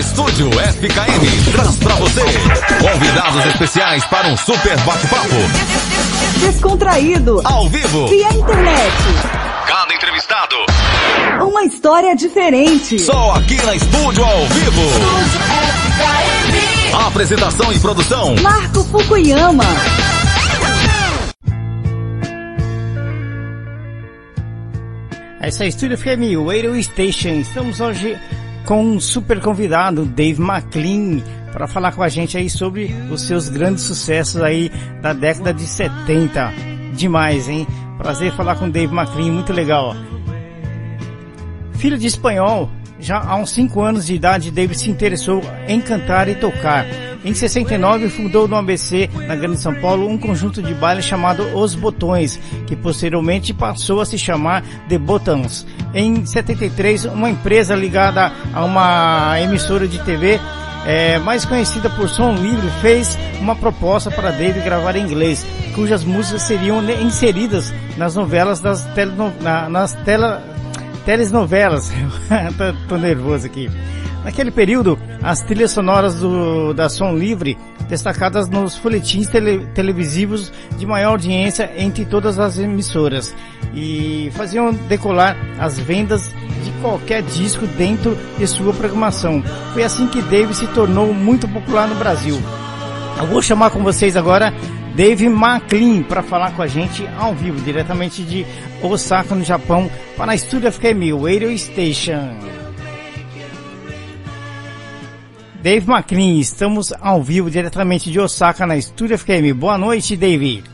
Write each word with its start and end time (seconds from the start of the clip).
Estúdio 0.00 0.48
FKM 0.50 1.52
traz 1.52 1.76
pra 1.76 1.94
você 1.96 2.22
convidados 2.80 3.44
especiais 3.44 4.02
para 4.06 4.28
um 4.28 4.36
super 4.38 4.74
bate-papo. 4.78 5.34
Descontraído. 6.38 7.42
Ao 7.44 7.68
vivo. 7.68 8.08
Via 8.08 8.32
internet. 8.32 8.96
Cada 9.66 9.92
entrevistado. 9.92 10.56
Uma 11.46 11.64
história 11.64 12.16
diferente. 12.16 12.98
Só 12.98 13.32
aqui 13.32 13.56
na 13.66 13.74
Estúdio 13.74 14.24
ao 14.24 14.46
vivo. 14.46 14.80
Apresentação 17.06 17.70
e 17.70 17.78
produção. 17.78 18.34
Marco 18.36 18.82
Fukuyama. 18.84 19.64
Essa 25.42 25.64
é 25.64 25.66
a 25.66 25.68
Estúdio 25.68 25.98
FM 25.98 26.46
Radio 26.46 26.82
Station. 26.82 27.40
Estamos 27.40 27.80
hoje 27.80 28.18
com 28.66 28.82
um 28.82 29.00
super 29.00 29.40
convidado, 29.40 30.04
Dave 30.04 30.40
McLean, 30.40 31.22
para 31.52 31.66
falar 31.66 31.92
com 31.92 32.02
a 32.02 32.08
gente 32.08 32.36
aí 32.36 32.48
sobre 32.48 32.94
os 33.10 33.22
seus 33.22 33.48
grandes 33.48 33.84
sucessos 33.84 34.40
aí 34.40 34.70
da 35.00 35.12
década 35.12 35.52
de 35.52 35.62
70. 35.62 36.52
Demais, 36.94 37.48
hein? 37.48 37.66
Prazer 37.98 38.32
falar 38.32 38.56
com 38.56 38.70
Dave 38.70 38.94
McLean, 38.94 39.32
muito 39.32 39.52
legal. 39.52 39.94
Filho 41.72 41.98
de 41.98 42.06
espanhol, 42.06 42.70
já 43.00 43.18
há 43.18 43.36
uns 43.36 43.50
5 43.50 43.80
anos 43.80 44.06
de 44.06 44.14
idade, 44.14 44.50
Dave 44.50 44.74
se 44.74 44.90
interessou 44.90 45.42
em 45.66 45.80
cantar 45.80 46.28
e 46.28 46.34
tocar. 46.34 46.86
Em 47.22 47.34
69, 47.34 48.08
fundou 48.08 48.48
no 48.48 48.56
ABC, 48.56 49.10
na 49.26 49.36
Grande 49.36 49.60
São 49.60 49.74
Paulo, 49.74 50.08
um 50.08 50.16
conjunto 50.16 50.62
de 50.62 50.72
baile 50.72 51.02
chamado 51.02 51.42
Os 51.54 51.74
Botões, 51.74 52.40
que 52.66 52.74
posteriormente 52.74 53.52
passou 53.52 54.00
a 54.00 54.06
se 54.06 54.16
chamar 54.16 54.62
The 54.88 54.96
Buttons. 54.96 55.66
Em 55.92 56.24
73, 56.24 57.04
uma 57.06 57.28
empresa 57.28 57.74
ligada 57.74 58.32
a 58.54 58.64
uma 58.64 59.38
emissora 59.38 59.86
de 59.86 59.98
TV 59.98 60.40
é, 60.86 61.18
mais 61.18 61.44
conhecida 61.44 61.90
por 61.90 62.08
som 62.08 62.32
livre, 62.34 62.70
fez 62.80 63.18
uma 63.38 63.54
proposta 63.54 64.10
para 64.10 64.30
Dave 64.30 64.60
gravar 64.60 64.96
em 64.96 65.02
inglês, 65.02 65.44
cujas 65.74 66.04
músicas 66.04 66.42
seriam 66.42 66.82
inseridas 67.02 67.72
nas 67.98 68.14
novelas 68.14 68.60
das 68.60 68.84
teleno, 68.94 69.32
na, 69.40 69.68
telenovelas. 71.04 71.90
tô, 72.56 72.88
tô 72.88 72.96
nervoso 72.96 73.46
aqui. 73.46 73.70
Naquele 74.24 74.50
período, 74.50 74.98
as 75.22 75.40
trilhas 75.40 75.70
sonoras 75.70 76.16
do, 76.16 76.74
da 76.74 76.88
Som 76.90 77.16
Livre, 77.16 77.56
destacadas 77.88 78.48
nos 78.48 78.76
folhetins 78.76 79.28
tele, 79.28 79.66
televisivos 79.74 80.52
de 80.76 80.86
maior 80.86 81.12
audiência 81.12 81.70
entre 81.76 82.04
todas 82.04 82.38
as 82.38 82.58
emissoras, 82.58 83.34
e 83.74 84.30
faziam 84.34 84.72
decolar 84.88 85.36
as 85.58 85.78
vendas 85.78 86.30
de 86.62 86.70
qualquer 86.82 87.22
disco 87.22 87.66
dentro 87.66 88.16
de 88.38 88.46
sua 88.46 88.74
programação. 88.74 89.42
Foi 89.72 89.82
assim 89.82 90.06
que 90.06 90.20
Dave 90.22 90.54
se 90.54 90.66
tornou 90.68 91.14
muito 91.14 91.48
popular 91.48 91.88
no 91.88 91.94
Brasil. 91.94 92.38
Eu 93.18 93.26
vou 93.26 93.40
chamar 93.40 93.70
com 93.70 93.82
vocês 93.82 94.16
agora 94.16 94.52
Dave 94.94 95.26
McLean 95.28 96.02
para 96.02 96.22
falar 96.22 96.52
com 96.54 96.62
a 96.62 96.66
gente 96.66 97.06
ao 97.18 97.34
vivo, 97.34 97.60
diretamente 97.60 98.22
de 98.22 98.44
Osaka, 98.82 99.34
no 99.34 99.44
Japão, 99.44 99.90
para 100.16 100.32
a 100.32 100.36
Studio 100.38 100.70
FKM 100.70 101.12
Radio 101.22 101.56
Station. 101.56 102.36
Dave 105.62 105.86
McLean, 105.90 106.38
estamos 106.38 106.92
ao 107.00 107.22
vivo 107.22 107.50
diretamente 107.50 108.10
de 108.10 108.18
Osaka 108.18 108.66
na 108.66 108.76
Estúdio 108.76 109.16
FKM. 109.18 109.52
Boa 109.54 109.76
noite, 109.78 110.16
Dave. 110.16 110.64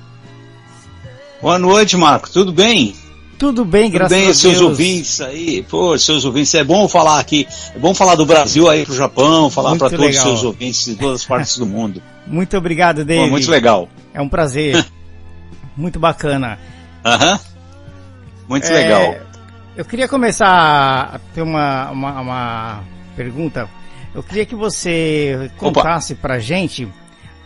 Boa 1.42 1.58
noite, 1.58 1.96
Marco. 1.96 2.30
Tudo 2.30 2.52
bem? 2.52 2.94
Tudo 3.38 3.64
bem, 3.66 3.90
Tudo 3.90 3.94
graças 3.98 4.16
bem, 4.16 4.22
a 4.22 4.26
Deus. 4.28 4.38
seus 4.38 4.60
ouvintes 4.62 5.20
aí. 5.20 5.62
Pô, 5.68 5.98
seus 5.98 6.24
ouvintes, 6.24 6.54
é 6.54 6.64
bom 6.64 6.88
falar 6.88 7.20
aqui. 7.20 7.46
É 7.74 7.78
bom 7.78 7.92
falar 7.92 8.14
do 8.14 8.24
Brasil 8.24 8.70
aí 8.70 8.86
pro 8.86 8.94
Japão, 8.94 9.50
falar 9.50 9.76
para 9.76 9.90
todos 9.90 10.16
os 10.16 10.22
seus 10.22 10.42
ouvintes 10.44 10.86
de 10.86 10.94
todas 10.94 11.20
as 11.20 11.26
partes 11.26 11.58
do 11.58 11.66
mundo. 11.66 12.00
Muito 12.26 12.56
obrigado, 12.56 13.04
Dave. 13.04 13.24
Pô, 13.24 13.30
muito 13.30 13.50
legal. 13.50 13.88
É 14.16 14.20
um 14.22 14.28
prazer. 14.30 14.82
muito 15.76 16.00
bacana. 16.00 16.58
Aham. 17.04 17.38
Muito 18.48 18.66
É, 18.66 18.70
legal. 18.72 19.16
Eu 19.76 19.84
queria 19.84 20.08
começar 20.08 21.10
a 21.14 21.18
ter 21.34 21.42
uma, 21.42 21.90
uma, 21.90 22.20
uma 22.22 22.84
pergunta. 23.14 23.68
Eu 24.14 24.22
queria 24.22 24.46
que 24.46 24.54
você 24.54 25.50
contasse 25.58 26.14
pra 26.14 26.38
gente 26.38 26.88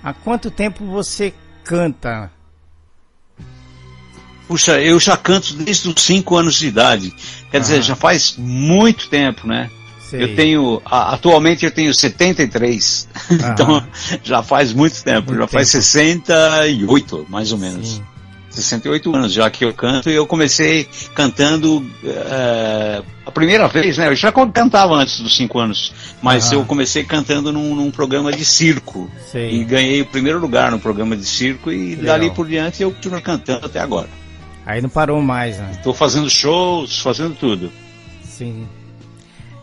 há 0.01 0.13
quanto 0.13 0.49
tempo 0.49 0.85
você 0.87 1.35
canta. 1.65 2.31
Puxa, 4.47 4.81
eu 4.81 5.01
já 5.01 5.17
canto 5.17 5.55
desde 5.55 5.89
os 5.89 6.01
5 6.03 6.37
anos 6.37 6.55
de 6.55 6.69
idade. 6.69 7.13
Quer 7.51 7.61
dizer, 7.61 7.75
Aham. 7.75 7.83
já 7.83 7.97
faz 7.97 8.37
muito 8.37 9.09
tempo, 9.09 9.49
né? 9.49 9.69
Sei. 10.11 10.25
Eu 10.25 10.35
tenho, 10.35 10.83
atualmente 10.85 11.65
eu 11.65 11.71
tenho 11.71 11.95
73. 11.95 13.09
então, 13.31 13.87
já 14.25 14.43
faz 14.43 14.73
muito 14.73 15.01
tempo. 15.05 15.29
Muito 15.29 15.41
já 15.43 15.47
faz 15.47 15.71
tempo. 15.71 15.85
68, 15.85 17.27
mais 17.29 17.53
ou 17.53 17.59
menos. 17.59 17.89
Sim. 17.89 18.03
68 18.51 19.15
anos 19.15 19.33
já 19.33 19.49
que 19.49 19.65
eu 19.65 19.73
canto 19.73 20.11
e 20.11 20.15
eu 20.15 20.27
comecei 20.27 20.89
cantando 21.15 21.89
eh, 22.05 23.01
a 23.25 23.31
primeira 23.31 23.69
vez, 23.69 23.97
né? 23.97 24.09
Eu 24.09 24.17
já 24.17 24.33
cantava 24.33 24.95
antes 24.95 25.21
dos 25.21 25.37
5 25.37 25.57
anos, 25.57 25.95
mas 26.21 26.51
eu 26.51 26.65
comecei 26.65 27.05
cantando 27.05 27.53
num, 27.53 27.77
num 27.77 27.93
programa 27.93 28.33
de 28.33 28.45
circo 28.45 29.09
Sei. 29.31 29.53
e 29.55 29.65
ganhei 29.65 30.03
o 30.03 30.07
primeiro 30.07 30.41
lugar 30.41 30.73
no 30.73 30.81
programa 30.81 31.17
de 31.17 31.25
circo 31.25 31.71
e 31.71 31.91
Legal. 31.91 32.07
dali 32.07 32.31
por 32.33 32.49
diante 32.49 32.83
eu 32.83 32.91
continuo 32.91 33.23
cantando 33.23 33.67
até 33.67 33.79
agora. 33.79 34.09
Aí 34.67 34.83
não 34.83 34.89
parou 34.89 35.23
mais, 35.23 35.57
né? 35.57 35.71
Estou 35.77 35.95
fazendo 35.95 36.29
shows, 36.29 36.99
fazendo 36.99 37.37
tudo. 37.37 37.71
Sim. 38.25 38.67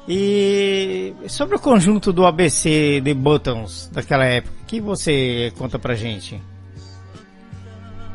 E 0.08 1.14
sobre 1.28 1.58
o 1.58 1.60
conjunto 1.60 2.14
do 2.14 2.26
ABC 2.26 3.02
de 3.02 3.14
Buttons 3.14 3.90
daquela 3.92 4.24
época, 4.24 4.56
o 4.64 4.66
que 4.66 4.80
você 4.80 5.52
conta 5.58 5.78
pra 5.78 5.96
gente? 5.96 6.42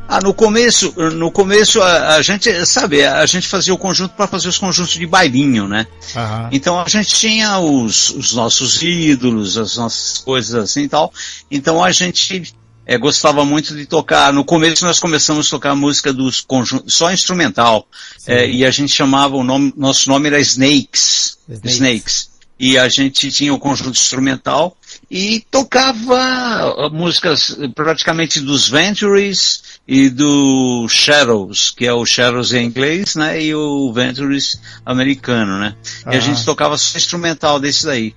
Ah, 0.08 0.20
no 0.20 0.34
começo, 0.34 0.92
no 1.12 1.30
começo 1.30 1.80
a, 1.80 2.16
a 2.16 2.22
gente, 2.22 2.66
sabe, 2.66 3.04
a 3.04 3.24
gente 3.24 3.46
fazia 3.46 3.72
o 3.72 3.78
conjunto 3.78 4.14
para 4.14 4.26
fazer 4.26 4.48
os 4.48 4.58
conjuntos 4.58 4.92
de 4.92 5.06
bailinho, 5.06 5.68
né? 5.68 5.86
Aham. 6.16 6.48
Então 6.52 6.80
a 6.80 6.88
gente 6.88 7.14
tinha 7.14 7.58
os, 7.58 8.10
os 8.10 8.32
nossos 8.34 8.82
ídolos, 8.82 9.56
as 9.56 9.76
nossas 9.76 10.18
coisas 10.18 10.54
assim 10.54 10.82
e 10.82 10.88
tal. 10.88 11.12
Então 11.50 11.82
a 11.82 11.90
gente 11.90 12.54
eh, 12.86 12.98
gostava 12.98 13.44
muito 13.44 13.74
de 13.74 13.86
tocar. 13.86 14.32
No 14.32 14.44
começo 14.44 14.84
nós 14.84 14.98
começamos 14.98 15.46
a 15.46 15.50
tocar 15.50 15.74
música 15.74 16.12
dos 16.12 16.40
conjuntos, 16.40 16.94
só 16.94 17.12
instrumental. 17.12 17.86
Eh, 18.26 18.50
e 18.50 18.64
a 18.64 18.70
gente 18.70 18.92
chamava 18.92 19.36
o 19.36 19.44
nome, 19.44 19.72
nosso 19.76 20.08
nome 20.08 20.28
era 20.28 20.40
Snakes. 20.40 21.38
Snakes. 21.48 21.72
Snakes. 21.72 22.32
E 22.58 22.78
a 22.78 22.88
gente 22.88 23.30
tinha 23.32 23.52
o 23.52 23.58
conjunto 23.58 23.98
instrumental 23.98 24.76
e 25.10 25.44
tocava 25.50 26.16
ah, 26.16 26.88
músicas 26.92 27.56
eh, 27.58 27.68
praticamente 27.68 28.40
dos 28.40 28.68
Ventures 28.68 29.80
e 29.86 30.08
do 30.08 30.86
Shadows, 30.88 31.70
que 31.70 31.86
é 31.86 31.92
o 31.92 32.06
Shadows 32.06 32.52
em 32.52 32.64
inglês, 32.64 33.16
né? 33.16 33.42
E 33.42 33.54
o 33.54 33.92
Ventures 33.92 34.60
americano, 34.86 35.58
né? 35.58 35.74
E 36.06 36.16
a 36.16 36.20
gente 36.20 36.44
tocava 36.44 36.78
só 36.78 36.96
instrumental 36.96 37.58
desse 37.58 37.84
daí. 37.84 38.14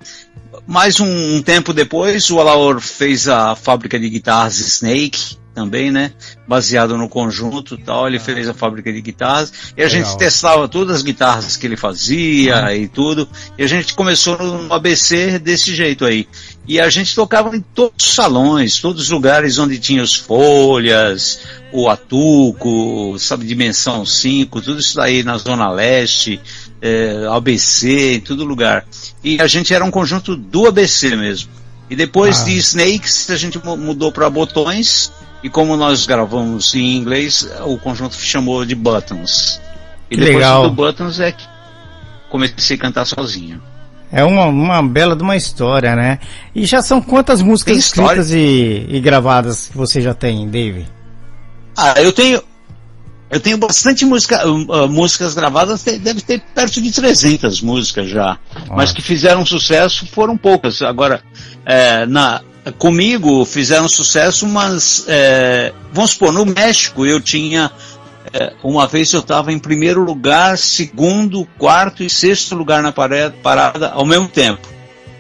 Mais 0.68 1.00
um, 1.00 1.36
um 1.36 1.42
tempo 1.42 1.74
depois, 1.74 2.30
o 2.32 2.40
Alaor 2.40 2.80
fez 2.80 3.28
a 3.28 3.56
fábrica 3.56 4.00
de 4.00 4.10
guitarras 4.10 4.58
Snake, 4.60 5.38
também, 5.56 5.90
né? 5.90 6.12
Baseado 6.46 6.98
no 6.98 7.08
conjunto 7.08 7.76
e 7.76 7.78
tal, 7.78 8.08
ele 8.08 8.20
fez 8.20 8.48
a 8.50 8.54
fábrica 8.54 8.92
de 8.92 9.02
guitarras. 9.02 9.52
E 9.76 9.82
a 9.82 9.86
Legal. 9.88 10.04
gente 10.04 10.18
testava 10.18 10.68
todas 10.68 10.98
as 10.98 11.02
guitarras 11.02 11.56
que 11.56 11.66
ele 11.66 11.78
fazia 11.78 12.76
e 12.76 12.88
tudo. 12.90 13.28
E 13.58 13.64
a 13.64 13.68
gente 13.68 13.94
começou 13.96 14.38
no 14.38 14.72
ABC 14.72 15.40
desse 15.40 15.74
jeito 15.74 16.04
aí. 16.04 16.28
E 16.68 16.80
a 16.80 16.90
gente 16.90 17.16
tocava 17.16 17.56
em 17.56 17.62
todos 17.62 18.06
os 18.06 18.14
salões, 18.14 18.80
todos 18.80 19.04
os 19.04 19.10
lugares 19.10 19.58
onde 19.58 19.80
tinha 19.80 20.04
os 20.04 20.14
folhas, 20.14 21.40
o 21.72 21.88
Atuco, 21.88 23.16
sabe, 23.18 23.46
Dimensão 23.46 24.06
5, 24.06 24.62
tudo 24.62 24.80
isso 24.80 24.96
daí 24.96 25.24
na 25.24 25.38
Zona 25.38 25.70
Leste, 25.70 26.40
eh, 26.82 27.26
ABC, 27.32 28.16
em 28.16 28.20
todo 28.22 28.44
lugar. 28.44 28.86
E 29.24 29.42
a 29.42 29.48
gente 29.48 29.74
era 29.74 29.84
um 29.84 29.92
conjunto 29.92 30.36
do 30.36 30.68
ABC 30.68 31.16
mesmo. 31.16 31.50
E 31.90 31.96
depois 31.96 32.42
Ah. 32.42 32.46
de 32.46 32.58
Snakes, 32.58 33.30
a 33.30 33.38
gente 33.38 33.64
mu- 33.64 33.78
mudou 33.78 34.12
para 34.12 34.30
Botões, 34.30 35.12
e 35.44 35.50
como 35.50 35.78
nós 35.78 36.06
gravamos 36.08 36.74
em 36.74 36.96
inglês, 36.98 37.48
o 37.66 37.78
conjunto 37.78 38.16
chamou 38.16 38.66
de 38.66 38.74
Buttons. 38.76 39.60
E 40.10 40.16
Que 40.16 40.22
depois 40.22 40.36
legal. 40.38 40.64
do 40.64 40.72
Buttons 40.72 41.20
é 41.20 41.32
que 41.32 41.44
comecei 42.30 42.76
a 42.76 42.80
cantar 42.80 43.06
sozinho. 43.06 43.62
É 44.12 44.24
uma, 44.24 44.46
uma 44.46 44.82
bela 44.84 45.16
de 45.16 45.24
uma 45.24 45.36
história, 45.36 45.96
né? 45.96 46.20
E 46.54 46.66
já 46.66 46.82
são 46.82 47.02
quantas 47.02 47.42
músicas 47.42 47.78
escritas 47.78 48.32
e, 48.32 48.86
e 48.90 49.00
gravadas 49.00 49.68
que 49.68 49.78
você 49.78 50.00
já 50.02 50.14
tem, 50.14 50.48
Dave? 50.50 50.86
Ah, 51.76 51.94
eu 52.02 52.14
tenho. 52.14 52.42
Eu 53.30 53.40
tenho 53.40 53.58
bastante 53.58 54.06
música, 54.06 54.48
uh, 54.48 54.88
músicas 54.88 55.34
gravadas, 55.34 55.84
deve 55.84 56.22
ter 56.22 56.42
perto 56.54 56.80
de 56.82 56.92
300 56.92 57.60
músicas 57.62 58.08
já. 58.10 58.38
Mas 58.70 58.92
que 58.92 59.02
fizeram 59.02 59.46
sucesso 59.46 60.06
foram 60.08 60.38
poucas. 60.38 60.82
Agora, 60.82 61.22
é, 61.66 62.06
na, 62.06 62.42
comigo 62.78 63.44
fizeram 63.44 63.90
sucesso, 63.90 64.48
mas 64.48 65.06
é, 65.08 65.74
vamos 65.92 66.12
supor, 66.12 66.32
no 66.32 66.46
México 66.46 67.06
eu 67.06 67.20
tinha. 67.20 67.72
é, 68.32 68.54
uma 68.64 68.86
vez 68.88 69.12
eu 69.12 69.22
estava 69.22 69.52
em 69.52 69.60
primeiro 69.60 70.04
lugar, 70.04 70.58
segundo, 70.58 71.48
quarto 71.58 72.04
e 72.04 72.10
sexto 72.10 72.56
lugar 72.56 72.84
na 72.84 72.92
pare- 72.92 73.32
parada 73.42 73.90
ao 73.90 74.06
mesmo 74.06 74.28
tempo. 74.28 74.68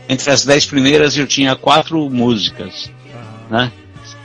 entre 0.07 0.29
as 0.29 0.45
dez 0.45 0.65
primeiras 0.65 1.17
eu 1.17 1.25
tinha 1.25 1.55
quatro 1.55 2.07
músicas, 2.09 2.89
né? 3.49 3.71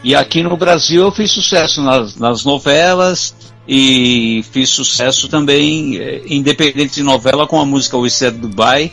E 0.04 0.14
aqui 0.14 0.42
no 0.42 0.56
Brasil 0.56 1.02
eu 1.02 1.12
fiz 1.12 1.30
sucesso 1.30 1.82
nas, 1.82 2.16
nas 2.16 2.44
novelas 2.44 3.34
e 3.72 4.44
fiz 4.50 4.68
sucesso 4.68 5.28
também, 5.28 5.96
eh, 5.96 6.22
independente 6.26 6.94
de 6.94 7.04
novela, 7.04 7.46
com 7.46 7.60
a 7.60 7.64
música 7.64 7.96
We 7.96 8.10
Said 8.10 8.36
Dubai. 8.36 8.90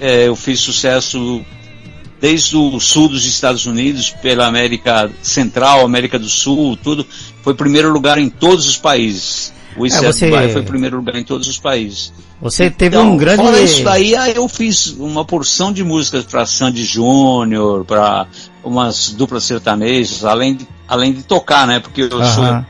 Eh, 0.00 0.26
eu 0.26 0.34
fiz 0.34 0.58
sucesso 0.58 1.40
desde 2.20 2.56
o 2.56 2.80
sul 2.80 3.08
dos 3.08 3.24
Estados 3.24 3.64
Unidos, 3.64 4.10
pela 4.20 4.44
América 4.48 5.08
Central, 5.22 5.84
América 5.84 6.18
do 6.18 6.28
Sul, 6.28 6.76
tudo. 6.76 7.06
Foi 7.44 7.54
primeiro 7.54 7.92
lugar 7.92 8.18
em 8.18 8.28
todos 8.28 8.66
os 8.68 8.76
países. 8.76 9.52
O 9.76 9.86
É, 9.86 9.90
você- 9.90 10.26
Dubai 10.28 10.48
foi 10.48 10.62
primeiro 10.62 10.96
lugar 10.96 11.14
em 11.14 11.22
todos 11.22 11.46
os 11.46 11.56
países. 11.56 12.12
Você 12.42 12.68
teve 12.68 12.96
Então, 12.96 13.12
um 13.12 13.16
grande. 13.16 13.36
Fora 13.40 13.60
isso 13.60 13.84
daí, 13.84 14.16
aí 14.16 14.34
eu 14.34 14.48
fiz 14.48 14.88
uma 14.98 15.24
porção 15.24 15.72
de 15.72 15.84
músicas 15.84 16.24
para 16.24 16.44
Sandy 16.44 16.84
Júnior, 16.84 17.84
para 17.84 18.26
umas 18.64 19.10
duplas 19.10 19.44
sertanejas, 19.44 20.24
além 20.24 20.56
de, 20.56 20.66
além 20.88 21.12
de 21.12 21.22
tocar, 21.22 21.68
né? 21.68 21.78
Porque 21.78 22.02
eu 22.02 22.10
sou 22.10 22.42
Aham, 22.42 22.66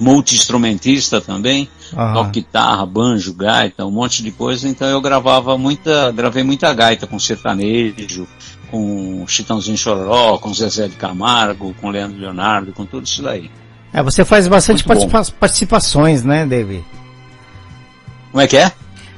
multi-instrumentista 0.00 1.20
também, 1.20 1.68
aham. 1.92 2.14
toco 2.14 2.30
guitarra, 2.30 2.86
banjo, 2.86 3.34
gaita, 3.34 3.84
um 3.84 3.90
monte 3.90 4.22
de 4.22 4.30
coisa, 4.30 4.66
então 4.66 4.88
eu 4.88 5.00
gravava 5.00 5.56
muita, 5.58 6.10
gravei 6.10 6.42
muita 6.42 6.72
gaita 6.72 7.06
com 7.06 7.18
sertanejo, 7.18 8.26
com 8.70 9.24
Chitãozinho 9.28 9.76
Chororó, 9.76 10.38
com 10.38 10.54
Zezé 10.54 10.88
de 10.88 10.96
Camargo, 10.96 11.74
com 11.80 11.90
Leandro 11.90 12.18
Leonardo, 12.18 12.72
com 12.72 12.86
tudo 12.86 13.06
isso 13.06 13.22
daí. 13.22 13.50
É, 13.92 14.02
você 14.02 14.24
faz 14.24 14.48
bastante 14.48 14.84
participa- 14.84 15.24
participações, 15.38 16.24
né, 16.24 16.46
David? 16.46 16.84
Como 18.30 18.40
é 18.40 18.46
que 18.46 18.56
é? 18.56 18.72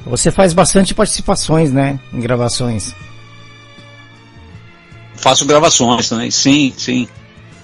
Você 0.06 0.30
faz 0.32 0.52
bastante 0.52 0.94
participações, 0.94 1.70
né, 1.70 2.00
em 2.12 2.18
gravações. 2.20 2.92
Faço 5.14 5.44
gravações 5.46 6.08
também, 6.08 6.30
sim, 6.30 6.72
sim. 6.76 7.06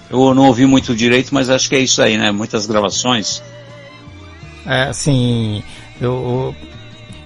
Eu 0.09 0.33
não 0.33 0.47
ouvi 0.47 0.65
muito 0.65 0.95
direito, 0.95 1.33
mas 1.33 1.49
acho 1.49 1.69
que 1.69 1.75
é 1.75 1.79
isso 1.79 2.01
aí, 2.01 2.17
né? 2.17 2.31
Muitas 2.31 2.65
gravações. 2.65 3.41
É, 4.65 4.83
assim, 4.83 5.63
eu, 6.01 6.53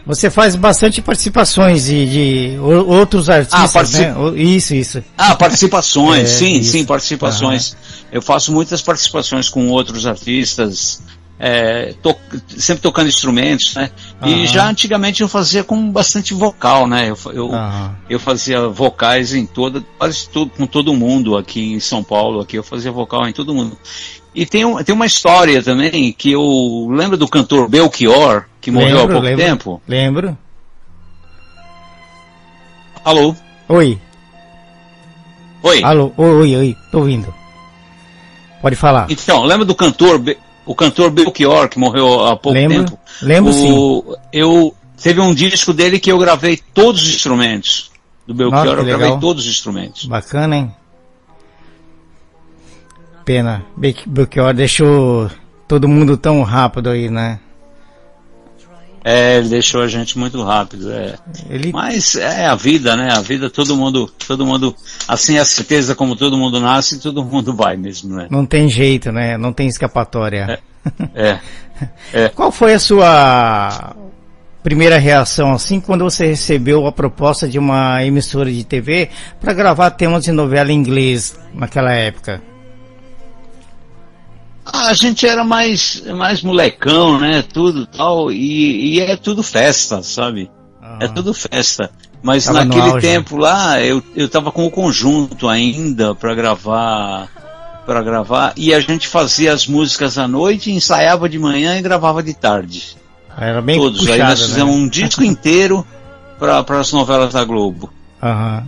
você 0.06 0.30
faz 0.30 0.56
bastante 0.56 1.02
participações 1.02 1.86
de, 1.86 2.06
de 2.52 2.58
outros 2.60 3.30
artistas, 3.30 3.72
partici- 3.72 4.02
né? 4.02 4.16
O- 4.18 4.36
Isso, 4.36 4.76
isso. 4.76 5.04
Ah, 5.18 5.36
participações, 5.36 6.24
É, 6.34 6.38
sim, 6.38 6.60
isso. 6.60 6.72
sim, 6.72 6.86
participações. 6.86 7.76
Eu 8.12 8.22
faço 8.22 8.52
muitas 8.52 8.82
participações 8.82 9.48
com 9.50 9.68
outros 9.70 10.06
artistas, 10.06 11.02
é, 11.40 11.94
to- 12.02 12.16
sempre 12.48 12.82
tocando 12.82 13.08
instrumentos, 13.10 13.74
né? 13.76 13.90
E 14.24 14.34
Aham. 14.34 14.46
já 14.48 14.68
antigamente 14.70 15.22
eu 15.22 15.28
fazia 15.28 15.64
com 15.64 15.92
bastante 15.92 16.34
vocal, 16.34 16.88
né? 16.88 17.10
Eu, 17.10 17.18
eu, 17.34 17.54
Aham. 17.54 17.96
eu 18.10 18.20
fazia 18.20 18.68
vocais 18.70 19.34
em 19.34 19.46
toda, 19.46 19.84
quase 19.98 20.30
tudo, 20.30 20.52
com 20.52 20.66
todo 20.66 20.94
mundo 20.94 21.36
aqui 21.36 21.74
em 21.74 21.80
São 21.80 22.04
Paulo, 22.04 22.40
aqui 22.40 22.58
eu 22.58 22.64
fazia 22.64 22.92
vocal 22.92 23.28
em 23.28 23.34
todo 23.34 23.54
mundo. 23.54 23.78
E 24.36 24.46
tem, 24.46 24.66
um, 24.66 24.82
tem 24.84 24.96
uma 24.96 25.06
história 25.06 25.62
também 25.62 26.12
que 26.14 26.32
eu 26.32 26.88
lembro 26.92 27.18
do 27.18 27.28
cantor 27.28 27.68
Belchior, 27.70 28.46
que 28.62 28.72
morreu 28.72 28.88
há 28.98 29.02
Lembro, 29.02 29.12
pouco 29.14 29.26
lembro. 29.28 29.46
tempo. 29.46 29.82
Lembro. 29.88 30.38
Alô? 33.04 33.36
Oi, 33.68 34.00
Oi. 35.62 35.84
alô, 35.84 36.12
oi, 36.18 36.56
oi, 36.56 36.78
tô 36.92 37.00
ouvindo. 37.00 37.34
Pode 38.62 38.76
falar. 38.76 39.08
Então, 39.10 39.44
lembra 39.44 39.66
do 39.66 39.76
cantor, 39.76 40.20
Be- 40.20 40.38
o 40.66 40.74
cantor 40.76 41.10
Belchior, 41.12 41.68
que 41.70 41.78
morreu 41.80 42.26
há 42.26 42.36
pouco 42.36 42.58
Lembro, 42.58 42.86
tempo? 42.86 43.00
lembro 43.22 43.52
sim. 43.54 43.72
o, 43.72 44.16
Eu 44.32 44.76
teve 45.02 45.20
um 45.20 45.34
disco 45.34 45.74
dele 45.74 46.00
que 46.00 46.12
eu 46.12 46.18
gravei 46.18 46.58
todos 46.74 47.02
os 47.04 47.10
instrumentos. 47.16 47.92
Do 48.26 48.34
Belchior 48.34 48.66
Nossa, 48.66 48.80
eu 48.82 48.86
gravei 48.86 49.04
legal. 49.06 49.20
todos 49.20 49.44
os 49.46 49.52
instrumentos. 49.52 50.06
Bacana, 50.06 50.56
hein? 50.56 50.72
Pena. 53.26 53.64
Be- 53.76 53.96
Belchior 54.06 54.54
deixou 54.54 55.30
todo 55.68 55.88
mundo 55.88 56.18
tão 56.18 56.42
rápido 56.44 56.90
aí, 56.90 57.10
né? 57.10 57.40
É, 59.04 59.38
ele 59.38 59.50
deixou 59.50 59.82
a 59.82 59.88
gente 59.88 60.18
muito 60.18 60.42
rápido, 60.42 60.92
é. 60.92 61.16
Ele 61.50 61.72
Mas 61.74 62.16
é 62.16 62.46
a 62.46 62.56
vida, 62.56 62.96
né? 62.96 63.12
A 63.12 63.20
vida 63.20 63.50
todo 63.50 63.76
mundo, 63.76 64.10
todo 64.26 64.46
mundo, 64.46 64.74
assim 65.08 65.38
é 65.38 65.40
a 65.40 65.46
certeza 65.46 65.94
como 65.94 66.16
todo 66.16 66.38
mundo 66.38 66.60
nasce, 66.60 67.00
todo 67.00 67.24
mundo 67.24 67.54
vai 67.54 67.76
mesmo, 67.76 68.16
né? 68.16 68.28
não 68.32 68.46
tem 68.46 68.70
jeito, 68.70 69.12
né? 69.12 69.38
Não 69.38 69.52
tem 69.52 69.68
escapatória. 69.68 70.60
É. 71.14 71.40
É. 72.14 72.30
Qual 72.36 72.52
foi 72.52 72.74
a 72.74 72.80
sua 72.80 73.96
primeira 74.64 74.98
reação 74.98 75.52
assim 75.52 75.82
quando 75.82 76.06
você 76.06 76.26
recebeu 76.28 76.88
a 76.88 76.92
proposta 76.92 77.48
de 77.48 77.60
uma 77.60 78.04
emissora 78.06 78.50
de 78.50 78.64
TV 78.64 79.10
para 79.42 79.52
gravar 79.52 79.92
temas 79.92 80.24
de 80.24 80.32
novela 80.32 80.72
em 80.72 80.76
inglês 80.76 81.38
naquela 81.54 81.92
época? 81.92 82.42
Ah, 84.66 84.88
A 84.88 84.94
gente 84.94 85.28
era 85.28 85.44
mais, 85.44 86.02
mais 86.16 86.42
molecão, 86.42 87.20
né? 87.20 87.42
Tudo 87.42 87.86
tal, 87.86 88.32
e, 88.32 88.96
e 88.96 89.00
é 89.02 89.16
tudo 89.16 89.44
festa, 89.44 90.02
sabe? 90.02 90.50
É 91.00 91.08
tudo 91.08 91.34
festa. 91.34 91.90
Mas 92.22 92.46
Tava 92.46 92.64
naquele 92.64 92.90
auge, 92.92 93.02
tempo 93.08 93.36
lá, 93.36 93.82
eu, 93.82 94.02
eu 94.16 94.30
tava 94.30 94.52
com 94.52 94.66
o 94.66 94.72
conjunto 94.72 95.50
ainda 95.50 96.16
para 96.16 96.34
gravar, 96.34 97.28
para 97.86 98.02
gravar, 98.02 98.54
e 98.56 98.74
a 98.74 98.80
gente 98.80 99.08
fazia 99.10 99.52
as 99.52 99.68
músicas 99.68 100.18
à 100.18 100.26
noite, 100.28 100.72
ensaiava 100.72 101.28
de 101.28 101.38
manhã 101.38 101.78
e 101.78 101.82
gravava 101.82 102.24
de 102.24 102.34
tarde. 102.34 102.96
Era 103.38 103.62
bem 103.62 103.78
Todos. 103.78 104.00
puxado, 104.00 104.22
Aí 104.22 104.30
nós 104.30 104.40
né? 104.40 104.46
fizemos 104.48 104.74
um 104.76 104.88
disco 104.88 105.24
inteiro 105.24 105.86
para 106.40 106.80
as 106.80 106.94
novelas 106.94 107.34
da 107.34 107.44
Globo. 107.44 107.92
Aham. 108.22 108.64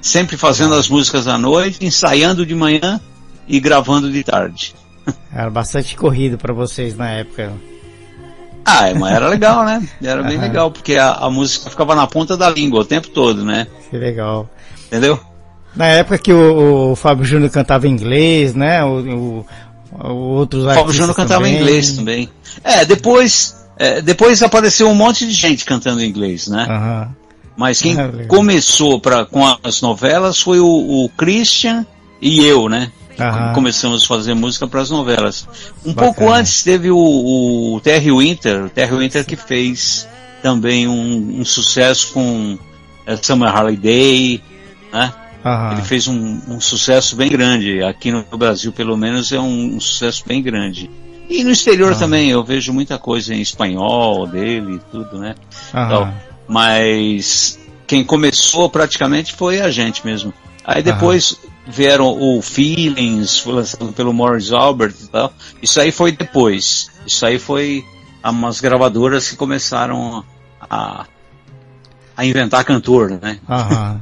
Sempre 0.00 0.36
fazendo 0.36 0.74
as 0.74 0.88
músicas 0.88 1.28
à 1.28 1.36
noite, 1.38 1.84
ensaiando 1.84 2.44
de 2.46 2.54
manhã 2.54 3.00
e 3.46 3.60
gravando 3.60 4.10
de 4.10 4.24
tarde. 4.24 4.74
Era 5.32 5.50
bastante 5.50 5.96
corrido 5.96 6.36
para 6.38 6.52
vocês 6.52 6.96
na 6.96 7.10
época. 7.10 7.52
Ah, 8.64 8.92
mas 8.98 9.14
era 9.14 9.28
legal, 9.28 9.64
né? 9.64 9.86
Era 10.02 10.22
bem 10.22 10.36
legal, 10.38 10.70
porque 10.70 10.96
a, 10.96 11.12
a 11.12 11.30
música 11.30 11.70
ficava 11.70 11.94
na 11.94 12.06
ponta 12.06 12.36
da 12.36 12.50
língua 12.50 12.80
o 12.80 12.84
tempo 12.84 13.08
todo, 13.08 13.44
né? 13.44 13.66
Que 13.88 13.96
legal. 13.96 14.48
Entendeu? 14.86 15.18
Na 15.74 15.86
época 15.86 16.18
que 16.18 16.32
o, 16.32 16.90
o 16.92 16.96
Fábio 16.96 17.24
Júnior 17.24 17.50
cantava 17.50 17.86
em 17.88 17.92
inglês, 17.92 18.54
né? 18.54 18.84
O, 18.84 19.44
o- 20.02 20.06
outros 20.08 20.64
O 20.64 20.74
Fábio 20.74 20.92
Júnior 20.92 21.14
cantava 21.16 21.48
em 21.48 21.52
também. 21.52 21.62
inglês 21.62 21.92
também. 21.92 22.28
É, 22.62 22.84
depois, 22.84 23.56
é, 23.78 24.02
depois 24.02 24.42
apareceu 24.42 24.88
um 24.90 24.94
monte 24.94 25.26
de 25.26 25.32
gente 25.32 25.64
cantando 25.64 26.02
em 26.02 26.08
inglês, 26.08 26.46
né? 26.48 26.66
Aham. 26.68 27.08
Mas 27.56 27.80
quem 27.80 27.96
legal. 27.96 28.12
começou 28.28 29.00
pra, 29.00 29.24
com 29.24 29.42
as 29.62 29.80
novelas 29.80 30.40
foi 30.40 30.60
o, 30.60 30.66
o 31.04 31.08
Christian 31.16 31.86
e 32.20 32.44
eu, 32.44 32.68
né? 32.68 32.90
Aham. 33.18 33.52
Começamos 33.52 34.04
a 34.04 34.06
fazer 34.06 34.34
música 34.34 34.66
para 34.66 34.80
as 34.80 34.90
novelas. 34.90 35.46
Um 35.84 35.92
Bacana. 35.92 36.14
pouco 36.14 36.32
antes 36.32 36.62
teve 36.62 36.90
o, 36.90 36.96
o 37.74 37.80
Terry 37.80 38.12
Winter, 38.12 38.64
o 38.66 38.70
Terry 38.70 38.96
Winter 38.96 39.24
que 39.24 39.36
fez 39.36 40.08
também 40.42 40.86
um, 40.86 41.40
um 41.40 41.44
sucesso 41.44 42.12
com 42.12 42.58
é, 43.06 43.16
Summer 43.16 43.54
Holiday, 43.56 44.40
né? 44.92 45.12
Aham. 45.44 45.72
Ele 45.72 45.82
fez 45.82 46.06
um, 46.06 46.40
um 46.48 46.60
sucesso 46.60 47.16
bem 47.16 47.28
grande. 47.30 47.82
Aqui 47.82 48.10
no 48.10 48.24
Brasil, 48.36 48.72
pelo 48.72 48.96
menos, 48.96 49.32
é 49.32 49.38
um, 49.40 49.76
um 49.76 49.80
sucesso 49.80 50.24
bem 50.26 50.42
grande. 50.42 50.90
E 51.28 51.44
no 51.44 51.50
exterior 51.50 51.92
Ah. 51.92 51.96
também, 51.96 52.30
eu 52.30 52.42
vejo 52.42 52.72
muita 52.72 52.98
coisa 52.98 53.34
em 53.34 53.40
espanhol 53.40 54.26
dele 54.26 54.76
e 54.76 54.78
tudo, 54.90 55.18
né? 55.18 55.34
Aham. 55.74 55.86
Então, 55.86 56.14
mas 56.46 57.58
quem 57.86 58.02
começou 58.04 58.68
praticamente 58.70 59.32
foi 59.34 59.60
a 59.60 59.70
gente 59.70 60.04
mesmo. 60.04 60.32
Aí 60.64 60.82
depois 60.82 61.36
vieram 61.68 62.06
o 62.18 62.40
Feelings, 62.42 63.38
foi 63.40 63.52
lançado 63.54 63.92
pelo 63.92 64.12
Morris 64.12 64.52
Albert 64.52 64.94
e 65.02 65.06
tal. 65.08 65.32
Isso 65.62 65.80
aí 65.80 65.92
foi 65.92 66.12
depois. 66.12 66.90
Isso 67.06 67.24
aí 67.26 67.38
foi 67.38 67.84
umas 68.24 68.60
gravadoras 68.60 69.28
que 69.28 69.36
começaram 69.36 70.24
a, 70.70 71.04
a 72.16 72.24
inventar 72.26 72.64
cantor, 72.64 73.18
né? 73.22 73.38
Aham. 73.48 74.00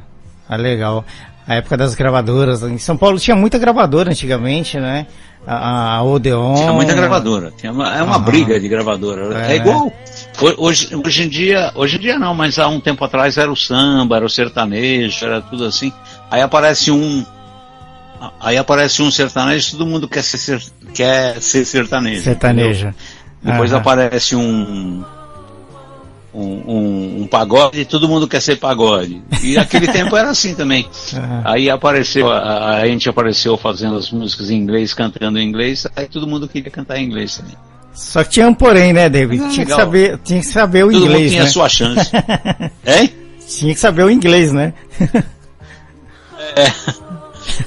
Ah, 0.49 0.55
legal. 0.55 1.05
A 1.45 1.55
época 1.55 1.77
das 1.77 1.93
gravadoras. 1.95 2.61
Em 2.63 2.77
São 2.77 2.97
Paulo 2.97 3.19
tinha 3.19 3.35
muita 3.35 3.57
gravadora 3.57 4.11
antigamente, 4.11 4.79
né? 4.79 5.07
A, 5.45 5.95
a 5.95 6.03
Odeon. 6.03 6.55
Tinha 6.55 6.73
muita 6.73 6.93
gravadora. 6.93 7.53
Tinha 7.57 7.71
uma, 7.71 7.95
é 7.97 8.01
uma 8.03 8.15
Aham. 8.15 8.25
briga 8.25 8.59
de 8.59 8.67
gravadora. 8.67 9.45
É. 9.45 9.53
É, 9.53 9.55
igual. 9.55 9.87
ho- 9.87 10.53
Hoje, 10.57 10.89
hoje 10.93 11.23
em 11.23 11.29
dia, 11.29 11.71
hoje 11.75 11.95
em 11.97 11.99
dia 12.01 12.19
não, 12.19 12.33
mas 12.33 12.59
há 12.59 12.67
um 12.67 12.81
tempo 12.81 13.03
atrás 13.05 13.37
era 13.37 13.49
o 13.49 13.55
samba, 13.55 14.17
era 14.17 14.25
o 14.25 14.29
sertanejo, 14.29 15.25
era 15.25 15.41
tudo 15.41 15.63
assim. 15.65 15.91
Aí 16.29 16.41
aparece 16.41 16.91
um. 16.91 17.25
Aí 18.39 18.57
aparece 18.57 19.01
um 19.01 19.11
sertanejo, 19.11 19.71
todo 19.71 19.85
mundo 19.85 20.07
quer 20.07 20.23
ser, 20.23 20.37
ser- 20.37 20.63
quer 20.93 21.41
ser 21.41 21.65
sertanejo. 21.65 22.21
entendeu? 22.21 22.73
Sertaneja. 22.73 22.95
Depois 23.43 23.71
Aham. 23.71 23.81
aparece 23.81 24.35
um, 24.35 25.03
um, 26.33 26.43
um, 26.43 27.21
um 27.21 27.27
pagode 27.27 27.79
e 27.79 27.85
todo 27.85 28.07
mundo 28.07 28.27
quer 28.27 28.41
ser 28.41 28.57
pagode. 28.57 29.21
E 29.43 29.53
naquele 29.53 29.87
tempo 29.93 30.15
era 30.15 30.29
assim 30.29 30.55
também. 30.55 30.87
Aham. 31.13 31.41
Aí 31.45 31.69
apareceu, 31.69 32.31
a, 32.31 32.77
a 32.77 32.87
gente 32.87 33.07
apareceu 33.09 33.55
fazendo 33.57 33.95
as 33.97 34.09
músicas 34.11 34.49
em 34.49 34.55
inglês, 34.57 34.93
cantando 34.93 35.37
em 35.39 35.47
inglês, 35.47 35.85
aí 35.95 36.07
todo 36.07 36.25
mundo 36.27 36.47
queria 36.47 36.71
cantar 36.71 36.97
em 36.97 37.05
inglês 37.05 37.37
também. 37.37 37.55
Só 37.93 38.23
que 38.23 38.29
tinha 38.31 38.47
um 38.47 38.53
porém, 38.53 38.93
né, 38.93 39.09
David? 39.09 39.43
Ah, 39.43 39.49
tinha, 39.49 39.65
que 39.65 39.71
saber, 39.71 40.19
tinha 40.23 40.39
que 40.39 40.45
saber 40.45 40.83
o 40.85 40.91
Todo 40.91 41.01
mundo 41.01 41.09
inglês, 41.13 41.31
tinha 41.31 41.43
né? 41.43 41.49
a 41.49 41.51
sua 41.51 41.67
chance. 41.69 42.11
hein? 42.85 43.13
Tinha 43.47 43.73
que 43.73 43.79
saber 43.79 44.03
o 44.03 44.09
inglês, 44.11 44.51
né? 44.51 44.73
É. 46.55 46.97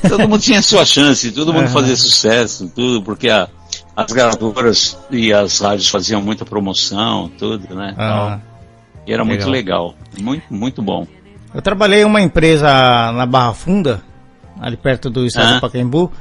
todo 0.09 0.29
mundo 0.29 0.39
tinha 0.41 0.61
sua 0.63 0.85
chance, 0.85 1.31
todo 1.33 1.53
mundo 1.53 1.65
Aham. 1.65 1.73
fazia 1.73 1.97
sucesso, 1.97 2.71
tudo, 2.75 3.03
porque 3.03 3.29
a- 3.29 3.49
as 3.97 4.13
gravadoras 4.13 4.97
e 5.11 5.33
as 5.33 5.59
rádios 5.61 5.89
faziam 5.89 6.21
muita 6.23 6.45
promoção, 6.45 7.31
tudo, 7.39 7.75
né? 7.75 7.95
Aham. 7.99 8.41
E 9.07 9.13
era 9.13 9.25
muito 9.25 9.49
Legal. 9.49 9.89
legal. 9.89 9.95
Muito, 10.21 10.45
muito 10.51 10.83
bom. 10.83 11.07
Eu 11.53 11.61
trabalhei 11.63 12.03
em 12.03 12.05
uma 12.05 12.21
empresa 12.21 12.69
na 13.13 13.27
Barra 13.27 13.53
Funda, 13.55 14.03
ali 14.61 14.77
perto 14.77 15.11
do 15.11 15.25
estado 15.27 15.55
do 15.55 15.61
Pacaembu. 15.61 16.13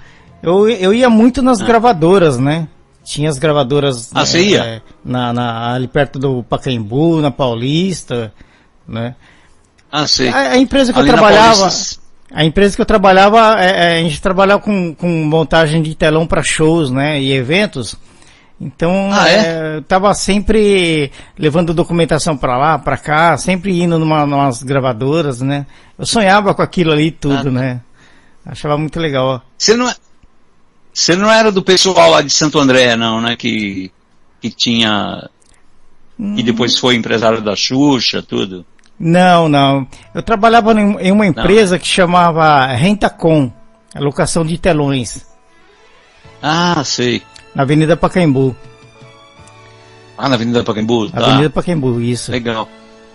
Eu, 0.42 0.68
eu 0.70 0.94
ia 0.94 1.10
muito 1.10 1.42
nas 1.42 1.62
gravadoras, 1.62 2.38
né? 2.38 2.68
Tinha 3.04 3.30
as 3.30 3.38
gravadoras 3.38 4.10
Ah, 4.14 4.26
você 4.26 4.42
ia? 4.44 4.64
eh, 4.64 4.82
na, 5.04 5.34
na- 5.34 5.74
ali 5.74 5.88
perto 5.88 6.18
do 6.18 6.44
Pacaembu, 6.44 7.22
na 7.22 7.30
Paulista, 7.32 8.32
né? 8.88 9.16
Ah, 9.92 10.08
sei. 10.08 10.30
A, 10.30 10.52
a 10.52 10.58
empresa 10.58 10.94
que 10.94 11.00
Ali 11.00 11.10
eu 11.10 11.14
trabalhava, 11.16 11.58
Paulista- 11.60 11.99
a 12.32 12.46
empresa 12.46 12.76
que 12.76 12.82
eu 12.82 12.86
trabalhava, 12.86 13.60
é, 13.60 13.96
é, 13.96 14.00
a 14.00 14.04
gente 14.04 14.22
trabalhava 14.22 14.62
com, 14.62 14.94
com 14.94 15.08
montagem 15.26 15.82
de 15.82 15.96
telão 15.96 16.28
para 16.28 16.44
shows, 16.44 16.92
né, 16.92 17.20
e 17.22 17.32
eventos. 17.34 17.96
Então, 18.62 19.10
Ah, 19.12 19.30
é? 19.30 19.36
é, 19.36 19.78
eu 19.78 19.82
tava 19.84 20.14
sempre 20.14 21.12
levando 21.38 21.74
documentação 21.74 22.36
para 22.36 22.58
lá, 22.58 22.78
para 22.78 22.98
cá, 22.98 23.38
sempre 23.38 23.82
indo 23.82 23.98
numa, 23.98 24.26
numas 24.26 24.62
gravadoras, 24.62 25.42
né. 25.42 25.66
Eu 25.98 26.06
sonhava 26.06 26.54
com 26.54 26.62
aquilo 26.62 26.92
ali 26.92 27.10
tudo, 27.10 27.48
Ah. 27.48 27.52
né. 27.52 27.82
Achava 28.46 28.78
muito 28.78 29.00
legal. 29.00 29.42
Você 29.58 29.76
não, 29.76 29.92
você 30.94 31.16
não 31.16 31.32
era 31.32 31.52
do 31.52 31.62
pessoal 31.64 32.10
lá 32.12 32.22
de 32.22 32.32
Santo 32.32 32.60
André, 32.60 32.96
não, 32.96 33.22
né? 33.22 33.36
Que, 33.36 33.92
que 34.42 34.50
tinha. 34.50 35.30
Que 36.36 36.44
depois 36.44 36.78
foi 36.78 36.96
empresário 36.96 37.42
da 37.42 37.56
Xuxa, 37.56 38.22
tudo. 38.22 38.66
Não, 39.00 39.48
não. 39.48 39.88
Eu 40.14 40.22
trabalhava 40.22 40.74
em, 40.74 41.12
uma 41.12 41.26
empresa 41.26 41.80
que 41.80 41.88
chamava 41.88 42.66
Rentacom, 42.68 43.52
a 43.96 44.00
locação 44.00 44.46
de 44.46 44.58
telões, 44.58 45.26
Ah, 46.42 46.84
sei. 46.84 47.22
na 47.56 47.64
Avenida 47.64 47.96
Pacaembu. 47.96 48.56
Ah, 50.18 50.28
na 50.28 50.36
Avenida 50.36 50.64
Pacaembu? 50.64 51.10
Tá. 51.10 51.26
Avenida 51.26 51.50
Pacaembu, 51.50 52.02
isso. 52.02 52.32
Legal. 52.32 52.68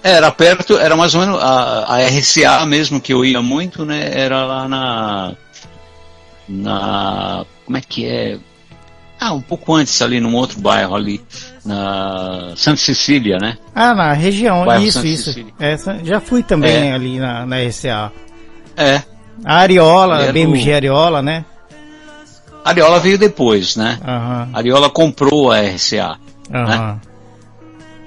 Era 0.02 0.30
perto, 0.30 0.78
era 0.78 0.96
mais 0.96 1.14
ou 1.14 1.20
menos 1.20 1.42
a, 1.42 1.94
a 1.94 1.98
RCA 2.06 2.64
mesmo 2.66 3.00
que 3.00 3.12
eu 3.12 3.24
ia 3.24 3.40
muito, 3.42 3.84
né? 3.84 4.10
Era 4.18 4.44
lá 4.44 4.68
na. 4.68 5.32
Na. 6.48 7.44
Como 7.64 7.76
é 7.76 7.80
que 7.80 8.06
é? 8.06 8.38
Ah, 9.26 9.32
um 9.32 9.40
pouco 9.40 9.74
antes 9.74 10.00
ali, 10.02 10.20
num 10.20 10.34
outro 10.34 10.60
bairro 10.60 10.94
ali, 10.94 11.20
na 11.64 12.52
Santa 12.56 12.76
Cecília, 12.78 13.38
né? 13.38 13.56
Ah, 13.74 13.94
na 13.94 14.12
região, 14.12 14.64
Bairro 14.64 14.84
isso, 14.84 14.98
Santa 14.98 15.08
isso. 15.08 15.24
Cecília. 15.24 15.52
Essa, 15.58 15.98
já 16.04 16.20
fui 16.20 16.42
também 16.42 16.90
É. 16.90 16.92
ali 16.92 17.18
na, 17.18 17.46
na 17.46 17.56
RCA. 17.62 18.12
É. 18.76 19.02
A 19.44 19.56
Ariola, 19.56 20.28
a 20.28 20.32
BMG 20.32 20.70
o- 20.72 20.74
Ariola, 20.76 21.22
né? 21.22 21.44
A 22.64 22.70
Ariola 22.70 22.98
veio 23.00 23.18
depois, 23.18 23.76
né? 23.76 23.98
Aham, 24.06 24.48
A 24.52 24.58
Ariola 24.58 24.90
comprou 24.90 25.50
a 25.50 25.58
RCA. 25.60 26.16
aham. 26.52 27.00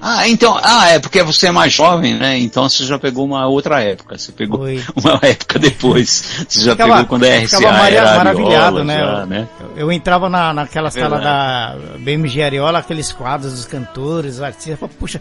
Ah, 0.00 0.28
então, 0.28 0.58
ah, 0.62 0.88
é 0.90 0.98
porque 1.00 1.22
você 1.22 1.48
é 1.48 1.50
mais 1.50 1.72
jovem, 1.72 2.14
né? 2.14 2.38
Então 2.38 2.68
você 2.68 2.84
já 2.84 2.98
pegou 2.98 3.24
uma 3.24 3.46
outra 3.46 3.82
época. 3.82 4.16
Você 4.16 4.30
pegou 4.30 4.60
Foi. 4.60 4.82
uma 4.96 5.18
época 5.22 5.58
depois. 5.58 6.44
Você 6.48 6.64
já 6.64 6.72
Ficava- 6.72 6.92
pegou 6.92 7.06
quando 7.06 7.24
a 7.24 7.36
RCA 7.38 7.88
era 7.88 8.16
maravilhado, 8.16 8.84
né? 8.84 8.98
já, 9.00 9.26
né? 9.26 9.48
Eu, 9.60 9.72
eu 9.76 9.92
entrava 9.92 10.28
na, 10.28 10.54
naquela 10.54 10.90
sala 10.90 11.18
da 11.18 11.74
verdade. 11.76 11.98
BMG 12.04 12.42
Ariola, 12.42 12.78
aqueles 12.78 13.12
quadros 13.12 13.52
dos 13.54 13.64
cantores, 13.66 14.40
artistas, 14.40 14.68
eu 14.72 14.76
falava, 14.76 14.96
puxa, 14.98 15.20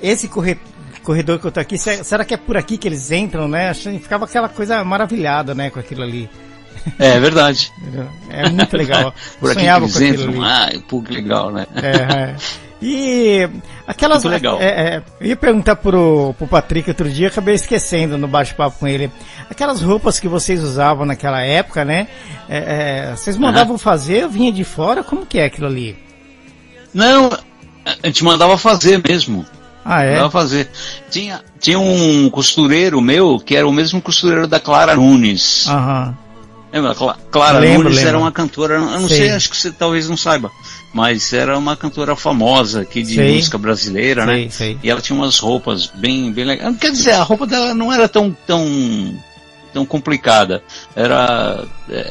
esse 0.00 0.28
corre- 0.28 0.58
corredor 1.02 1.40
que 1.40 1.46
eu 1.46 1.52
tô 1.52 1.58
aqui, 1.58 1.76
se- 1.76 2.04
será 2.04 2.24
que 2.24 2.34
é 2.34 2.36
por 2.36 2.56
aqui 2.56 2.76
que 2.78 2.86
eles 2.86 3.10
entram, 3.10 3.48
né? 3.48 3.74
Ficava 3.74 4.24
aquela 4.24 4.48
coisa 4.48 4.84
maravilhada, 4.84 5.52
né, 5.54 5.68
com 5.70 5.80
aquilo 5.80 6.02
ali. 6.02 6.30
É 6.98 7.18
verdade. 7.18 7.72
entendeu? 7.80 8.08
É 8.30 8.48
muito 8.48 8.76
legal. 8.76 9.12
Por 9.38 9.50
aqui 9.50 9.60
que 9.62 9.66
eles 9.68 10.00
entram. 10.00 10.28
ali. 10.30 10.40
Ah, 10.42 10.70
pô, 10.88 11.02
que 11.02 11.12
legal, 11.12 11.50
né? 11.52 11.66
É, 11.76 11.88
é. 11.90 12.36
E 12.82 13.48
aquelas. 13.86 14.24
Muito 14.24 14.34
legal. 14.34 14.60
é, 14.60 14.96
é, 14.96 15.02
eu 15.20 15.28
ia 15.28 15.36
perguntar 15.36 15.76
pro, 15.76 16.34
pro 16.36 16.48
Patrick 16.48 16.90
outro 16.90 17.08
dia, 17.08 17.28
acabei 17.28 17.54
esquecendo 17.54 18.18
no 18.18 18.26
bate-papo 18.26 18.80
com 18.80 18.88
ele. 18.88 19.08
Aquelas 19.48 19.80
roupas 19.80 20.18
que 20.18 20.26
vocês 20.26 20.60
usavam 20.62 21.06
naquela 21.06 21.40
época, 21.40 21.84
né? 21.84 22.08
É, 22.48 23.10
é, 23.10 23.16
vocês 23.16 23.36
mandavam 23.36 23.78
fazer, 23.78 24.28
vinha 24.28 24.52
de 24.52 24.64
fora? 24.64 25.04
Como 25.04 25.24
que 25.24 25.38
é 25.38 25.44
aquilo 25.44 25.68
ali? 25.68 25.96
Não, 26.92 27.30
a 27.84 28.06
gente 28.06 28.24
mandava 28.24 28.58
fazer 28.58 29.00
mesmo. 29.06 29.46
Ah, 29.84 30.02
é? 30.02 30.12
Mandava 30.12 30.30
fazer. 30.30 30.68
Tinha, 31.08 31.40
tinha 31.60 31.78
um 31.78 32.28
costureiro 32.30 33.00
meu 33.00 33.38
que 33.38 33.54
era 33.54 33.66
o 33.66 33.72
mesmo 33.72 34.02
costureiro 34.02 34.48
da 34.48 34.58
Clara 34.58 34.96
Nunes. 34.96 35.68
Aham. 35.68 36.16
Lembra? 36.72 36.94
Cla- 36.94 37.18
Clara 37.30 37.58
Lembro, 37.58 37.82
Nunes 37.84 37.96
lembro. 37.96 38.08
era 38.08 38.18
uma 38.18 38.32
cantora, 38.32 38.74
eu 38.76 38.80
não 39.00 39.08
Sei. 39.08 39.18
sei, 39.18 39.30
acho 39.30 39.50
que 39.50 39.56
você 39.56 39.70
talvez 39.70 40.08
não 40.08 40.16
saiba, 40.16 40.50
mas 40.94 41.32
era 41.32 41.58
uma 41.58 41.76
cantora 41.76 42.16
famosa 42.16 42.80
aqui 42.80 43.02
de 43.02 43.14
Sei. 43.16 43.34
música 43.36 43.58
brasileira, 43.58 44.24
Sei, 44.24 44.44
né? 44.44 44.50
sei. 44.50 44.78
E 44.82 44.88
ela 44.90 45.00
tinha 45.00 45.14
umas 45.18 45.38
roupas 45.38 45.86
bem, 45.86 46.32
bem 46.32 46.44
legais. 46.44 46.76
Quer 46.78 46.90
dizer, 46.92 47.12
a 47.12 47.22
roupa 47.22 47.46
dela 47.46 47.74
não 47.74 47.92
era 47.92 48.08
tão, 48.08 48.34
tão, 48.46 48.64
tão 49.72 49.84
complicada. 49.84 50.62
Era, 50.96 51.64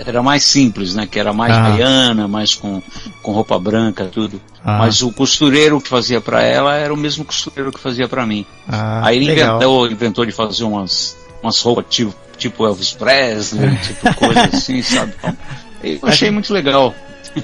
era 0.05 0.21
mais 0.21 0.43
simples, 0.43 0.93
né? 0.93 1.07
Que 1.09 1.19
era 1.19 1.33
mais 1.33 1.53
Ah. 1.55 1.61
baiana, 1.61 2.27
mais 2.27 2.53
com, 2.53 2.81
com 3.23 3.31
roupa 3.31 3.57
branca, 3.57 4.05
tudo. 4.05 4.39
Ah. 4.63 4.77
Mas 4.77 5.01
o 5.01 5.11
costureiro 5.11 5.81
que 5.81 5.89
fazia 5.89 6.21
pra 6.21 6.43
ela 6.43 6.75
era 6.75 6.93
o 6.93 6.97
mesmo 6.97 7.25
costureiro 7.25 7.71
que 7.71 7.79
fazia 7.79 8.07
pra 8.07 8.27
mim. 8.27 8.45
Ah, 8.67 9.01
Aí 9.07 9.17
ele 9.17 9.25
legal. 9.25 9.55
inventou, 9.55 9.87
inventou 9.91 10.25
de 10.25 10.31
fazer 10.31 10.63
umas, 10.65 11.17
umas 11.41 11.59
roupas 11.61 11.85
tipo, 11.89 12.13
tipo 12.41 12.65
Elvis 12.65 12.91
Presley, 12.93 13.77
tipo 13.77 14.13
coisa 14.15 14.49
assim, 14.51 14.81
sabe? 14.81 15.13
Então, 15.19 15.37
eu 15.83 15.99
achei 16.03 16.31
muito 16.31 16.51
legal. 16.53 16.93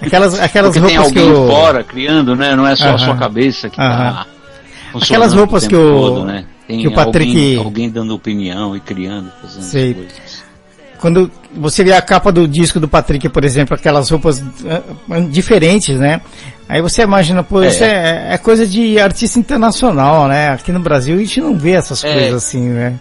Aquelas, 0.01 0.39
aquelas 0.39 0.73
Porque 0.73 0.87
tem 0.87 0.97
roupas 0.97 1.13
que 1.13 1.19
alguém 1.19 1.33
eu... 1.33 1.47
fora 1.47 1.83
criando, 1.83 2.35
né? 2.35 2.55
Não 2.55 2.67
é 2.67 2.75
só 2.75 2.85
a 2.85 2.89
Aham. 2.89 2.97
sua 2.97 3.15
cabeça 3.15 3.69
que 3.69 3.79
Aham. 3.79 4.13
tá 4.13 4.25
funcionando 4.91 5.03
Aquelas 5.03 5.33
roupas 5.33 5.63
o 5.65 5.69
que 5.69 5.75
o- 5.75 5.91
todo, 5.93 6.25
né? 6.25 6.45
Tem 6.67 6.79
que 6.81 6.87
o 6.87 6.91
Patrick- 6.93 7.29
alguém, 7.29 7.57
alguém 7.57 7.89
dando 7.89 8.13
opinião 8.13 8.75
e 8.75 8.79
criando, 8.81 9.31
fazendo 9.41 9.61
Sei. 9.63 9.93
coisas. 9.93 10.45
Quando 10.99 11.31
você 11.55 11.83
vê 11.83 11.93
a 11.93 12.01
capa 12.01 12.31
do 12.31 12.47
disco 12.47 12.79
do 12.79 12.87
Patrick, 12.87 13.29
por 13.29 13.45
exemplo, 13.45 13.75
aquelas 13.75 14.09
roupas 14.09 14.43
ah, 14.67 14.81
ah, 15.11 15.19
diferentes, 15.21 15.97
né? 15.97 16.19
Aí 16.67 16.81
você 16.81 17.03
imagina, 17.03 17.43
pô, 17.43 17.61
É. 17.61 17.67
isso 17.67 17.83
é, 17.83 18.33
é 18.33 18.37
coisa 18.37 18.65
de 18.67 18.99
artista 18.99 19.39
internacional, 19.39 20.27
né? 20.27 20.49
Aqui 20.49 20.71
no 20.73 20.79
Brasil 20.79 21.15
a 21.15 21.19
gente 21.19 21.39
não 21.39 21.55
vê 21.57 21.71
essas 21.73 22.03
É. 22.03 22.11
coisas 22.11 22.33
assim, 22.43 22.61
né? 22.67 22.95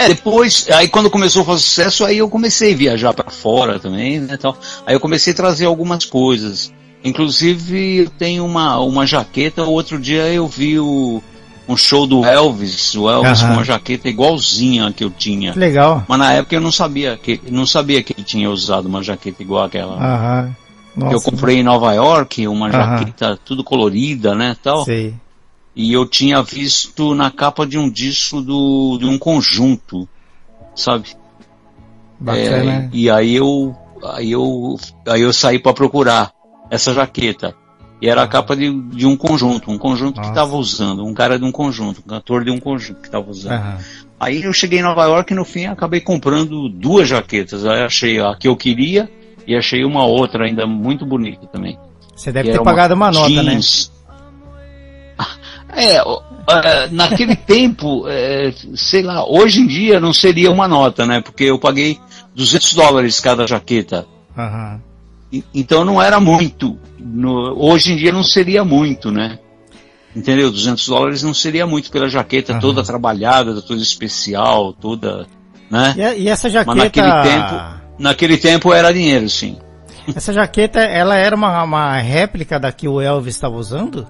É, 0.00 0.08
depois, 0.08 0.66
aí 0.70 0.88
quando 0.88 1.10
começou 1.10 1.42
a 1.42 1.44
fazer 1.44 1.60
sucesso, 1.60 2.04
aí 2.04 2.18
eu 2.18 2.28
comecei 2.28 2.72
a 2.72 2.76
viajar 2.76 3.12
pra 3.12 3.30
fora 3.30 3.78
também, 3.78 4.20
né, 4.20 4.36
tal. 4.36 4.56
Aí 4.86 4.94
eu 4.94 5.00
comecei 5.00 5.32
a 5.32 5.36
trazer 5.36 5.66
algumas 5.66 6.04
coisas. 6.04 6.72
Inclusive, 7.04 7.98
eu 7.98 8.10
tenho 8.10 8.44
uma, 8.44 8.78
uma 8.80 9.06
jaqueta, 9.06 9.64
outro 9.64 9.98
dia 9.98 10.26
eu 10.32 10.46
vi 10.46 10.78
o, 10.78 11.22
um 11.68 11.76
show 11.76 12.06
do 12.06 12.24
Elvis, 12.24 12.94
o 12.94 13.08
Elvis 13.08 13.40
Aham. 13.40 13.48
com 13.48 13.54
uma 13.54 13.64
jaqueta 13.64 14.08
igualzinha 14.08 14.86
a 14.86 14.92
que 14.92 15.04
eu 15.04 15.10
tinha. 15.10 15.54
Legal. 15.54 16.04
Mas 16.08 16.18
na 16.18 16.32
época 16.32 16.54
eu 16.54 16.60
não 16.60 16.72
sabia 16.72 17.16
que, 17.16 17.40
não 17.50 17.66
sabia 17.66 18.02
que 18.02 18.12
ele 18.12 18.24
tinha 18.24 18.50
usado 18.50 18.86
uma 18.86 19.02
jaqueta 19.02 19.42
igual 19.42 19.64
aquela. 19.64 19.94
Aham. 19.96 20.56
Nossa, 20.96 21.14
eu 21.14 21.20
comprei 21.20 21.58
em 21.58 21.62
Nova 21.62 21.92
York, 21.92 22.46
uma 22.48 22.70
jaqueta 22.70 23.38
tudo 23.44 23.62
colorida, 23.62 24.34
né, 24.34 24.56
tal. 24.62 24.84
Sei. 24.84 25.14
E 25.74 25.92
eu 25.92 26.06
tinha 26.06 26.42
visto 26.42 27.14
na 27.14 27.30
capa 27.30 27.66
de 27.66 27.78
um 27.78 27.88
disco 27.88 28.40
do, 28.40 28.98
de 28.98 29.06
um 29.06 29.18
conjunto, 29.18 30.08
sabe? 30.74 31.10
Bacana. 32.18 32.72
É, 32.72 32.88
e 32.92 33.08
aí 33.08 33.36
eu, 33.36 33.74
aí 34.04 34.32
eu, 34.32 34.76
aí 35.06 35.22
eu 35.22 35.32
saí 35.32 35.58
para 35.58 35.72
procurar 35.72 36.32
essa 36.70 36.92
jaqueta. 36.92 37.54
E 38.02 38.08
era 38.08 38.22
a 38.22 38.28
capa 38.28 38.56
de, 38.56 38.72
de 38.72 39.06
um 39.06 39.14
conjunto, 39.14 39.70
um 39.70 39.76
conjunto 39.76 40.14
que 40.14 40.20
Nossa. 40.20 40.30
estava 40.30 40.56
usando, 40.56 41.04
um 41.04 41.12
cara 41.12 41.38
de 41.38 41.44
um 41.44 41.52
conjunto, 41.52 42.00
um 42.00 42.08
cantor 42.08 42.44
de 42.44 42.50
um 42.50 42.58
conjunto 42.58 43.00
que 43.00 43.08
estava 43.08 43.30
usando. 43.30 43.52
Aham. 43.52 43.78
Aí 44.18 44.42
eu 44.42 44.52
cheguei 44.52 44.80
em 44.80 44.82
Nova 44.82 45.04
York 45.04 45.32
e 45.32 45.36
no 45.36 45.46
fim 45.46 45.64
acabei 45.64 46.00
comprando 46.00 46.68
duas 46.68 47.08
jaquetas. 47.08 47.64
Aí 47.64 47.82
achei 47.82 48.20
a 48.20 48.34
que 48.36 48.48
eu 48.48 48.56
queria 48.56 49.10
e 49.46 49.56
achei 49.56 49.82
uma 49.82 50.04
outra 50.04 50.44
ainda 50.44 50.66
muito 50.66 51.06
bonita 51.06 51.46
também. 51.46 51.78
Você 52.14 52.30
deve 52.30 52.48
que 52.48 52.52
ter 52.52 52.56
era 52.56 52.64
pagado 52.64 52.94
uma 52.94 53.10
nota, 53.10 53.42
né? 53.42 53.52
jeans. 53.52 53.90
É, 53.90 53.90
ó, 53.90 53.99
é, 55.74 56.88
naquele 56.90 57.34
tempo, 57.36 58.04
é, 58.08 58.52
sei 58.74 59.02
lá, 59.02 59.24
hoje 59.26 59.60
em 59.60 59.66
dia 59.66 60.00
não 60.00 60.12
seria 60.12 60.50
uma 60.50 60.66
nota, 60.68 61.06
né? 61.06 61.20
Porque 61.20 61.44
eu 61.44 61.58
paguei 61.58 61.98
200 62.34 62.74
dólares 62.74 63.20
cada 63.20 63.46
jaqueta. 63.46 64.06
Aham. 64.36 64.80
E- 65.32 65.44
Então 65.54 65.84
não 65.84 66.00
era 66.02 66.18
muito. 66.18 66.78
No- 66.98 67.54
hoje 67.62 67.92
em 67.92 67.96
dia 67.96 68.12
não 68.12 68.22
seria 68.22 68.64
muito, 68.64 69.10
né? 69.10 69.38
Entendeu? 70.14 70.50
200 70.50 70.88
dólares 70.88 71.22
não 71.22 71.32
seria 71.32 71.66
muito 71.66 71.90
pela 71.90 72.08
jaqueta 72.08 72.52
Aham. 72.52 72.60
toda 72.60 72.82
trabalhada, 72.82 73.62
toda 73.62 73.80
especial, 73.80 74.72
toda, 74.72 75.26
né? 75.70 75.94
E, 75.96 76.22
e 76.22 76.28
essa 76.28 76.50
jaqueta... 76.50 76.74
Mas 76.74 76.84
naquele 76.84 77.12
tempo, 77.22 77.62
naquele 77.98 78.36
tempo 78.36 78.72
era 78.74 78.92
dinheiro, 78.92 79.28
sim. 79.30 79.56
Essa 80.12 80.32
jaqueta, 80.32 80.80
ela 80.80 81.14
era 81.16 81.36
uma, 81.36 81.62
uma 81.62 81.96
réplica 81.98 82.58
da 82.58 82.72
que 82.72 82.88
o 82.88 83.00
Elvis 83.00 83.36
estava 83.36 83.54
usando? 83.54 84.04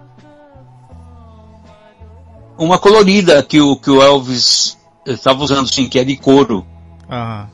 Uma 2.61 2.79
colorida 2.79 3.43
que 3.43 3.61
o, 3.61 3.75
que 3.75 3.91
o 3.91 4.03
Elvis 4.03 4.77
estava 5.07 5.43
usando, 5.43 5.67
sim, 5.73 5.89
que 5.89 5.99
é 5.99 6.05
de 6.05 6.17
couro. 6.17 6.65
Aham. 7.11 7.49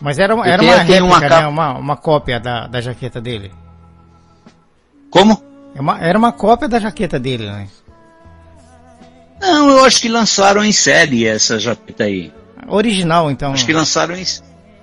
Mas 0.00 0.18
era, 0.18 0.34
era 0.46 0.62
uma 0.62 0.76
réplica, 0.76 1.04
uma 1.04 1.20
né? 1.20 1.28
capa- 1.28 1.48
Uma, 1.48 1.72
uma 1.78 1.96
cópia 1.96 2.38
da, 2.38 2.66
da 2.66 2.80
jaqueta 2.80 3.20
dele. 3.20 3.50
Como? 5.10 5.42
É 5.74 5.80
uma- 5.80 5.98
era 5.98 6.16
uma 6.18 6.30
cópia 6.32 6.68
da 6.68 6.78
jaqueta 6.78 7.18
dele, 7.18 7.46
né? 7.46 7.66
Não, 9.40 9.68
eu 9.70 9.84
acho 9.84 10.00
que 10.00 10.08
lançaram 10.08 10.64
em 10.64 10.72
série 10.72 11.26
essa 11.26 11.58
jaqueta 11.58 12.04
aí. 12.04 12.32
Original, 12.68 13.30
então. 13.30 13.52
Acho 13.52 13.66
que 13.66 13.72
lançaram 13.72 14.14
em, 14.16 14.24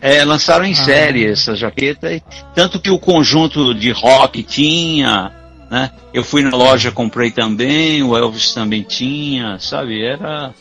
é, 0.01 0.23
lançaram 0.25 0.65
em 0.65 0.73
Ah. 0.73 0.75
série 0.83 1.25
essa 1.25 1.55
jaqueta. 1.55 2.09
Tanto 2.53 2.79
que 2.81 2.89
o 2.91 2.99
conjunto 2.99 3.73
de 3.73 3.91
rock 3.91 4.43
tinha, 4.43 5.31
né? 5.71 5.89
Eu 6.13 6.23
fui 6.23 6.43
na 6.43 6.55
loja, 6.55 6.91
comprei 6.91 7.31
também, 7.31 8.03
o 8.03 8.15
Elvis 8.15 8.53
também 8.53 8.83
tinha, 8.83 9.57
sabe? 9.59 10.03
Era. 10.03 10.53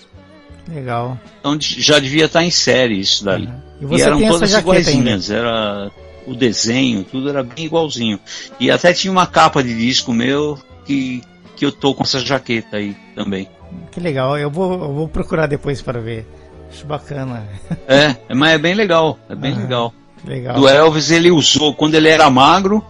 Legal. 0.68 1.18
Então 1.40 1.58
já 1.60 1.98
devia 1.98 2.26
estar 2.26 2.44
em 2.44 2.50
série 2.50 3.00
isso 3.00 3.24
daí. 3.24 3.48
E 3.80 3.96
E, 3.96 4.02
eram 4.02 4.20
todas 4.20 4.54
ainda? 4.54 4.60
iguaizinhas, 4.60 5.30
era 5.30 5.90
o 6.26 6.34
desenho, 6.34 7.02
tudo 7.02 7.28
era 7.28 7.42
bem 7.42 7.64
igualzinho. 7.64 8.20
E 8.60 8.70
até 8.70 8.92
tinha 8.92 9.10
uma 9.10 9.26
capa 9.26 9.62
de 9.64 9.76
disco 9.76 10.12
meu 10.12 10.56
que, 10.86 11.22
que 11.56 11.64
eu 11.66 11.72
tô 11.72 11.92
com 11.92 12.04
essa 12.04 12.20
jaqueta 12.20 12.76
aí 12.76 12.96
também. 13.16 13.48
Que 13.90 13.98
legal. 14.00 14.38
Eu 14.38 14.50
vou, 14.50 14.72
eu 14.72 14.92
vou 14.94 15.08
procurar 15.08 15.46
depois 15.46 15.82
para 15.82 16.00
ver. 16.00 16.24
Acho 16.72 16.86
bacana. 16.86 17.48
É, 17.88 18.14
mas 18.32 18.52
é 18.52 18.58
bem 18.58 18.74
legal, 18.74 19.18
é 19.28 19.34
bem 19.34 19.52
Aham. 19.52 19.62
legal. 19.62 19.94
Legal. 20.24 20.54
Do 20.56 20.68
Elvis 20.68 21.10
ele 21.10 21.30
usou 21.32 21.74
quando 21.74 21.94
ele 21.96 22.08
era 22.08 22.30
magro? 22.30 22.84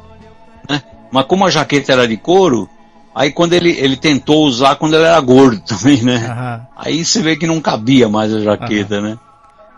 Mas 1.11 1.27
como 1.27 1.45
a 1.45 1.51
jaqueta 1.51 1.93
era 1.93 2.07
de 2.07 2.17
couro, 2.17 2.69
aí 3.15 3.31
quando 3.33 3.53
ele, 3.53 3.71
ele 3.71 3.97
tentou 3.97 4.45
usar 4.45 4.77
quando 4.77 4.95
ele 4.95 5.05
era 5.05 5.21
gordo 5.21 5.61
também, 5.67 6.03
né? 6.03 6.17
Aham. 6.17 6.67
Aí 6.77 7.05
você 7.05 7.21
vê 7.23 7.37
que 7.37 7.47
não 7.47 7.61
cabia 7.61 8.09
mais 8.09 8.33
a 8.33 8.41
jaqueta, 8.41 9.01
né? 9.01 9.19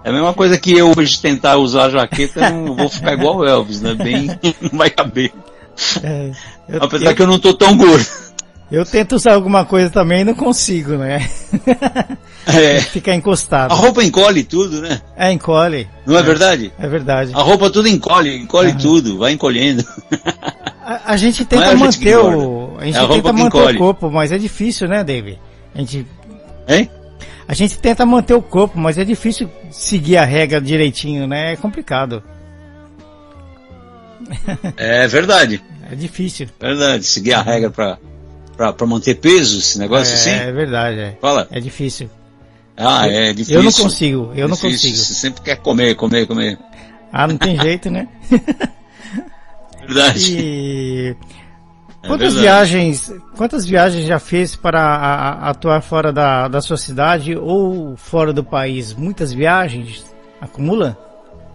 É 0.05 0.11
a 0.11 0.13
mesma 0.13 0.35
coisa 0.35 0.59
que 0.59 0.77
eu 0.77 0.93
hoje 0.97 1.21
tentar 1.21 1.57
usar 1.57 1.85
a 1.85 1.91
jaqueta, 1.91 2.41
eu 2.41 2.51
não 2.51 2.75
vou 2.75 2.89
ficar 2.89 3.13
igual 3.13 3.37
o 3.37 3.45
Elvis, 3.45 3.81
né? 3.81 3.95
Bem, 3.95 4.27
não 4.61 4.79
vai 4.79 4.91
caber. 4.91 5.33
É, 6.03 6.33
eu, 6.69 6.83
Apesar 6.83 7.11
eu, 7.11 7.15
que 7.15 7.23
eu 7.23 7.27
não 7.27 7.39
tô 7.39 7.55
tão 7.55 7.77
gordo. 7.77 8.05
Eu 8.73 8.85
tento 8.85 9.15
usar 9.17 9.35
alguma 9.35 9.65
coisa 9.65 9.91
também 9.91 10.23
e 10.23 10.25
não 10.25 10.35
consigo, 10.35 10.93
né? 10.97 11.29
É, 12.45 12.81
Ficar 12.91 13.15
encostado. 13.15 13.71
a 13.71 13.75
roupa 13.77 14.03
encolhe 14.03 14.43
tudo, 14.43 14.81
né? 14.81 15.01
É, 15.17 15.31
encolhe. 15.31 15.89
Não 16.05 16.19
é, 16.19 16.23
verdade? 16.25 16.73
É 16.77 16.89
verdade. 16.89 17.31
A 17.35 17.41
roupa 17.41 17.71
tudo 17.71 17.87
encolhe, 17.87 18.37
encolhe 18.37 18.73
tudo, 18.77 19.17
vai 19.19 19.31
encolhendo. 19.33 19.85
A, 20.85 21.13
a 21.13 21.17
gente 21.17 21.45
tenta 21.45 21.63
é 21.63 21.69
a 21.69 21.71
gente 21.77 21.79
manter 21.85 22.09
engorda. 22.19 22.37
o. 22.39 22.77
A 22.81 22.85
gente 22.85 22.97
É 22.97 23.01
a 23.01 23.07
tenta 23.09 23.33
manter 23.33 23.47
encolhe. 23.47 23.77
o 23.77 23.79
corpo, 23.79 24.11
mas 24.11 24.33
é 24.33 24.39
difícil, 24.39 24.89
né, 24.89 25.05
David? 25.05 25.39
A 25.73 25.79
gente, 25.79 26.05
Hein? 26.69 26.91
a 27.47 27.55
gente 27.55 27.79
tenta 27.79 28.05
manter 28.05 28.35
o 28.35 28.43
corpo, 28.43 28.77
mas 28.77 28.99
é 28.99 29.05
difícil 29.05 29.49
seguir 29.71 30.17
a 30.17 30.25
regra 30.25 30.61
direitinho, 30.61 31.29
né? 31.29 31.53
É 31.53 31.57
complicado. 31.57 32.21
É 34.77 35.07
verdade, 35.07 35.63
É 35.91 35.95
difícil. 35.95 36.49
verdade. 36.61 37.05
Seguir 37.05 37.35
a 37.35 37.43
regra 37.43 37.71
pra, 37.71 37.99
pra, 38.57 38.73
pra 38.73 38.87
manter 38.87 39.15
peso, 39.17 39.59
esse 39.59 39.79
negócio 39.79 40.13
é, 40.13 40.17
assim. 40.17 40.31
é 40.31 40.53
verdade, 40.53 40.99
é. 40.99 41.19
Fala. 41.21 41.47
É 41.51 41.61
difícil. 41.61 42.09
Ah, 42.77 43.07
é 43.07 43.33
difícil. 43.33 43.57
Eu 43.57 43.63
não 43.63 43.73
consigo, 43.73 44.33
eu 44.35 44.49
não 44.49 44.57
Difícil. 44.57 44.91
consigo. 44.91 44.97
Você 44.97 45.15
sempre 45.15 45.43
quer 45.43 45.57
comer, 45.57 45.95
comer, 45.95 46.27
comer. 46.27 46.59
Ah, 47.13 47.27
não 47.29 47.37
tem 47.37 47.61
jeito, 47.61 47.91
né? 47.91 48.09
Verdade. 49.87 50.37
E 50.39 51.17
É 52.03 52.07
quantas 52.09 52.35
verdade. 52.35 52.41
viagens, 52.41 53.13
quantas 53.37 53.67
viagens 53.67 54.07
já 54.07 54.19
fez 54.19 54.57
para 54.57 54.81
a- 54.81 54.97
a- 55.47 55.51
atuar 55.51 55.81
fora 55.83 56.13
da, 56.13 56.49
da 56.49 56.61
sua 56.61 56.77
cidade 56.77 57.37
ou 57.37 57.97
fora 57.97 58.33
do 58.33 58.43
país? 58.45 58.95
Muitas 58.95 59.33
viagens 59.33 60.05
acumula? 60.41 60.97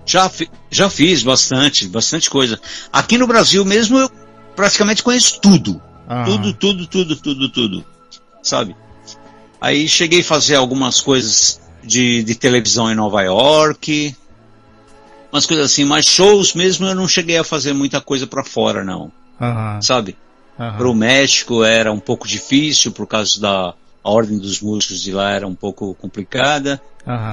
Já, 0.05 0.29
já 0.69 0.89
fiz 0.89 1.23
bastante, 1.23 1.87
bastante 1.87 2.29
coisa. 2.29 2.59
Aqui 2.93 3.17
no 3.17 3.27
Brasil 3.27 3.65
mesmo 3.65 3.97
eu 3.97 4.09
praticamente 4.55 5.03
conheço 5.03 5.39
tudo. 5.41 5.81
Ah, 6.07 6.23
Tudo, 6.25 6.53
tudo, 6.53 6.87
tudo, 6.87 7.15
tudo, 7.15 7.49
tudo. 7.49 7.85
Sabe? 8.41 8.75
Aí 9.59 9.87
cheguei 9.87 10.21
a 10.21 10.23
fazer 10.23 10.55
algumas 10.55 11.01
coisas 11.01 11.59
de, 11.83 12.23
de 12.23 12.35
televisão 12.35 12.91
em 12.91 12.95
Nova 12.95 13.21
York. 13.23 14.15
Umas 15.31 15.45
coisas 15.45 15.65
assim, 15.65 15.83
mas 15.83 16.05
shows 16.05 16.53
mesmo 16.53 16.85
eu 16.87 16.95
não 16.95 17.07
cheguei 17.07 17.37
a 17.37 17.43
fazer 17.43 17.73
muita 17.73 17.99
coisa 17.99 18.25
pra 18.25 18.43
fora, 18.43 18.83
não. 18.83 19.11
Sabe? 19.81 20.15
aham. 20.59 20.77
Para 20.77 20.87
o 20.89 20.95
México 20.95 21.63
era 21.63 21.91
um 21.91 21.99
pouco 21.99 22.27
difícil 22.27 22.91
por 22.91 23.05
causa 23.07 23.39
da 23.39 23.73
ordem 24.03 24.37
dos 24.39 24.61
músicos 24.61 25.01
de 25.01 25.11
lá 25.11 25.31
era 25.31 25.45
um 25.47 25.53
pouco 25.55 25.93
complicada 25.95 26.81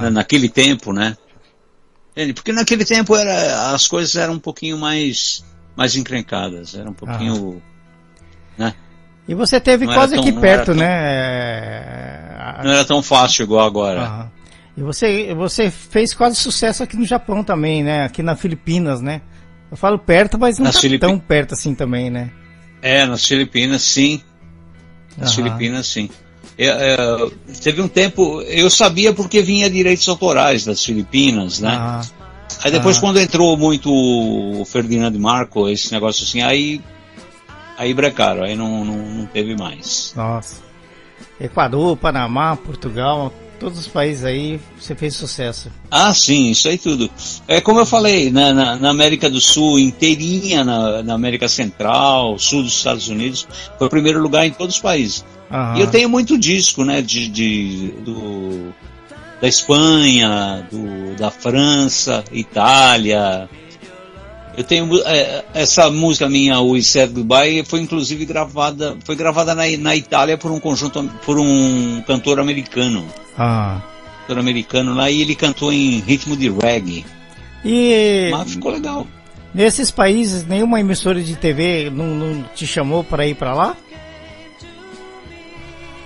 na- 0.01 0.09
naquele 0.09 0.49
tempo, 0.49 0.91
né? 0.91 1.15
Porque 2.33 2.51
naquele 2.51 2.83
tempo 2.85 3.15
era 3.15 3.71
as 3.73 3.87
coisas 3.87 4.15
eram 4.15 4.33
um 4.33 4.39
pouquinho 4.39 4.77
mais 4.77 5.43
mais 5.75 5.95
encrencadas, 5.95 6.73
era 6.75 6.89
um 6.89 6.93
pouquinho 6.93 7.61
E 9.27 9.33
você 9.33 9.59
teve 9.59 9.85
Não 9.87 9.93
quase 9.93 10.13
tão- 10.15 10.23
aqui 10.23 10.31
perto, 10.31 10.65
tão- 10.67 10.75
né? 10.75 12.61
não 12.63 12.71
era 12.71 12.85
tão 12.85 13.01
fácil 13.01 13.43
igual 13.43 13.65
agora. 13.65 14.01
Aham. 14.01 14.31
E 14.77 14.81
você, 14.81 15.33
você 15.33 15.71
fez 15.71 16.13
quase 16.13 16.35
sucesso 16.35 16.83
aqui 16.83 16.97
no 16.97 17.05
Japão 17.05 17.43
também, 17.43 17.81
né? 17.83 18.03
Aqui 18.03 18.21
na 18.21 18.35
Filipinas, 18.35 19.01
né? 19.01 19.21
Eu 19.71 19.77
falo 19.77 19.97
perto, 19.97 20.37
mas 20.37 20.59
não 20.59 20.65
Nas 20.65 20.79
tá 20.81 20.87
tão 20.99 21.17
perto 21.17 21.53
assim 21.53 21.73
também, 21.73 22.09
né? 22.09 22.29
É, 22.81 23.05
nas 23.05 23.25
Filipinas 23.25 23.81
sim, 23.81 24.21
nas 25.17 25.29
Aham. 25.29 25.35
Filipinas 25.43 25.87
sim. 25.87 26.09
Eu- 26.57 26.73
eu- 26.73 27.33
teve 27.63 27.81
um 27.81 27.87
tempo, 27.87 28.41
eu 28.43 28.69
sabia 28.69 29.11
porque 29.13 29.41
vinha 29.41 29.69
direitos 29.69 30.07
autorais 30.07 30.65
das 30.65 30.83
Filipinas, 30.83 31.59
né? 31.59 31.69
Aham. 31.75 32.01
Aí 32.63 32.71
depois 32.71 32.97
Ah. 32.97 33.01
quando 33.01 33.19
entrou 33.19 33.57
muito 33.57 33.91
o 33.91 34.63
Ferdinando 34.65 35.19
Marco, 35.19 35.67
esse 35.67 35.91
negócio 35.91 36.23
assim, 36.23 36.41
aí 36.43 36.79
aí 37.77 37.93
brecaram, 37.93 38.43
aí 38.43 38.55
não, 38.55 38.83
não, 38.83 38.97
não 38.97 39.25
teve 39.25 39.55
mais. 39.55 40.13
Nossa. 40.15 40.63
Equador, 41.39 41.97
Panamá, 41.97 42.55
Portugal, 42.55 43.33
todos 43.59 43.79
os 43.79 43.87
países 43.87 44.23
aí 44.23 44.59
você 44.79 44.95
fez 44.95 45.15
sucesso. 45.15 45.71
Ah, 45.89 46.13
sim, 46.13 46.51
isso 46.51 46.67
aí 46.67 46.77
tudo. 46.77 47.09
É 47.47 47.59
como 47.59 47.79
eu 47.79 47.85
falei, 47.85 48.31
na, 48.31 48.53
na, 48.53 48.75
na 48.75 48.89
América 48.89 49.29
do 49.29 49.41
Sul 49.41 49.79
inteirinha, 49.79 50.63
na, 50.63 51.03
na 51.03 51.13
América 51.13 51.47
Central, 51.47 52.37
sul 52.39 52.63
dos 52.63 52.73
Estados 52.73 53.07
Unidos, 53.07 53.47
foi 53.77 53.87
o 53.87 53.89
primeiro 53.89 54.21
lugar 54.21 54.45
em 54.45 54.51
todos 54.51 54.75
os 54.75 54.81
países. 54.81 55.25
Aham. 55.51 55.77
E 55.77 55.81
eu 55.81 55.87
tenho 55.87 56.09
muito 56.09 56.37
disco, 56.37 56.83
né, 56.83 57.01
de, 57.01 57.27
de 57.27 57.93
do, 57.99 58.73
da 59.41 59.47
Espanha, 59.47 60.67
do, 60.71 61.15
da 61.15 61.31
França, 61.31 62.23
Itália. 62.31 63.49
Eu 64.57 64.63
tenho 64.63 64.89
é, 65.05 65.43
essa 65.53 65.89
música 65.91 66.29
minha, 66.29 66.59
o 66.61 66.81
Said 66.81 67.11
Goodbye, 67.11 67.63
foi 67.65 67.81
inclusive 67.81 68.23
gravada, 68.25 68.97
foi 69.03 69.15
gravada 69.15 69.53
na, 69.53 69.63
na 69.77 69.95
Itália 69.95 70.37
por 70.37 70.49
um 70.51 70.59
conjunto, 70.61 71.03
por 71.25 71.37
um 71.37 72.01
cantor 72.07 72.39
americano, 72.39 73.05
Ah. 73.37 73.81
cantor 74.21 74.39
americano 74.39 74.93
lá, 74.93 75.11
e 75.11 75.21
ele 75.21 75.35
cantou 75.35 75.73
em 75.73 75.99
ritmo 75.99 76.37
de 76.37 76.49
reggae. 76.49 77.05
E 77.65 78.29
Mas 78.31 78.51
ficou 78.53 78.71
legal. 78.71 79.05
nesses 79.53 79.91
países 79.91 80.45
nenhuma 80.47 80.79
emissora 80.79 81.21
de 81.21 81.35
TV 81.35 81.89
não, 81.89 82.05
não 82.15 82.43
te 82.55 82.65
chamou 82.65 83.03
para 83.03 83.27
ir 83.27 83.35
para 83.35 83.53
lá? 83.53 83.75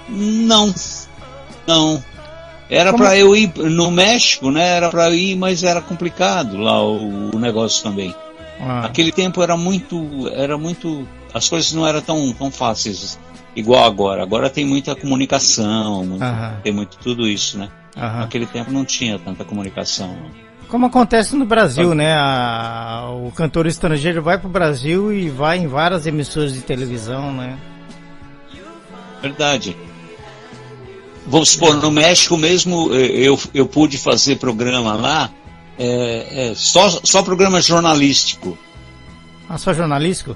Não, 0.08 0.74
não. 1.68 2.04
Era 2.68 2.92
Como- 2.92 3.04
pra 3.04 3.18
eu 3.18 3.36
ir 3.36 3.52
no 3.56 3.92
México, 3.92 4.50
né? 4.52 4.70
Era 4.78 4.90
eu 5.08 5.14
ir, 5.14 5.36
mas 5.36 5.64
era 5.64 5.82
complicado 5.82 6.58
lá 6.58 6.82
o, 6.84 7.36
o 7.36 7.40
negócio 7.40 7.84
também. 7.84 8.14
Ah. 8.60 8.86
Aquele 8.86 9.12
tempo 9.12 9.42
era 9.42 9.56
muito, 9.56 10.28
era 10.34 10.58
muito, 10.58 11.08
as 11.34 11.48
coisas 11.48 11.72
não 11.74 11.88
eram 11.88 12.02
tão, 12.02 12.34
tão 12.34 12.52
fáceis 12.52 13.18
igual 13.56 13.84
agora. 13.86 14.22
Agora 14.22 14.50
tem 14.50 14.66
muita 14.66 14.96
comunicação, 14.96 16.06
muito- 16.06 16.24
tem 16.64 16.74
muito 16.74 16.98
tudo 16.98 17.28
isso, 17.28 17.58
né? 17.58 17.70
Aham. 17.98 18.20
Naquele 18.20 18.46
tempo 18.46 18.72
não 18.72 18.84
tinha 18.86 19.18
tanta 19.20 19.44
comunicação. 19.46 20.16
Como 20.68 20.86
acontece 20.86 21.36
no 21.36 21.46
Brasil, 21.46 21.96
né? 21.96 22.14
A- 22.14 23.10
o 23.26 23.32
cantor 23.32 23.66
estrangeiro 23.66 24.22
vai 24.22 24.38
pro 24.38 24.48
Brasil 24.50 25.12
e 25.12 25.28
vai 25.30 25.58
em 25.58 25.68
várias 25.68 26.06
emissoras 26.06 26.54
de 26.54 26.62
televisão, 26.62 27.34
né? 27.34 27.58
Verdade. 29.22 29.76
Vamos 31.26 31.50
supor, 31.50 31.76
no 31.76 31.92
México 31.92 32.38
mesmo, 32.38 32.90
eh, 32.94 33.06
eu, 33.08 33.40
eu 33.54 33.68
pude 33.68 33.98
fazer 33.98 34.38
programa 34.38 34.94
lá, 34.96 35.30
é, 35.80 36.50
é, 36.50 36.54
só, 36.56 36.90
só 37.04 37.24
programa 37.24 37.62
jornalístico. 37.62 38.58
Ah, 39.48 39.58
só 39.58 39.74
jornalístico? 39.74 40.36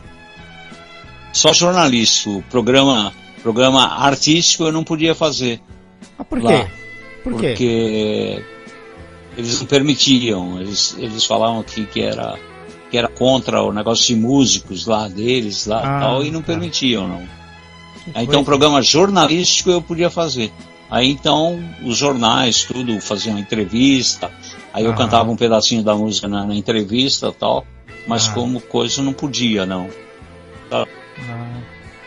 Só 1.33 1.51
jornalístico. 1.53 2.43
Programa, 2.49 3.13
programa 3.41 3.85
artístico 3.99 4.63
eu 4.63 4.71
não 4.71 4.83
podia 4.83 5.13
fazer. 5.13 5.59
Ah, 6.17 6.23
por 6.23 6.41
Lá. 6.41 6.51
quê? 6.51 6.67
Por 7.23 7.33
quê? 7.39 7.47
Porque 7.49 8.43
eles 9.37 9.59
não 9.59 9.67
permitiam. 9.67 10.59
Eles, 10.61 10.95
eles 10.97 11.25
falavam 11.25 11.61
que, 11.63 11.85
que, 11.85 12.01
era, 12.01 12.37
que 12.89 12.97
era 12.97 13.07
contra 13.07 13.61
o 13.61 13.71
negócio 13.73 14.05
de 14.07 14.15
músicos 14.15 14.85
lá 14.85 15.07
deles 15.07 15.65
lá 15.65 15.79
Ah, 15.83 15.97
e 15.97 16.01
tal, 16.01 16.23
e 16.25 16.31
não 16.31 16.41
tá. 16.41 16.47
permitiam, 16.47 17.07
não. 17.07 17.27
Aí, 18.13 18.25
Então, 18.25 18.43
programa 18.43 18.81
jornalístico 18.81 19.69
eu 19.69 19.81
podia 19.81 20.09
fazer. 20.09 20.51
Aí 20.89 21.09
então 21.09 21.59
os 21.83 21.97
jornais, 21.97 22.63
tudo, 22.63 22.99
faziam 23.01 23.39
entrevista, 23.39 24.29
aí 24.73 24.83
eu 24.85 24.91
Ah. 24.91 24.95
cantava 24.95 25.29
um 25.31 25.35
pedacinho 25.37 25.83
da 25.83 25.95
música 25.95 26.27
na, 26.27 26.45
na 26.45 26.55
entrevista 26.55 27.27
e 27.27 27.33
tal, 27.33 27.65
mas 28.07 28.27
Ah. 28.27 28.33
como 28.33 28.59
coisa 28.59 29.01
não 29.01 29.13
podia, 29.13 29.65
não. 29.65 29.89
Ah, 30.71 30.85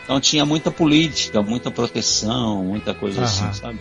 Então 0.03 0.19
tinha 0.21 0.45
muita 0.45 0.69
política, 0.71 1.41
muita 1.41 1.69
proteção, 1.71 2.63
muita 2.63 2.93
coisa 2.93 3.23
assim, 3.23 3.51
sabe? 3.53 3.79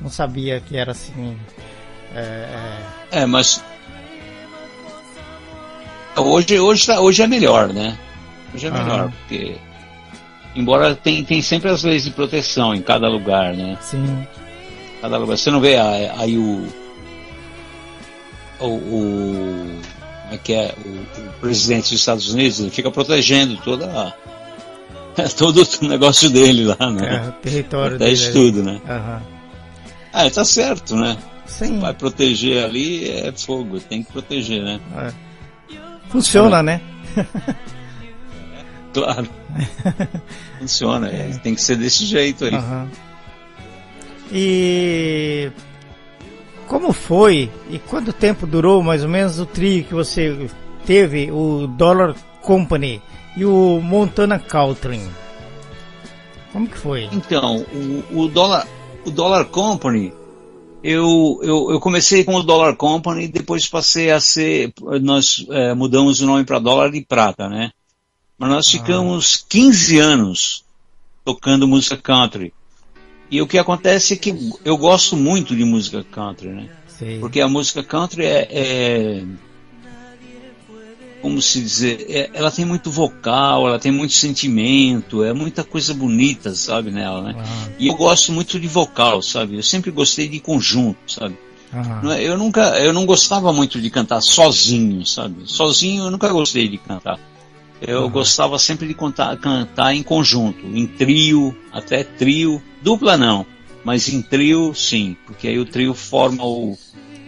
não 0.00 0.08
sabia 0.10 0.60
que 0.60 0.76
era 0.76 0.92
assim. 0.92 1.36
É, 2.14 2.78
é, 3.12 3.20
É, 3.22 3.26
mas 3.26 3.62
hoje, 6.16 6.58
hoje, 6.58 6.86
tá- 6.86 7.00
hoje 7.00 7.22
é 7.22 7.26
melhor, 7.26 7.68
né? 7.72 7.96
Hoje 8.54 8.66
é 8.66 8.70
melhor, 8.70 9.10
porque 9.12 9.56
embora 10.56 10.94
tem, 10.94 11.22
tem 11.24 11.40
sempre 11.42 11.70
as 11.70 11.82
leis 11.84 12.04
de 12.04 12.10
proteção 12.10 12.74
em 12.74 12.82
cada 12.82 13.08
lugar, 13.08 13.54
né? 13.54 13.76
sim. 13.80 14.26
Cada 15.00 15.16
lugar. 15.16 15.36
Você 15.38 15.50
não 15.50 15.60
vê 15.60 15.76
aí 15.78 16.36
o, 16.36 16.66
o, 18.60 18.66
o 18.66 19.80
como 20.22 20.34
é 20.34 20.38
que 20.38 20.52
é 20.52 20.74
o, 20.84 20.88
o 20.88 21.32
presidente 21.40 21.90
dos 21.90 22.00
Estados 22.00 22.32
Unidos 22.32 22.60
ele 22.60 22.70
fica 22.70 22.90
protegendo 22.90 23.56
toda 23.58 23.86
a- 23.86 24.12
todo 25.36 25.66
o 25.82 25.84
negócio 25.86 26.30
dele 26.30 26.64
lá, 26.64 26.76
É, 26.80 26.90
né? 26.90 27.28
o 27.28 27.32
território 27.42 27.96
Protege 27.98 28.30
dele. 28.30 28.34
tudo, 28.52 28.62
né? 28.62 28.80
Aham. 28.88 29.22
Ah, 30.12 30.30
tá 30.30 30.44
certo, 30.44 30.96
né? 30.96 31.16
Sim. 31.46 31.78
Vai 31.80 31.92
proteger 31.94 32.64
ali 32.64 33.08
é 33.08 33.32
fogo, 33.32 33.80
tem 33.80 34.02
que 34.04 34.12
proteger, 34.12 34.62
né? 34.62 34.80
é. 34.96 35.12
Funciona, 36.10 36.62
né? 36.62 36.80
Claro. 38.92 39.28
Funciona, 40.58 41.06
é, 41.14 41.28
tem 41.42 41.54
que 41.54 41.62
ser 41.62 41.76
desse 41.76 42.04
jeito 42.04 42.44
aí. 42.44 42.54
Aham. 42.54 42.88
E 44.32 45.50
como 46.70 46.92
foi 46.92 47.50
e 47.68 47.80
quanto 47.80 48.12
tempo 48.12 48.46
durou 48.46 48.80
mais 48.80 49.02
ou 49.02 49.08
menos 49.08 49.40
o 49.40 49.44
trio 49.44 49.82
que 49.82 49.92
você 49.92 50.48
teve, 50.86 51.28
o 51.28 51.66
Dollar 51.66 52.14
Company 52.40 53.02
e 53.36 53.44
o 53.44 53.80
Montana 53.82 54.38
Country? 54.38 55.02
Como 56.52 56.68
que 56.68 56.78
foi? 56.78 57.08
Então, 57.10 57.66
o, 58.12 58.20
o 58.22 58.28
dólar, 58.28 58.68
o 59.04 59.10
Dollar 59.10 59.46
Company, 59.46 60.12
eu, 60.80 61.40
eu, 61.42 61.72
eu 61.72 61.80
comecei 61.80 62.22
com 62.22 62.36
o 62.36 62.42
Dollar 62.44 62.76
Company, 62.76 63.26
depois 63.26 63.66
passei 63.66 64.12
a 64.12 64.20
ser, 64.20 64.72
nós 65.02 65.44
eh, 65.50 65.74
mudamos 65.74 66.20
o 66.20 66.26
nome 66.26 66.44
para 66.44 66.60
Dólar 66.60 66.92
de 66.92 67.04
Prata, 67.04 67.48
né? 67.48 67.72
Mas 68.38 68.48
nós 68.48 68.68
ficamos 68.68 69.44
15 69.48 69.98
anos 69.98 70.64
tocando 71.24 71.66
música 71.66 71.96
country. 71.96 72.54
E 73.30 73.40
o 73.40 73.46
que 73.46 73.58
acontece 73.58 74.14
é 74.14 74.16
que 74.16 74.34
eu 74.64 74.76
gosto 74.76 75.16
muito 75.16 75.54
de 75.54 75.64
música 75.64 76.04
country, 76.10 76.48
né? 76.48 76.68
Sei. 76.88 77.18
Porque 77.20 77.40
a 77.40 77.48
música 77.48 77.82
country 77.82 78.24
é, 78.24 78.48
é- 78.50 79.24
como 81.22 81.40
se 81.40 81.60
dizer, 81.60 82.06
é- 82.08 82.30
ela 82.32 82.50
tem 82.50 82.64
muito 82.64 82.90
vocal, 82.90 83.68
ela 83.68 83.78
tem 83.78 83.92
muito 83.92 84.14
sentimento, 84.14 85.22
é 85.22 85.32
muita 85.32 85.62
coisa 85.62 85.92
bonita, 85.92 86.54
sabe, 86.54 86.90
nela, 86.90 87.22
né? 87.22 87.36
Ah, 87.38 87.68
E 87.78 87.88
eu 87.88 87.94
gosto 87.94 88.32
muito 88.32 88.58
de 88.58 88.66
vocal, 88.66 89.22
sabe? 89.22 89.56
Eu 89.56 89.62
sempre 89.62 89.90
gostei 89.90 90.28
de 90.28 90.40
conjunto, 90.40 90.98
sabe? 91.06 91.36
é- 92.12 92.22
Eu 92.24 92.36
nunca, 92.36 92.78
eu 92.80 92.92
não 92.92 93.06
gostava 93.06 93.52
muito 93.52 93.80
de 93.80 93.90
cantar 93.90 94.20
sozinho, 94.20 95.04
sabe? 95.06 95.42
Sozinho 95.44 96.04
eu 96.06 96.10
nunca 96.10 96.28
gostei 96.28 96.68
de 96.68 96.78
cantar. 96.78 97.20
Eu 97.80 98.02
Uhum. 98.02 98.10
gostava 98.10 98.58
sempre 98.58 98.86
de 98.86 98.94
contar, 98.94 99.36
cantar 99.38 99.94
em 99.94 100.02
conjunto, 100.02 100.66
em 100.66 100.86
trio, 100.86 101.56
até 101.72 102.04
trio, 102.04 102.62
dupla 102.82 103.16
não, 103.16 103.46
mas 103.82 104.08
em 104.08 104.20
trio 104.20 104.74
sim, 104.74 105.16
porque 105.26 105.48
aí 105.48 105.58
o 105.58 105.64
trio 105.64 105.94
forma 105.94 106.44
o 106.44 106.76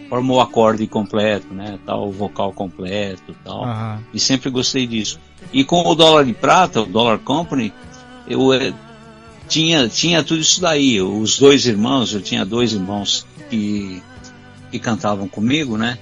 forma 0.09 0.31
o 0.31 0.39
acorde 0.39 0.85
completo, 0.85 1.51
né, 1.51 1.79
tal, 1.87 2.07
o 2.07 2.11
vocal 2.11 2.53
completo, 2.53 3.35
tal. 3.43 3.63
Aham. 3.63 4.03
E 4.13 4.19
sempre 4.19 4.51
gostei 4.51 4.85
disso. 4.85 5.19
E 5.51 5.63
com 5.63 5.81
o 5.87 5.95
dólar 5.95 6.25
de 6.25 6.33
prata, 6.33 6.81
o 6.81 6.85
Dollar 6.85 7.17
Company, 7.17 7.73
eu 8.27 8.53
eh, 8.53 8.71
tinha, 9.47 9.87
tinha 9.87 10.23
tudo 10.23 10.39
isso 10.41 10.61
daí. 10.61 11.01
Os 11.01 11.39
dois 11.39 11.65
irmãos, 11.65 12.13
eu 12.13 12.21
tinha 12.21 12.45
dois 12.45 12.73
irmãos 12.73 13.25
que, 13.49 14.03
que 14.69 14.77
cantavam 14.77 15.27
comigo, 15.27 15.77
né? 15.77 15.97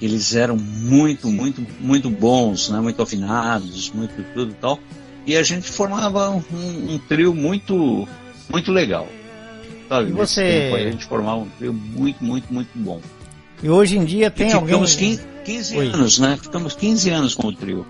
Eles 0.00 0.34
eram 0.34 0.56
muito, 0.56 1.28
muito, 1.28 1.66
muito 1.80 2.10
bons, 2.10 2.68
né? 2.68 2.80
Muito 2.80 3.00
afinados, 3.00 3.90
muito 3.92 4.22
tudo 4.34 4.50
e 4.50 4.54
tal. 4.54 4.78
E 5.26 5.36
a 5.36 5.42
gente 5.42 5.68
formava 5.68 6.30
um, 6.30 6.42
um 6.52 6.98
trio 7.08 7.34
muito, 7.34 8.06
muito 8.50 8.70
legal. 8.72 9.08
Sabe? 9.88 10.10
E 10.10 10.12
você- 10.12 10.42
tempo 10.70 10.76
a 10.76 10.90
gente 10.90 11.04
formava 11.06 11.38
um 11.38 11.48
trio 11.58 11.72
muito, 11.72 12.22
muito, 12.22 12.52
muito 12.52 12.70
bom. 12.74 13.00
E 13.62 13.68
hoje 13.70 13.96
em 13.96 14.04
dia 14.04 14.30
tem 14.30 14.50
e 14.50 14.52
alguém. 14.52 14.68
ficamos 14.68 14.94
15, 14.94 15.22
15 15.44 15.76
Oi. 15.78 15.86
anos, 15.88 16.18
né? 16.18 16.38
Ficamos 16.40 16.74
15 16.74 17.10
anos 17.10 17.34
com 17.34 17.48
o 17.48 17.52
trio. 17.52 17.86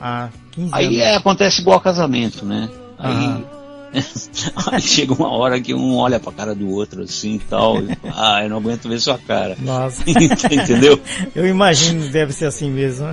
Ah, 0.00 0.30
15 0.52 0.70
Aí 0.72 0.86
anos. 0.86 0.98
é, 0.98 1.14
acontece 1.16 1.60
igual 1.60 1.80
casamento, 1.80 2.44
né? 2.46 2.68
Aí, 2.98 3.12
Aham. 3.14 3.44
chega 4.80 5.12
uma 5.12 5.30
hora 5.30 5.60
que 5.60 5.74
um 5.74 5.96
olha 5.96 6.18
pra 6.18 6.32
cara 6.32 6.54
do 6.54 6.68
outro 6.70 7.02
assim 7.02 7.34
e 7.34 7.38
tal. 7.38 7.78
E, 7.82 7.94
fala, 7.96 8.36
ah, 8.36 8.44
eu 8.44 8.50
não 8.50 8.56
aguento 8.58 8.88
ver 8.88 9.00
sua 9.00 9.18
cara. 9.18 9.56
Nossa, 9.60 10.02
Entendeu? 10.08 11.00
eu 11.34 11.46
imagino 11.46 12.02
que 12.04 12.08
deve 12.10 12.32
ser 12.32 12.46
assim 12.46 12.70
mesmo. 12.70 13.06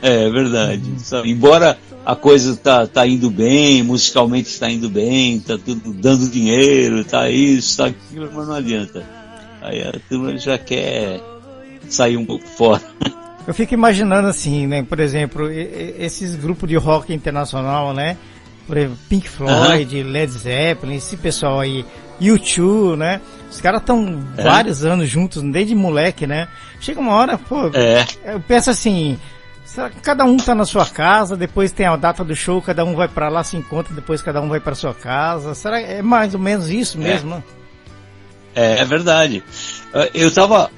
É 0.00 0.30
verdade. 0.30 0.82
sabe? 0.98 1.30
Embora 1.30 1.78
a 2.04 2.16
coisa 2.16 2.56
tá, 2.56 2.86
tá 2.86 3.06
indo 3.06 3.30
bem, 3.30 3.82
musicalmente 3.82 4.48
está 4.48 4.70
indo 4.70 4.88
bem, 4.88 5.40
tá 5.40 5.58
tudo 5.58 5.92
dando 5.92 6.28
dinheiro, 6.30 7.04
tá 7.04 7.28
isso, 7.28 7.76
tá 7.76 7.86
aquilo, 7.86 8.30
mas 8.32 8.48
não 8.48 8.54
adianta. 8.54 9.04
Aí 9.60 9.82
a 9.82 9.92
turma 10.08 10.36
já 10.38 10.56
quer 10.56 11.20
sair 11.88 12.16
um 12.16 12.24
pouco 12.24 12.46
fora. 12.46 12.82
Eu 13.46 13.54
fico 13.54 13.72
imaginando 13.74 14.28
assim, 14.28 14.66
né? 14.66 14.82
Por 14.82 15.00
exemplo, 15.00 15.50
esses 15.50 16.34
grupos 16.34 16.68
de 16.68 16.76
rock 16.76 17.12
internacional, 17.12 17.94
né? 17.94 18.16
Por 18.68 18.76
exemplo, 18.76 18.98
Pink 19.08 19.28
Floyd, 19.28 20.02
Led 20.04 20.30
Zeppelin, 20.30 20.94
esse 20.96 21.16
pessoal 21.16 21.58
aí, 21.58 21.84
U2, 22.20 22.96
né? 22.96 23.20
Os 23.50 23.60
caras 23.60 23.80
estão 23.80 24.22
É. 24.36 24.42
vários 24.42 24.84
anos 24.84 25.08
juntos, 25.08 25.42
desde 25.42 25.74
moleque, 25.74 26.26
né? 26.26 26.46
Chega 26.80 27.00
uma 27.00 27.14
hora, 27.14 27.36
pô, 27.38 27.70
É, 27.74 28.04
eu 28.26 28.38
penso 28.40 28.68
assim, 28.70 29.18
será 29.64 29.88
que 29.88 30.00
cada 30.00 30.24
um 30.24 30.36
tá 30.36 30.54
na 30.54 30.66
sua 30.66 30.84
casa, 30.84 31.34
depois 31.36 31.72
tem 31.72 31.86
a 31.86 31.96
data 31.96 32.22
do 32.22 32.36
show, 32.36 32.60
cada 32.60 32.84
um 32.84 32.94
vai 32.94 33.08
pra 33.08 33.28
lá, 33.30 33.42
se 33.42 33.56
encontra, 33.56 33.94
depois 33.94 34.20
cada 34.20 34.40
um 34.40 34.48
vai 34.50 34.60
pra 34.60 34.74
sua 34.74 34.92
casa. 34.92 35.54
Será 35.54 35.80
que 35.82 35.86
é 35.90 36.02
mais 36.02 36.34
ou 36.34 36.40
menos 36.40 36.68
isso 36.68 36.98
mesmo? 36.98 37.30
né? 37.36 37.42
É, 38.54 38.80
é 38.80 38.84
verdade. 38.84 39.42
Eh, 39.94 40.10
Eu 40.14 40.30
tava. 40.30 40.70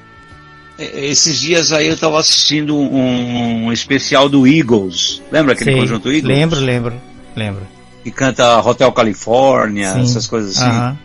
Esses 0.78 1.38
dias 1.40 1.72
aí 1.72 1.88
eu 1.88 1.96
tava 1.98 2.18
assistindo 2.20 2.74
um, 2.74 3.66
um 3.66 3.72
especial 3.72 4.28
do 4.30 4.46
Eagles. 4.46 5.20
Lembra 5.30 5.52
aquele 5.52 5.74
conjunto 5.74 6.08
Eagles? 6.10 6.24
Lembro, 6.38 6.60
lembro, 6.60 6.94
lembro. 7.36 7.66
Que 8.10 8.16
canta 8.16 8.58
Hotel 8.60 8.90
California, 8.92 9.92
Sim. 9.94 10.02
essas 10.02 10.26
coisas 10.26 10.56
assim. 10.56 10.66
Aham. 10.66 10.98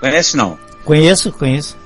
Conhece 0.00 0.36
não? 0.36 0.58
Conheço, 0.84 1.32
conheço, 1.32 1.76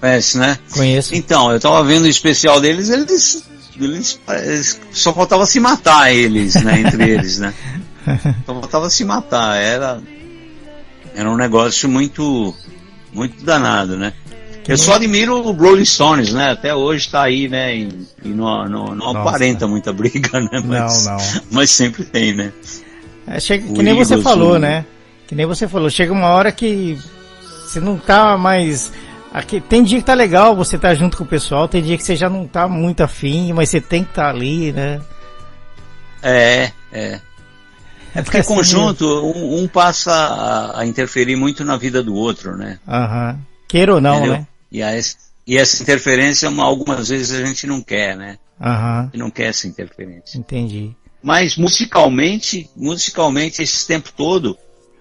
Conhece, 0.00 0.38
né? 0.38 0.58
conheço. 0.72 1.14
Então, 1.14 1.50
eu 1.52 1.60
tava 1.60 1.82
vendo 1.84 2.04
o 2.04 2.08
especial 2.08 2.60
deles, 2.60 2.88
eles. 2.90 3.44
eles, 3.78 4.20
eles- 4.28 4.80
só 4.92 5.12
faltava 5.12 5.46
se 5.46 5.60
matar 5.60 6.12
eles, 6.12 6.54
né? 6.56 6.80
Entre 6.80 7.02
eles, 7.08 7.38
né? 7.38 7.54
Só 8.46 8.52
faltava 8.60 8.90
se 8.90 9.04
matar. 9.04 9.56
Era. 9.56 10.00
Era 11.14 11.30
um 11.30 11.36
negócio 11.36 11.88
muito. 11.88 12.54
Muito 13.12 13.44
danado, 13.44 13.96
né? 13.98 14.12
Eu 14.66 14.78
só 14.78 14.94
admiro 14.94 15.36
o 15.36 15.52
Rolling 15.52 15.84
Stones, 15.84 16.32
né? 16.32 16.52
Até 16.52 16.74
hoje 16.74 17.08
tá 17.08 17.22
aí, 17.22 17.48
né? 17.48 17.76
E, 17.76 17.88
e 18.24 18.28
não, 18.28 18.68
não, 18.68 18.94
não 18.94 19.08
aparenta 19.08 19.66
muita 19.66 19.92
briga, 19.92 20.40
né? 20.40 20.62
Mas, 20.64 21.04
Não, 21.06 21.16
não. 21.16 21.18
mas 21.50 21.70
sempre 21.70 22.04
tem, 22.04 22.32
né? 22.32 22.52
É, 23.26 23.40
chega, 23.40 23.72
que 23.72 23.82
nem 23.82 23.94
você 23.94 24.20
falou, 24.22 24.54
o- 24.54 24.58
né? 24.58 24.84
Que 25.26 25.34
nem 25.34 25.46
você 25.46 25.66
falou. 25.66 25.90
Chega 25.90 26.12
uma 26.12 26.28
hora 26.28 26.52
que 26.52 26.98
você 27.66 27.80
não 27.80 27.96
tá 27.96 28.36
mais. 28.36 28.92
Aqui, 29.32 29.60
tem 29.60 29.82
dia 29.82 29.98
que 29.98 30.04
tá 30.04 30.14
legal, 30.14 30.54
você 30.54 30.76
tá 30.78 30.94
junto 30.94 31.16
com 31.16 31.24
o 31.24 31.26
pessoal, 31.26 31.66
tem 31.66 31.82
dia 31.82 31.96
que 31.96 32.04
você 32.04 32.14
já 32.14 32.28
não 32.28 32.46
tá 32.46 32.68
muito 32.68 33.02
afim, 33.02 33.52
mas 33.52 33.70
você 33.70 33.80
tem 33.80 34.04
que 34.04 34.10
estar 34.10 34.24
tá 34.24 34.28
ali, 34.30 34.72
né? 34.72 35.00
É, 36.22 36.70
é. 36.92 37.20
É 38.14 38.22
porque 38.22 38.38
Assim 38.38 38.54
conjunto, 38.54 39.06
um, 39.06 39.62
um 39.62 39.66
passa 39.68 40.12
a, 40.12 40.80
a 40.80 40.86
interferir 40.86 41.34
muito 41.34 41.64
na 41.64 41.78
vida 41.78 42.02
do 42.02 42.14
outro, 42.14 42.56
né? 42.56 42.78
Aham. 42.86 43.38
Queira 43.66 43.94
ou 43.94 44.00
não, 44.02 44.16
Entendeu? 44.16 44.32
né? 44.34 44.46
E, 44.72 44.82
a, 44.82 44.90
e 45.46 45.56
essa 45.58 45.82
interferência, 45.82 46.48
uma- 46.48 46.64
algumas 46.64 47.08
vezes 47.10 47.30
a 47.38 47.44
gente 47.44 47.66
não 47.66 47.82
quer, 47.82 48.16
né? 48.16 48.38
A 48.58 49.04
gente 49.04 49.18
não 49.18 49.30
quer 49.30 49.50
essa 49.50 49.68
interferência. 49.68 50.38
Entendi. 50.38 50.96
Mas 51.22 51.56
musicalmente, 51.56 52.68
musicalmente 52.74 53.62
esse 53.62 53.86
tempo 53.86 54.10
todo, 54.16 54.56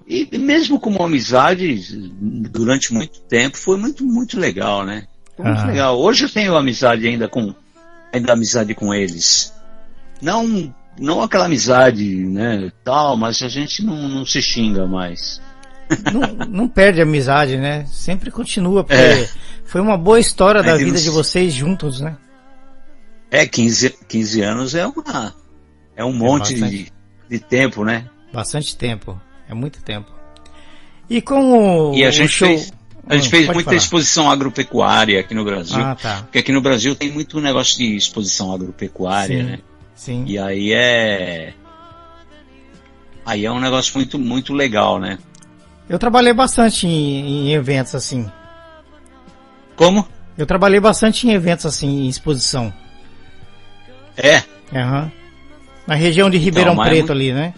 e 0.08 0.28
mesmo 0.38 0.80
como 0.80 1.02
amizade, 1.02 1.80
durante 2.50 2.94
muito 2.94 3.22
tempo, 3.22 3.58
foi 3.58 3.78
muito, 3.78 4.04
muito 4.06 4.38
legal, 4.40 4.86
né? 4.86 5.08
Foi 5.38 5.46
muito 5.46 5.66
legal. 5.68 6.00
Hoje 6.00 6.26
eu 6.26 6.30
tenho 6.30 6.56
amizade 6.56 7.08
ainda 7.08 7.28
com, 7.30 7.56
ainda 8.14 8.34
amizade 8.34 8.76
com 8.76 8.94
eles. 8.94 9.54
Não, 10.22 10.72
não 11.00 11.22
aquela 11.22 11.46
amizade, 11.46 12.06
né, 12.16 12.72
tal, 12.84 13.16
mas 13.18 13.42
a 13.42 13.48
gente 13.48 13.84
não, 13.84 14.08
não 14.10 14.26
se 14.26 14.42
xinga 14.42 14.86
mais. 14.86 15.42
Não, 16.14 16.46
não 16.48 16.68
perde 16.68 17.00
a 17.00 17.04
amizade, 17.04 17.58
né? 17.58 17.86
Sempre 17.88 18.32
continua, 18.32 18.84
porque 18.84 19.02
É. 19.02 19.30
foi 19.66 19.82
uma 19.82 19.98
boa 19.98 20.20
história 20.20 20.62
da 20.64 20.72
É 20.72 20.78
que 20.78 20.84
vida 20.86 20.98
não- 20.98 21.04
de 21.04 21.10
vocês 21.10 21.54
juntos, 21.54 22.00
né? 22.02 22.16
É, 23.30 23.46
15, 23.46 23.90
15 24.08 24.42
anos 24.42 24.76
é 24.76 24.86
uma. 24.86 25.34
É 25.96 26.04
um 26.04 26.12
monte 26.14 26.54
bastante. 26.54 26.92
de, 27.30 27.38
de 27.38 27.40
tempo, 27.40 27.84
né? 27.86 28.06
Bastante 28.34 28.76
tempo. 28.76 29.20
É 29.48 29.54
muito 29.54 29.82
tempo. 29.84 30.12
E 31.10 31.22
com 31.22 31.90
o, 31.92 31.96
E 31.96 32.04
a 32.06 32.12
gente 32.12 32.30
show... 32.30 32.48
fez, 32.48 32.72
a 33.08 33.16
gente 33.16 33.28
Hum, 33.28 33.30
fez 33.32 33.46
muita 33.48 33.64
falar. 33.66 33.78
exposição 33.78 34.32
agropecuária 34.32 35.20
aqui 35.20 35.34
no 35.34 35.44
Brasil. 35.44 35.82
Ah, 35.82 35.96
tá. 35.96 36.22
Porque 36.24 36.40
aqui 36.40 36.52
no 36.52 36.62
Brasil 36.62 36.96
tem 36.96 37.12
muito 37.12 37.40
negócio 37.42 37.78
de 37.78 37.96
exposição 37.96 38.54
agropecuária, 38.54 39.38
Sim. 39.38 39.44
né? 39.44 39.60
Sim. 39.96 40.24
E 40.28 40.38
aí 40.40 40.74
é. 40.74 41.54
Aí 43.26 43.46
é 43.46 43.52
um 43.52 43.60
negócio 43.60 43.94
muito, 43.96 44.18
muito 44.18 44.54
legal, 44.54 45.00
né? 45.00 45.20
Eu 45.92 46.00
trabalhei 46.00 46.32
bastante 46.32 46.88
em, 46.88 47.50
em 47.50 47.54
eventos 47.54 47.94
assim. 47.94 48.32
Como? 49.76 50.08
Eu 50.38 50.46
trabalhei 50.46 50.80
bastante 50.80 51.28
em 51.28 51.32
eventos 51.32 51.66
assim, 51.66 52.06
em 52.06 52.08
exposição. 52.08 52.74
É. 54.16 54.42
Aham. 54.74 55.12
Na 55.86 55.96
região 55.96 56.30
de 56.30 56.38
Ribeirão 56.38 56.76
mas 56.76 56.88
é 56.88 56.90
Preto 56.92 57.00
muito- 57.08 57.12
ali, 57.12 57.34
né? 57.34 57.54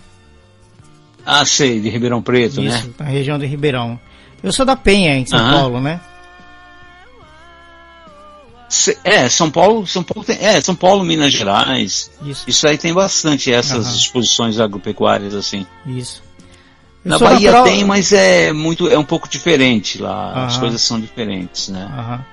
Ah, 1.23 1.45
sei, 1.45 1.79
de 1.79 1.89
Ribeirão 1.89 2.23
Preto, 2.23 2.59
né? 2.59 2.69
Isso, 2.75 2.91
na 2.97 3.05
região 3.05 3.37
de 3.37 3.45
Ribeirão. 3.45 3.99
Eu 4.41 4.51
sou 4.51 4.65
da 4.65 4.75
Penha, 4.75 5.15
em 5.15 5.27
São 5.27 5.37
Aham. 5.37 5.51
Paulo, 5.53 5.79
né? 5.79 6.01
É, 9.03 9.29
São 9.29 9.51
Paulo, 9.51 9.85
São 9.85 10.01
Paulo 10.03 10.25
tem, 10.25 10.37
é, 10.43 10.59
São 10.59 10.75
Paulo, 10.75 11.03
Minas 11.03 11.31
Gerais. 11.31 12.09
Isso, 12.23 12.43
Isso 12.49 12.67
aí 12.67 12.79
tem 12.79 12.91
bastante 12.95 13.53
essas 13.53 13.85
Aham. 13.85 13.95
exposições 13.95 14.59
agropecuárias 14.59 15.35
assim. 15.35 15.67
isso. 15.85 16.23
Eu 17.05 17.09
Na 17.09 17.17
sou 17.17 17.27
Bahia 17.27 17.51
natural- 17.51 17.63
tem, 17.65 17.83
mas 17.83 18.13
é 18.13 18.53
muito, 18.53 18.87
é 18.89 18.97
um 18.97 19.03
pouco 19.03 19.27
diferente 19.27 20.01
lá. 20.01 20.45
As 20.45 20.53
Aham. 20.53 20.59
coisas 20.61 20.81
são 20.81 20.99
diferentes, 20.99 21.69
né? 21.69 21.85
Aham. 21.91 22.25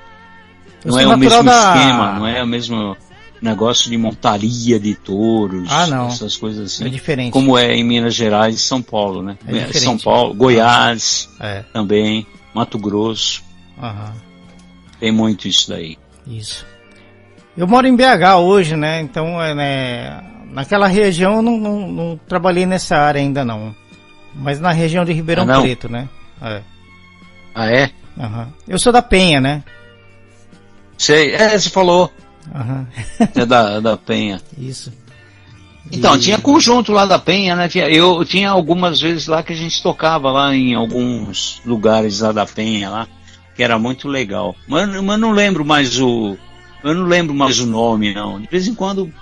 Não 0.85 0.99
é 0.99 1.07
o 1.07 1.19
mesmo 1.19 1.43
da- 1.45 1.53
esquema, 1.77 2.13
não 2.19 2.27
é 2.27 2.43
o 2.43 2.47
mesmo 2.47 2.97
negócio 3.43 3.91
de 3.91 3.97
montaria 3.99 4.79
de 4.79 4.95
touros, 4.95 5.69
Ah, 5.71 5.87
não. 5.87 6.07
essas 6.09 6.37
coisas 6.37 6.73
assim. 6.75 6.87
É 6.87 6.89
diferente. 6.89 7.33
Como 7.33 7.59
é 7.59 7.75
em 7.75 7.83
Minas 7.85 8.15
Gerais 8.15 8.55
e 8.55 8.59
São 8.59 8.81
Paulo, 8.81 9.23
né? 9.23 9.37
É. 9.47 9.73
São 9.73 9.99
Paulo, 9.99 10.33
Goiás 10.35 11.29
É, 11.41 11.65
também, 11.73 12.27
Mato 12.55 12.79
Grosso, 12.79 13.43
aham. 13.83 14.13
tem 15.01 15.11
muito 15.11 15.49
isso 15.49 15.69
daí. 15.69 15.99
Isso. 16.27 16.65
Eu 17.57 17.67
moro 17.67 17.87
em 17.87 17.97
BH 17.97 18.37
hoje, 18.39 18.77
né? 18.77 19.01
Então, 19.01 19.43
é, 19.43 19.55
né, 19.55 20.23
naquela 20.53 20.87
região 20.87 21.37
eu 21.37 21.43
não, 21.43 21.59
não, 21.59 21.89
não 21.89 22.21
trabalhei 22.29 22.65
nessa 22.65 22.97
área 22.97 23.21
ainda 23.21 23.45
não. 23.45 23.75
Mas 24.35 24.61
na 24.61 24.71
região 24.73 25.05
de 25.05 25.13
Ribeirão 25.13 25.47
Ah? 25.51 25.61
Preto, 25.61 25.89
né? 25.89 26.09
É. 26.43 26.63
Ah, 27.55 27.71
é? 27.71 27.91
aham. 28.19 28.49
Eu 28.69 28.79
sou 28.79 28.93
da 28.93 29.03
Penha, 29.03 29.41
né? 29.41 29.63
Sei, 30.97 31.33
é, 31.35 31.59
você 31.59 31.71
falou, 31.71 32.13
Aham. 32.55 32.87
é 33.35 33.47
da, 33.47 33.81
da 33.81 33.97
Penha. 33.97 34.41
Isso. 34.59 34.93
Então, 35.91 36.15
E- 36.17 36.21
tinha 36.21 36.39
conjunto 36.39 36.93
lá 36.93 37.07
da 37.07 37.19
Penha, 37.19 37.57
né? 37.57 37.69
Eu 37.91 38.25
tinha 38.25 38.51
algumas 38.51 39.01
vezes 39.01 39.27
lá 39.27 39.43
que 39.43 39.53
a 39.53 39.57
gente 39.57 39.83
tocava 39.83 40.31
lá 40.31 40.55
em 40.55 40.75
alguns 40.75 41.61
lugares 41.65 42.21
lá 42.21 42.33
da 42.33 42.47
Penha 42.47 42.91
lá, 42.91 43.09
que 43.57 43.63
era 43.63 43.79
muito 43.79 44.07
legal. 44.09 44.55
Mas, 44.69 44.89
mas 45.03 45.19
não 45.21 45.33
lembro 45.33 45.65
mais 45.65 45.99
o. 46.01 46.37
Eu 46.85 46.95
não 46.95 47.07
lembro 47.07 47.35
mais 47.35 47.59
o 47.61 47.67
nome, 47.67 48.15
não. 48.15 48.41
De 48.41 48.47
vez 48.49 48.67
em 48.69 48.75
quando 48.75 49.13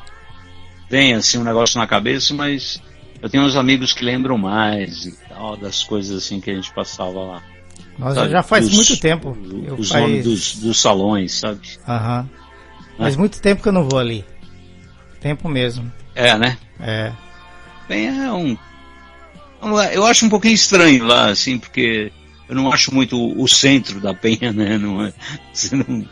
vem 0.91 1.15
assim 1.15 1.39
um 1.39 1.45
negócio 1.45 1.79
na 1.79 1.87
cabeça, 1.87 2.35
mas 2.35 2.81
eu 3.23 3.29
tenho 3.29 3.45
uns 3.45 3.57
amigos 3.57 3.93
que 3.93 4.05
lembram 4.05 4.37
mais 4.39 5.07
e 5.07 5.13
tal, 5.29 5.57
das 5.57 5.83
coisas 5.85 6.25
assim 6.25 6.41
que 6.41 6.51
a 6.51 6.55
gente 6.55 6.73
passava 6.73 7.19
lá. 7.21 7.43
Nossa, 7.99 8.15
sabe? 8.17 8.31
já 8.31 8.43
faz 8.43 8.73
muito 8.73 8.97
tempo. 9.01 9.37
Eu 9.67 9.75
Os 9.75 9.89
faz... 9.89 10.03
nomes 10.03 10.25
dos, 10.25 10.57
dos 10.57 10.81
salões, 10.81 11.33
sabe? 11.35 11.61
Aham. 11.87 12.29
Faz 12.97 13.17
muito 13.17 13.41
tempo 13.41 13.63
que 13.63 13.69
eu 13.69 13.73
não 13.73 13.89
vou 13.89 13.99
ali. 13.99 14.25
Tempo 15.21 15.49
mesmo. 15.49 15.93
É, 16.15 16.37
né? 16.39 16.57
É. 16.81 17.13
Bem, 17.89 18.07
é 18.07 18.33
um. 18.33 18.57
Eu 19.93 20.05
acho 20.05 20.25
um 20.25 20.29
pouquinho 20.29 20.55
estranho 20.55 21.05
lá, 21.05 21.27
assim, 21.31 21.59
porque 21.59 22.13
eu 22.49 22.55
não 22.55 22.73
acho 22.73 22.95
muito 22.95 23.17
o 23.41 23.49
centro 23.49 24.01
da 24.01 24.15
Penha, 24.15 24.51
né? 24.55 24.79
Não 24.79 25.05
é, 25.05 25.13
você 25.53 25.75
não, 25.75 26.07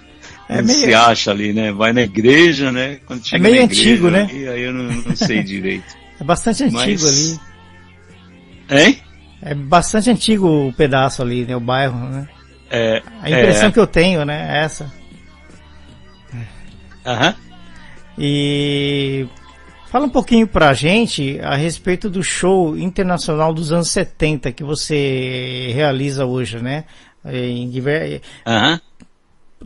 É 0.48 0.60
meio- 0.62 0.78
se 0.78 0.92
acha 0.94 1.30
ali, 1.30 1.52
né? 1.52 1.72
Vai 1.72 1.92
na 1.92 2.02
igreja, 2.02 2.72
né? 2.72 2.98
Quando 3.06 3.24
chega 3.24 3.42
meio 3.42 3.62
igreja, 3.62 3.80
antigo, 3.82 4.10
né? 4.10 4.22
ali, 4.28 4.48
aí 4.48 4.62
eu 4.62 4.72
não, 4.72 4.84
não 4.92 5.16
sei 5.16 5.42
direito. 5.44 5.94
É 6.20 6.24
bastante 6.24 6.64
antigo 6.64 6.76
Mas- 7.05 7.40
ali. 8.70 8.81
Hein? 8.83 9.02
É 9.42 9.55
bastante 9.55 10.11
antigo 10.11 10.68
o 10.68 10.72
pedaço 10.72 11.22
ali, 11.22 11.44
né? 11.44 11.55
O 11.57 11.61
bairro, 11.61 11.98
né? 11.98 12.29
É, 12.70 13.02
A 13.22 13.31
impressão 13.31 13.68
é, 13.68 13.72
que 13.72 13.79
eu 13.79 13.87
tenho, 13.87 14.24
né? 14.24 14.59
É 14.59 14.64
essa. 14.64 14.90
aham. 17.05 17.35
E 18.18 19.26
fala 19.90 20.07
um 20.07 20.11
pouquinho 20.11 20.46
pra 20.48 20.72
gente 20.74 21.38
a 21.40 21.55
respeito 21.55 22.09
do 22.09 22.22
show 22.22 22.76
internacional 22.76 23.52
dos 23.52 23.72
anos 23.72 23.90
70 23.90 24.50
que 24.52 24.64
você 24.64 25.70
realiza 25.74 26.24
hoje, 26.24 26.59
né? 26.59 26.85
Em 27.24 27.68
diver... 27.68 28.22
aham. 28.46 28.81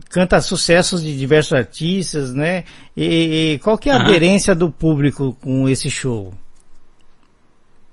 Canta 0.09 0.41
sucessos 0.41 1.03
de 1.03 1.17
diversos 1.17 1.53
artistas, 1.53 2.33
né? 2.33 2.63
E, 2.95 3.53
e 3.53 3.59
qual 3.59 3.77
que 3.77 3.89
é 3.89 3.93
a 3.93 3.97
Aham. 3.97 4.05
aderência 4.05 4.55
do 4.55 4.69
público 4.71 5.37
com 5.41 5.67
esse 5.69 5.89
show? 5.91 6.33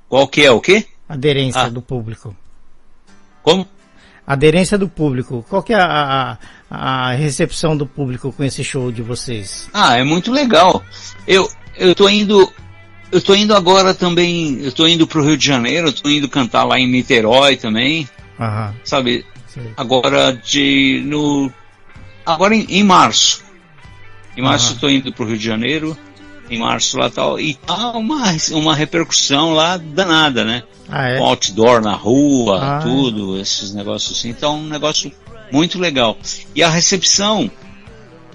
Qual 0.08 0.26
que 0.28 0.42
é 0.42 0.50
o 0.50 0.60
quê? 0.60 0.86
Aderência 1.08 1.62
Ah. 1.62 1.68
do 1.68 1.82
público. 1.82 2.34
Como? 3.42 3.66
Aderência 4.26 4.76
do 4.76 4.88
público. 4.88 5.44
Qual 5.48 5.62
que 5.62 5.72
é 5.72 5.76
a, 5.80 6.36
a, 6.70 7.08
a 7.08 7.12
recepção 7.12 7.76
do 7.76 7.86
público 7.86 8.30
com 8.32 8.44
esse 8.44 8.62
show 8.62 8.92
de 8.92 9.00
vocês? 9.02 9.68
Ah, 9.72 9.96
é 9.96 10.04
muito 10.04 10.30
legal. 10.30 10.82
Eu, 11.26 11.48
eu 11.76 11.94
tô 11.94 12.08
indo. 12.08 12.50
Eu 13.10 13.22
tô 13.22 13.34
indo 13.34 13.54
agora 13.54 13.94
também. 13.94 14.58
Eu 14.62 14.70
tô 14.72 14.86
indo 14.86 15.06
pro 15.06 15.24
Rio 15.24 15.36
de 15.36 15.46
Janeiro, 15.46 15.88
eu 15.88 15.92
tô 15.92 16.10
indo 16.10 16.28
cantar 16.28 16.64
lá 16.64 16.78
em 16.78 16.86
Niterói 16.86 17.56
também. 17.56 18.06
Aham, 18.38 18.74
Sabe, 18.84 19.24
sei. 19.46 19.72
agora 19.76 20.32
de 20.32 21.02
no 21.06 21.50
agora 22.24 22.54
em, 22.54 22.64
em 22.68 22.84
março 22.84 23.42
em 24.36 24.42
março 24.42 24.78
tô 24.78 24.88
indo 24.88 25.12
pro 25.12 25.24
Rio 25.26 25.36
de 25.38 25.44
Janeiro 25.44 25.96
em 26.50 26.58
março 26.58 26.96
lá 26.98 27.10
tal 27.10 27.38
e 27.38 27.54
tá 27.54 27.90
uma 27.92 28.34
uma 28.52 28.74
repercussão 28.74 29.52
lá 29.54 29.76
danada 29.76 30.44
né 30.44 30.62
Ah, 30.88 31.08
é? 31.08 31.18
com 31.18 31.24
outdoor 31.24 31.80
na 31.82 31.94
rua 31.94 32.58
Ah. 32.60 32.80
tudo 32.82 33.38
esses 33.40 33.72
negócios 33.74 34.18
assim 34.18 34.30
então 34.30 34.54
é 34.54 34.58
um 34.58 34.66
negócio 34.68 35.12
muito 35.52 35.78
legal 35.78 36.16
e 36.54 36.62
a 36.62 36.68
recepção 36.70 37.50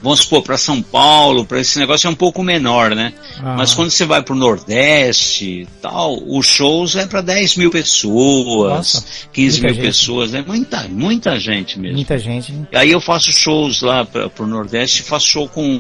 vamos 0.02 0.20
supor 0.20 0.42
para 0.44 0.58
São 0.58 0.82
Paulo 0.82 1.46
para 1.46 1.60
esse 1.62 1.80
negócio 1.80 2.08
é 2.08 2.10
um 2.10 2.16
pouco 2.16 2.44
menor 2.44 2.94
né 2.94 3.14
Aham. 3.40 3.56
mas 3.58 3.74
quando 3.74 3.90
você 3.90 4.06
vai 4.06 4.22
pro 4.22 4.36
Nordeste 4.36 5.46
e 5.62 5.66
tal, 5.82 6.18
os 6.28 6.46
shows 6.46 6.96
é 6.96 7.06
para 7.06 7.22
10 7.22 7.56
mil 7.56 7.72
pessoas, 7.72 8.72
Nossa, 8.74 9.06
15 9.32 9.62
muita 9.62 9.66
mil 9.68 9.76
gente. 9.76 9.86
pessoas, 9.86 10.34
é 10.34 10.42
muita, 10.42 10.88
muita 10.90 11.40
gente 11.40 11.80
mesmo. 11.80 11.96
Muita 11.96 12.18
gente. 12.20 12.52
hein? 12.52 12.68
Aí 12.74 12.92
eu 12.92 13.00
faço 13.02 13.32
shows 13.32 13.82
lá 13.82 14.06
pra, 14.06 14.30
pro 14.30 14.46
Nordeste, 14.46 15.02
faço 15.04 15.26
show 15.28 15.48
com, 15.50 15.80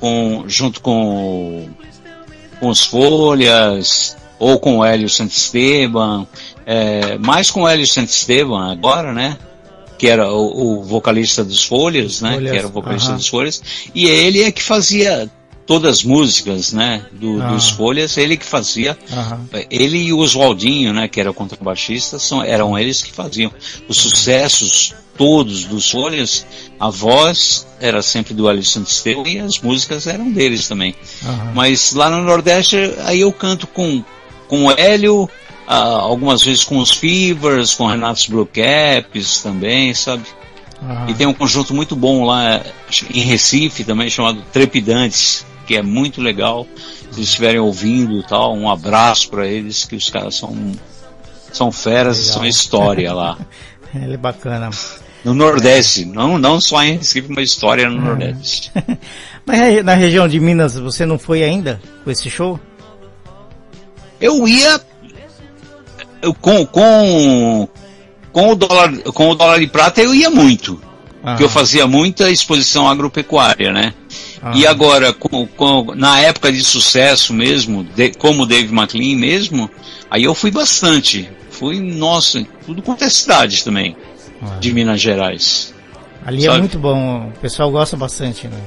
com 0.00 0.44
junto 0.46 0.80
com, 0.80 1.68
com 2.60 2.68
os 2.68 2.84
Folhas, 2.84 4.16
ou 4.38 4.58
com 4.58 4.78
o 4.78 4.84
Hélio 4.84 5.08
Santisteban, 5.08 6.26
é, 6.64 7.18
mais 7.18 7.50
com 7.50 7.62
o 7.62 7.68
Hélio 7.68 7.86
Santisteban 7.86 8.72
agora, 8.72 9.12
né? 9.12 9.38
Que 9.98 10.08
era 10.08 10.30
o, 10.30 10.80
o 10.80 10.82
vocalista 10.82 11.42
dos 11.42 11.64
Folhas, 11.64 12.20
né? 12.20 12.34
Folhas, 12.34 12.52
Que 12.52 12.58
era 12.58 12.66
o 12.66 12.70
vocalista 12.70 13.12
dos 13.12 13.28
Folhas. 13.28 13.62
E 13.94 14.06
ele 14.06 14.42
é 14.42 14.52
que 14.52 14.62
fazia 14.62 15.30
todas 15.66 15.98
as 15.98 16.04
músicas, 16.04 16.72
né? 16.72 17.04
Do, 17.12 17.42
Ah. 17.42 17.48
Dos 17.52 17.70
Folhas, 17.70 18.16
ele 18.16 18.36
que 18.36 18.46
fazia. 18.46 18.96
Ele 19.70 19.98
e 19.98 20.12
o 20.12 20.18
Oswaldinho, 20.18 20.92
né, 20.92 21.08
que 21.08 21.20
era 21.20 21.30
o 21.30 21.34
contrabaixista, 21.34 22.18
são, 22.18 22.42
eram 22.42 22.78
eles 22.78 23.02
que 23.02 23.12
faziam 23.12 23.50
os 23.88 23.96
sucessos 23.96 24.94
todos 25.18 25.64
dos 25.64 25.90
Folhas. 25.90 26.46
A 26.78 26.88
voz 26.90 27.66
era 27.80 28.00
sempre 28.02 28.32
do 28.34 28.48
Alisson 28.48 28.82
Estevam 28.82 29.26
e 29.26 29.38
as 29.38 29.58
músicas 29.58 30.06
eram 30.06 30.30
deles 30.30 30.68
também. 30.68 30.94
Mas 31.54 31.92
lá 31.94 32.08
no 32.10 32.22
Nordeste, 32.22 32.76
aí 33.04 33.20
eu 33.20 33.32
canto 33.32 33.66
com, 33.66 34.04
com 34.46 34.66
o 34.66 34.70
Hélio, 34.70 35.28
ah, 35.66 35.78
algumas 36.00 36.42
vezes 36.42 36.62
com 36.64 36.78
os 36.78 36.90
Fevers, 36.92 37.74
com 37.74 37.86
Renatos 37.86 38.26
Blue 38.26 38.46
Caps 38.46 39.40
também, 39.42 39.92
sabe? 39.94 40.22
E 41.08 41.14
tem 41.14 41.26
um 41.26 41.32
conjunto 41.32 41.72
muito 41.74 41.96
bom 41.96 42.24
lá 42.26 42.62
em 43.12 43.20
Recife 43.22 43.82
também, 43.82 44.10
chamado 44.10 44.42
Trepidantes, 44.52 45.44
que 45.66 45.76
é 45.76 45.82
muito 45.82 46.20
legal. 46.20 46.66
Se 46.76 47.14
vocês 47.14 47.28
estiverem 47.28 47.60
ouvindo 47.60 48.18
e 48.18 48.22
tal, 48.22 48.54
um 48.54 48.70
abraço 48.70 49.28
para 49.28 49.46
eles, 49.46 49.84
que 49.84 49.96
os 49.96 50.08
caras 50.08 50.36
são, 50.36 50.54
são 51.52 51.72
feras 51.72 52.18
e 52.18 52.20
Legal. 52.22 52.34
são 52.34 52.46
história 52.46 53.12
lá. 53.12 53.38
Ele 53.94 54.14
é 54.14 54.18
bacana. 54.18 54.70
No 55.24 55.34
Nordeste, 55.34 56.04
não, 56.04 56.38
não 56.38 56.60
só 56.60 56.82
em 56.84 56.98
Recife, 56.98 57.28
mas 57.30 57.50
história 57.50 57.88
no 57.88 58.00
Nordeste. 58.00 58.70
Mas 59.44 59.84
na 59.84 59.94
região 59.94 60.26
de 60.26 60.40
Minas, 60.40 60.76
você 60.76 61.06
não 61.06 61.20
foi 61.20 61.44
ainda 61.44 61.80
com 62.02 62.10
esse 62.10 62.28
show? 62.28 62.58
Eu 64.20 64.48
ia 64.48 64.80
eu, 66.20 66.34
com, 66.34 66.66
com, 66.66 67.68
com 68.32 68.50
o 68.50 68.54
dólar, 68.56 68.98
com 69.14 69.30
o 69.30 69.34
dólar 69.36 69.60
de 69.60 69.68
prata 69.68 70.00
eu 70.00 70.12
ia 70.12 70.28
muito. 70.30 70.80
Porque 71.22 71.42
eu 71.42 71.46
Aham. 71.46 71.54
fazia 71.54 71.86
muita 71.86 72.30
exposição 72.30 72.88
agropecuária, 72.88 73.72
né? 73.72 73.94
Aham. 74.46 74.56
E 74.56 74.66
agora, 74.66 75.12
com, 75.12 75.46
com- 75.46 75.94
na 75.94 76.20
época 76.20 76.52
de 76.52 76.62
sucesso 76.62 77.32
mesmo, 77.34 77.82
de- 77.84 78.12
como 78.14 78.46
Dave 78.46 78.72
McLean 78.74 79.16
mesmo, 79.16 79.68
aí 80.10 80.24
eu 80.24 80.34
fui 80.34 80.50
bastante. 80.50 81.28
Fui, 81.50 81.80
nossa, 81.80 82.44
tudo 82.64 82.82
quanto 82.82 83.02
é 83.04 83.08
cidade 83.10 83.64
também, 83.64 83.96
Ah. 84.42 84.58
de 84.60 84.72
Minas 84.72 85.00
Gerais. 85.00 85.74
Ali 86.24 86.42
é 86.44 86.46
sabe? 86.46 86.58
muito 86.60 86.78
bom, 86.78 87.28
o 87.34 87.38
pessoal 87.40 87.70
gosta 87.70 87.96
bastante, 87.96 88.46
né? 88.46 88.58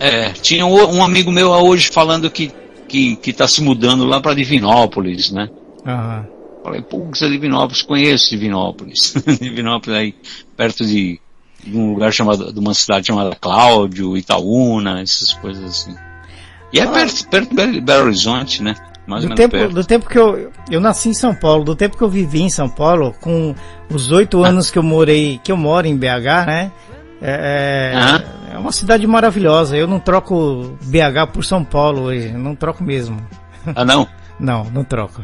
É, 0.00 0.30
tinha 0.32 0.66
um, 0.66 0.96
um 0.96 1.04
amigo 1.04 1.30
meu 1.30 1.50
hoje 1.50 1.88
falando 1.92 2.30
que, 2.30 2.50
que, 2.88 3.16
que 3.16 3.32
tá 3.32 3.46
se 3.46 3.62
mudando 3.62 4.04
lá 4.04 4.20
para 4.20 4.34
Divinópolis, 4.34 5.30
né? 5.30 5.48
Aham. 5.86 6.26
Falei, 6.62 6.80
pô, 6.82 7.06
isso 7.14 7.24
é 7.24 7.28
Divinópolis, 7.28 7.82
conheço 7.82 8.30
Divinópolis. 8.30 9.14
Divinópolis 9.40 9.98
aí, 9.98 10.14
perto 10.56 10.84
de, 10.84 11.20
de 11.66 11.76
um 11.76 11.92
lugar 11.92 12.12
chamado, 12.12 12.52
de 12.52 12.58
uma 12.58 12.74
cidade 12.74 13.06
chamada 13.08 13.34
Cláudio, 13.40 14.16
Itaúna, 14.16 15.00
essas 15.00 15.32
coisas 15.34 15.64
assim. 15.64 15.94
E 16.72 16.80
é 16.80 16.86
perto, 16.86 17.28
perto 17.28 17.54
de 17.72 17.80
Belo- 17.80 18.04
Horizonte, 18.06 18.62
né? 18.62 18.74
Mais 19.06 19.22
ou 19.22 19.28
Do 19.28 19.34
menos 19.34 19.36
tempo, 19.38 19.50
perto. 19.62 19.74
do 19.74 19.84
tempo 19.84 20.08
que 20.08 20.18
eu, 20.18 20.50
eu 20.70 20.80
nasci 20.80 21.10
em 21.10 21.14
São 21.14 21.34
Paulo, 21.34 21.62
do 21.64 21.76
tempo 21.76 21.96
que 21.96 22.02
eu 22.02 22.08
vivi 22.08 22.40
em 22.42 22.48
São 22.50 22.68
Paulo, 22.68 23.14
com 23.20 23.54
os 23.92 24.10
oito 24.10 24.42
anos 24.42 24.70
que 24.70 24.78
eu 24.78 24.82
morei, 24.82 25.38
que 25.44 25.52
eu 25.52 25.56
moro 25.56 25.86
em 25.86 25.96
BH, 25.96 26.46
né? 26.46 26.72
É, 27.22 27.92
é- 27.92 27.96
Aham. 27.96 28.24
é 28.54 28.58
uma 28.58 28.72
cidade 28.72 29.06
maravilhosa. 29.06 29.76
Eu 29.76 29.86
não 29.86 30.00
troco 30.00 30.76
BH 30.82 31.26
por 31.32 31.44
São 31.44 31.62
Paulo 31.62 32.02
hoje, 32.02 32.32
não 32.32 32.54
troco 32.56 32.82
mesmo. 32.82 33.18
Ah, 33.74 33.84
não? 33.84 34.06
Não, 34.40 34.64
não 34.64 34.82
troco. 34.82 35.22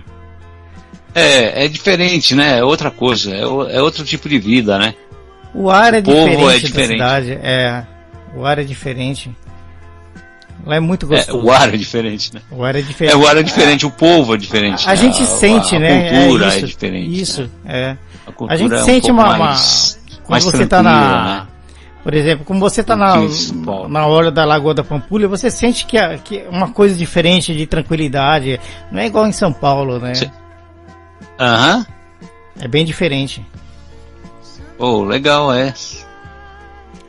É, 1.15 1.65
é 1.65 1.69
diferente, 1.69 2.35
né? 2.35 2.59
É 2.61 2.65
outra 2.65 2.91
coisa, 2.91 3.35
é, 3.35 3.41
é 3.41 3.83
outro 3.83 4.05
tipo 4.05 4.29
de 4.29 4.39
vida, 4.39 4.79
né? 4.79 4.95
O 5.55 5.71
ar 5.71 5.95
é 5.95 6.03
povo 6.03 6.17
é 6.51 6.59
diferente, 6.59 6.67
diferente. 6.67 6.99
da 6.99 7.07
cidade, 7.21 7.33
é. 7.43 7.85
O 8.37 8.45
ar 8.47 8.59
é 8.59 8.65
diferente. 8.65 9.31
Lá 10.65 10.77
é 10.77 10.81
muito 10.81 11.07
É, 11.07 11.17
gostoso. 11.17 11.45
o 11.45 11.51
ar 11.51 11.73
é 11.75 11.77
diferente, 11.77 12.35
né? 12.35 12.43
O 12.51 12.63
ar 12.63 12.77
é 12.77 12.81
É, 12.81 12.83
diferente. 12.83 13.17
o 13.17 13.27
ar 13.27 13.37
é 13.37 13.43
diferente, 13.43 13.87
o 13.87 13.91
povo 13.91 14.35
é 14.35 14.37
diferente. 14.39 14.87
A 14.87 14.91
né? 14.91 14.97
gente 14.97 15.25
sente, 15.25 15.75
a, 15.75 15.79
né? 15.79 16.11
cultura 16.11 16.49
isso, 16.49 16.59
é 16.59 16.63
diferente. 16.69 17.21
Isso, 17.21 17.43
né? 17.43 17.49
é. 17.65 17.97
A, 18.27 18.33
cultura 18.33 18.55
A 18.55 18.57
gente 18.57 18.75
é 18.75 18.77
um 18.81 18.85
sente 18.85 19.07
pouco 19.09 19.13
uma, 19.23 19.29
uma- 19.29 19.39
mais, 19.39 19.99
quando 20.25 20.31
mais 20.31 20.45
você 20.45 20.67
tá 20.67 20.83
na, 20.83 21.25
né? 21.41 21.47
por 22.05 22.15
exemplo, 22.15 22.45
como 22.45 22.61
você 22.61 22.85
tá 22.85 22.95
na, 22.95 23.17
na 23.89 24.07
hora 24.07 24.31
da 24.31 24.45
Lagoa 24.45 24.75
da 24.75 24.85
Pampulha, 24.85 25.27
você 25.27 25.51
sente 25.51 25.87
que, 25.87 25.97
é- 25.97 26.19
que 26.23 26.39
é 26.41 26.49
uma 26.51 26.69
coisa 26.69 26.95
diferente 26.95 27.55
de 27.57 27.67
tranquilidade, 27.67 28.61
não 28.93 29.01
é 29.01 29.07
igual 29.07 29.27
em 29.27 29.33
São 29.33 29.53
Paulo, 29.53 29.99
né? 29.99 30.13
Aham. 31.39 31.87
É 32.61 32.69
bem 32.69 32.85
diferente. 32.85 33.45
Pô, 34.81 35.05
legal, 35.05 35.53
é. 35.53 35.75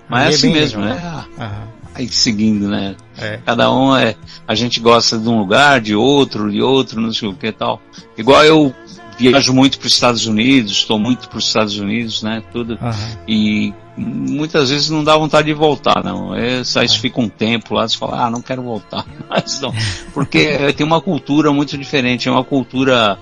Mas 0.09 0.23
é 0.23 0.25
é 0.25 0.27
assim 0.35 0.51
mesmo, 0.51 0.81
legal. 0.81 0.99
né? 0.99 1.25
Aham, 1.39 1.67
Aí 1.95 2.09
seguindo, 2.09 2.67
né? 2.67 2.97
é. 3.17 3.39
Cada 3.45 3.71
um 3.71 3.95
é. 3.95 4.13
A 4.45 4.53
gente 4.53 4.81
gosta 4.81 5.17
de 5.17 5.29
um 5.29 5.39
lugar, 5.39 5.79
de 5.79 5.95
outro, 5.95 6.51
de 6.51 6.61
outro, 6.61 6.99
não 6.99 7.13
sei 7.13 7.29
o 7.29 7.33
que 7.33 7.47
e 7.47 7.51
tal. 7.53 7.81
Igual 8.17 8.43
eu 8.43 8.75
viajo 9.17 9.53
muito 9.53 9.79
para 9.79 9.87
os 9.87 9.93
Estados 9.93 10.25
Unidos, 10.25 10.73
estou 10.73 10.99
muito 10.99 11.29
para 11.29 11.37
os 11.37 11.47
Estados 11.47 11.79
Unidos, 11.79 12.21
né? 12.23 12.43
Tudo. 12.51 12.77
E 13.25 13.73
muitas 13.95 14.69
vezes 14.69 14.89
não 14.89 15.01
dá 15.01 15.15
vontade 15.15 15.47
de 15.47 15.53
voltar, 15.53 16.03
não. 16.03 16.35
É, 16.35 16.57
aí 16.57 16.63
você 16.65 16.99
fica 16.99 17.21
um 17.21 17.29
tempo 17.29 17.73
lá, 17.73 17.87
você 17.87 17.97
fala, 17.97 18.25
ah, 18.25 18.29
não 18.29 18.41
quero 18.41 18.63
voltar. 18.63 19.05
Mas 19.29 19.61
não. 19.61 19.73
Porque 20.13 20.39
é, 20.39 20.73
tem 20.73 20.85
uma 20.85 20.99
cultura 20.99 21.53
muito 21.53 21.77
diferente, 21.77 22.27
é 22.27 22.31
uma 22.31 22.43
cultura. 22.43 23.17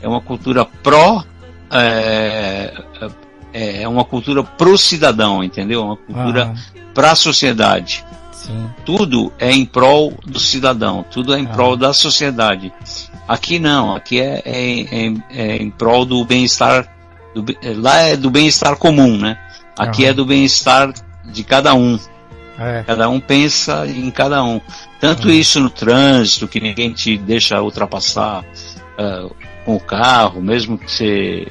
É 0.00 0.08
uma 0.08 0.20
cultura 0.20 0.64
pró. 0.64 1.22
É, 1.70 2.74
é 3.52 3.86
uma 3.88 4.04
cultura 4.04 4.42
pro 4.42 4.76
cidadão, 4.78 5.42
entendeu? 5.44 5.80
É 5.80 5.84
Uma 5.84 5.96
cultura 5.96 6.42
aham, 6.44 6.54
para 6.94 7.12
a 7.12 7.14
sociedade 7.14 8.04
Sim. 8.32 8.68
tudo 8.84 9.32
é 9.38 9.52
em 9.52 9.64
prol 9.64 10.14
do 10.26 10.38
cidadão, 10.40 11.04
tudo 11.10 11.34
é 11.34 11.38
em 11.38 11.46
Ah. 11.46 11.50
prol 11.50 11.76
da 11.76 11.92
sociedade. 11.92 12.72
Aqui 13.28 13.58
não, 13.58 13.94
aqui 13.94 14.20
é, 14.20 14.42
é, 14.44 14.80
é- 14.80 15.14
é 15.30 15.56
em 15.56 15.70
prol 15.70 16.04
do 16.04 16.24
bem-estar, 16.24 16.86
be- 17.36 17.56
lá 17.76 17.98
é 18.00 18.16
do 18.16 18.30
bem-estar 18.30 18.76
comum, 18.76 19.16
né? 19.16 19.38
Aqui 19.78 20.02
Aham. 20.02 20.10
é 20.10 20.14
do 20.14 20.24
bem-estar 20.26 20.92
de 21.24 21.44
cada 21.44 21.72
um, 21.74 21.98
É. 22.58 22.82
cada 22.86 23.08
um 23.08 23.20
pensa 23.20 23.86
em 23.86 24.10
cada 24.10 24.42
um. 24.42 24.60
Tanto 25.00 25.30
isso 25.30 25.58
no 25.60 25.70
trânsito, 25.70 26.46
que 26.48 26.60
ninguém 26.60 26.92
te 26.92 27.16
deixa 27.16 27.60
ultrapassar 27.62 28.44
ah, 28.98 29.28
com 29.64 29.76
o 29.76 29.80
carro, 29.80 30.42
mesmo 30.42 30.76
que 30.76 30.90
você, 30.90 31.48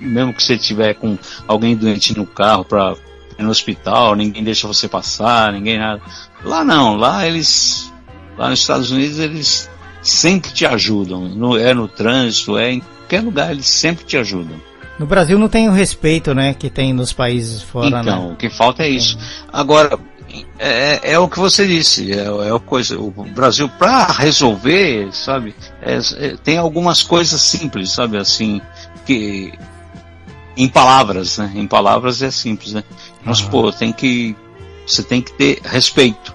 mesmo 0.00 0.32
que 0.32 0.42
você 0.42 0.56
tiver 0.56 0.94
com 0.94 1.18
alguém 1.46 1.76
doente 1.76 2.16
no 2.16 2.26
carro 2.26 2.64
para 2.64 2.94
no 3.38 3.50
hospital, 3.50 4.16
ninguém 4.16 4.42
deixa 4.42 4.66
você 4.66 4.88
passar, 4.88 5.52
ninguém 5.52 5.78
nada. 5.78 6.02
Lá 6.44 6.64
não, 6.64 6.96
lá 6.96 7.26
eles, 7.26 7.92
lá 8.36 8.50
nos 8.50 8.60
Estados 8.60 8.90
Unidos 8.90 9.18
eles 9.18 9.70
sempre 10.02 10.50
te 10.50 10.66
ajudam. 10.66 11.28
No, 11.28 11.56
é 11.56 11.72
no 11.72 11.86
trânsito, 11.86 12.58
é 12.58 12.72
em 12.72 12.80
qualquer 12.80 13.22
lugar 13.22 13.52
eles 13.52 13.68
sempre 13.68 14.04
te 14.04 14.16
ajudam. 14.16 14.60
No 14.98 15.06
Brasil 15.06 15.38
não 15.38 15.48
tem 15.48 15.68
o 15.68 15.72
respeito, 15.72 16.34
né, 16.34 16.52
que 16.52 16.68
tem 16.68 16.92
nos 16.92 17.12
países 17.12 17.62
fora, 17.62 18.00
então, 18.00 18.28
né? 18.28 18.32
o 18.32 18.36
que 18.36 18.50
falta 18.50 18.82
é 18.82 18.88
isso. 18.88 19.16
Agora, 19.52 19.96
é, 20.58 21.12
é 21.12 21.18
o 21.18 21.28
que 21.28 21.38
você 21.38 21.66
disse, 21.66 22.12
é, 22.12 22.24
é 22.24 22.54
a 22.54 22.58
coisa. 22.58 22.98
O 22.98 23.10
Brasil, 23.10 23.68
para 23.78 24.06
resolver, 24.06 25.08
sabe, 25.12 25.54
é- 25.80 25.98
é- 26.18 26.36
tem 26.42 26.58
algumas 26.58 27.02
coisas 27.02 27.40
simples, 27.40 27.92
sabe, 27.92 28.16
assim, 28.16 28.60
que. 29.06 29.52
Em 30.58 30.68
palavras, 30.68 31.38
né? 31.38 31.52
Em 31.54 31.68
palavras 31.68 32.20
é 32.20 32.32
simples, 32.32 32.72
né? 32.72 32.82
Mas, 33.24 33.40
Aham. 33.40 33.50
pô, 33.50 33.72
tem 33.72 33.92
que. 33.92 34.34
Você 34.84 35.04
tem 35.04 35.22
que 35.22 35.32
ter 35.32 35.60
respeito. 35.62 36.34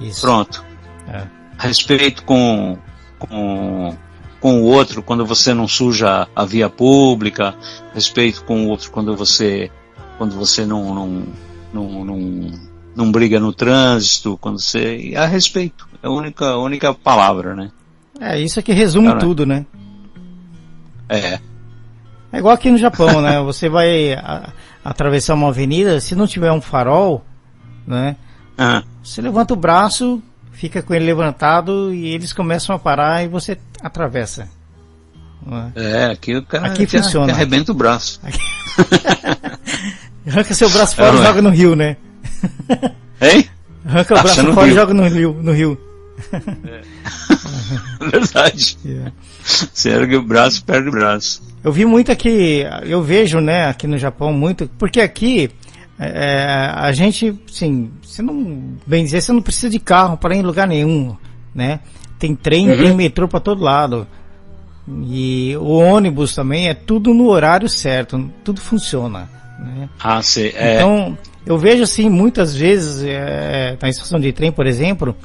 Isso. 0.00 0.22
Pronto. 0.22 0.64
É. 1.08 1.24
Respeito 1.56 2.24
com, 2.24 2.76
com, 3.20 3.96
com 4.40 4.62
o 4.62 4.64
outro 4.64 5.00
quando 5.00 5.24
você 5.24 5.54
não 5.54 5.68
suja 5.68 6.26
a 6.34 6.44
via 6.44 6.68
pública. 6.68 7.54
Respeito 7.94 8.42
com 8.42 8.66
o 8.66 8.68
outro 8.68 8.90
quando 8.90 9.16
você, 9.16 9.70
quando 10.18 10.34
você 10.34 10.66
não, 10.66 10.92
não, 10.92 11.26
não, 11.72 12.04
não, 12.04 12.50
não 12.96 13.12
briga 13.12 13.38
no 13.38 13.52
trânsito. 13.52 14.36
Quando 14.38 14.58
você. 14.58 15.14
A 15.16 15.24
respeito. 15.24 15.88
É 16.02 16.08
a 16.08 16.10
única, 16.10 16.56
única 16.56 16.92
palavra, 16.92 17.54
né? 17.54 17.70
É, 18.20 18.40
isso 18.40 18.58
é 18.58 18.62
que 18.62 18.72
resume 18.72 19.06
Cara. 19.06 19.20
tudo, 19.20 19.46
né? 19.46 19.64
É. 21.08 21.38
É 22.36 22.38
igual 22.38 22.54
aqui 22.54 22.70
no 22.70 22.76
Japão, 22.76 23.22
né? 23.22 23.40
Você 23.42 23.68
vai 23.68 24.12
a- 24.12 24.50
atravessar 24.84 25.34
uma 25.34 25.48
avenida, 25.48 26.00
se 26.00 26.14
não 26.14 26.26
tiver 26.26 26.52
um 26.52 26.60
farol, 26.60 27.24
né? 27.86 28.16
Ah, 28.58 28.82
Você 29.02 29.22
levanta 29.22 29.54
o 29.54 29.56
braço, 29.56 30.22
fica 30.52 30.82
com 30.82 30.94
ele 30.94 31.06
levantado 31.06 31.92
e 31.94 32.08
eles 32.08 32.32
começam 32.32 32.76
a 32.76 32.78
parar 32.78 33.24
e 33.24 33.28
você 33.28 33.58
atravessa. 33.82 34.48
não 35.44 35.58
é? 35.58 35.72
é, 35.76 36.04
aqui 36.06 36.36
o 36.36 36.42
cara 36.42 36.66
Aqui 36.66 36.86
te- 36.86 36.98
funciona. 36.98 37.26
te 37.26 37.32
arrebenta 37.32 37.72
o 37.72 37.74
braço. 37.74 38.20
Arranca 40.26 40.54
seu 40.54 40.68
braço 40.70 40.96
fora 40.96 41.10
É, 41.10 41.14
e 41.16 41.20
é? 41.20 41.24
joga 41.26 41.42
no 41.42 41.50
rio, 41.50 41.76
né? 41.76 41.96
Hein? 43.20 43.48
Arranca 43.86 44.14
o 44.14 44.22
braço 44.22 44.52
fora 44.52 44.68
e 44.68 44.74
joga 44.74 44.94
no 44.94 45.08
rio. 45.08 45.38
No 45.42 45.52
rio. 45.52 45.80
Verdade. 48.00 48.76
Yeah. 48.84 49.12
Você 49.44 49.90
ergue 49.90 50.16
o 50.16 50.22
braço, 50.22 50.64
perde 50.64 50.88
o 50.88 50.92
braço. 50.92 51.42
Eu 51.66 51.72
vi 51.72 51.84
muito 51.84 52.12
aqui, 52.12 52.64
eu 52.84 53.02
vejo, 53.02 53.40
né, 53.40 53.66
aqui 53.66 53.88
no 53.88 53.98
Japão 53.98 54.32
muito, 54.32 54.70
porque 54.78 55.00
aqui 55.00 55.50
é, 55.98 56.70
a 56.72 56.92
gente, 56.92 57.34
sim, 57.50 57.90
você 58.00 58.22
não, 58.22 58.76
bem 58.86 59.02
dizer, 59.02 59.20
você 59.20 59.32
não 59.32 59.42
precisa 59.42 59.68
de 59.68 59.80
carro 59.80 60.16
para 60.16 60.32
ir 60.36 60.38
em 60.38 60.42
lugar 60.42 60.68
nenhum, 60.68 61.16
né? 61.52 61.80
Tem 62.20 62.36
trem, 62.36 62.70
Uhum. 62.70 62.76
tem 62.78 62.94
metrô 62.94 63.26
para 63.26 63.40
todo 63.40 63.64
lado. 63.64 64.06
E 65.08 65.56
o 65.56 65.72
ônibus 65.78 66.36
também 66.36 66.68
é 66.68 66.74
tudo 66.74 67.12
no 67.12 67.26
horário 67.30 67.68
certo, 67.68 68.30
tudo 68.44 68.60
funciona, 68.60 69.28
né? 69.58 69.88
Ah, 69.98 70.22
você. 70.22 70.54
É, 70.56 70.76
Então, 70.76 71.18
eu 71.44 71.58
vejo 71.58 71.82
assim, 71.82 72.08
muitas 72.08 72.54
vezes, 72.54 73.02
é, 73.02 73.76
na 73.82 73.88
estação 73.88 74.20
de 74.20 74.32
trem, 74.32 74.52
por 74.52 74.68
exemplo, 74.68 75.16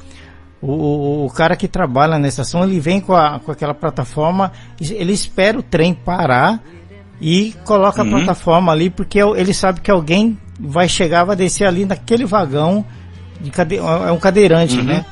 o, 0.62 0.70
o- 0.72 1.26
o 1.26 1.30
cara 1.30 1.56
que 1.56 1.66
trabalha 1.68 2.18
na 2.18 2.28
estação, 2.28 2.62
ele 2.62 2.78
vem 2.80 3.00
com, 3.00 3.14
a, 3.14 3.40
com 3.40 3.50
aquela 3.52 3.74
plataforma, 3.74 4.52
ele 4.80 5.12
espera 5.12 5.58
o 5.58 5.62
trem 5.62 5.92
parar 5.92 6.62
e 7.20 7.52
coloca 7.64 8.02
Uhum. 8.02 8.08
a 8.08 8.18
plataforma 8.18 8.72
ali, 8.72 8.88
porque 8.88 9.18
ele 9.20 9.52
sabe 9.52 9.80
que 9.80 9.90
alguém 9.90 10.38
vai 10.58 10.88
chegar, 10.88 11.24
vai 11.24 11.36
descer 11.36 11.66
ali 11.66 11.84
naquele 11.84 12.24
vagão, 12.24 12.84
de 13.40 13.50
cade, 13.50 13.76
é 13.76 14.12
um 14.12 14.18
cadeirante, 14.18 14.78
Uhum. 14.78 14.84
né? 14.84 15.04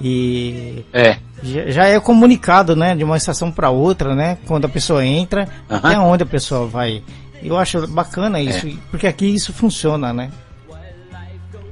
E 0.00 0.84
é. 0.92 1.16
já 1.42 1.86
é 1.86 1.98
comunicado, 1.98 2.76
né, 2.76 2.94
de 2.94 3.02
uma 3.02 3.16
estação 3.16 3.50
para 3.50 3.70
outra, 3.70 4.14
né, 4.14 4.38
quando 4.46 4.64
a 4.64 4.68
pessoa 4.68 5.04
entra, 5.04 5.48
Aham. 5.68 5.80
até 5.82 5.98
onde 5.98 6.22
a 6.22 6.26
pessoa 6.26 6.66
vai. 6.68 7.02
Eu 7.42 7.56
acho 7.56 7.86
bacana 7.88 8.40
isso, 8.40 8.66
É. 8.68 8.72
porque 8.90 9.06
aqui 9.08 9.26
isso 9.26 9.52
funciona, 9.52 10.12
né? 10.12 10.30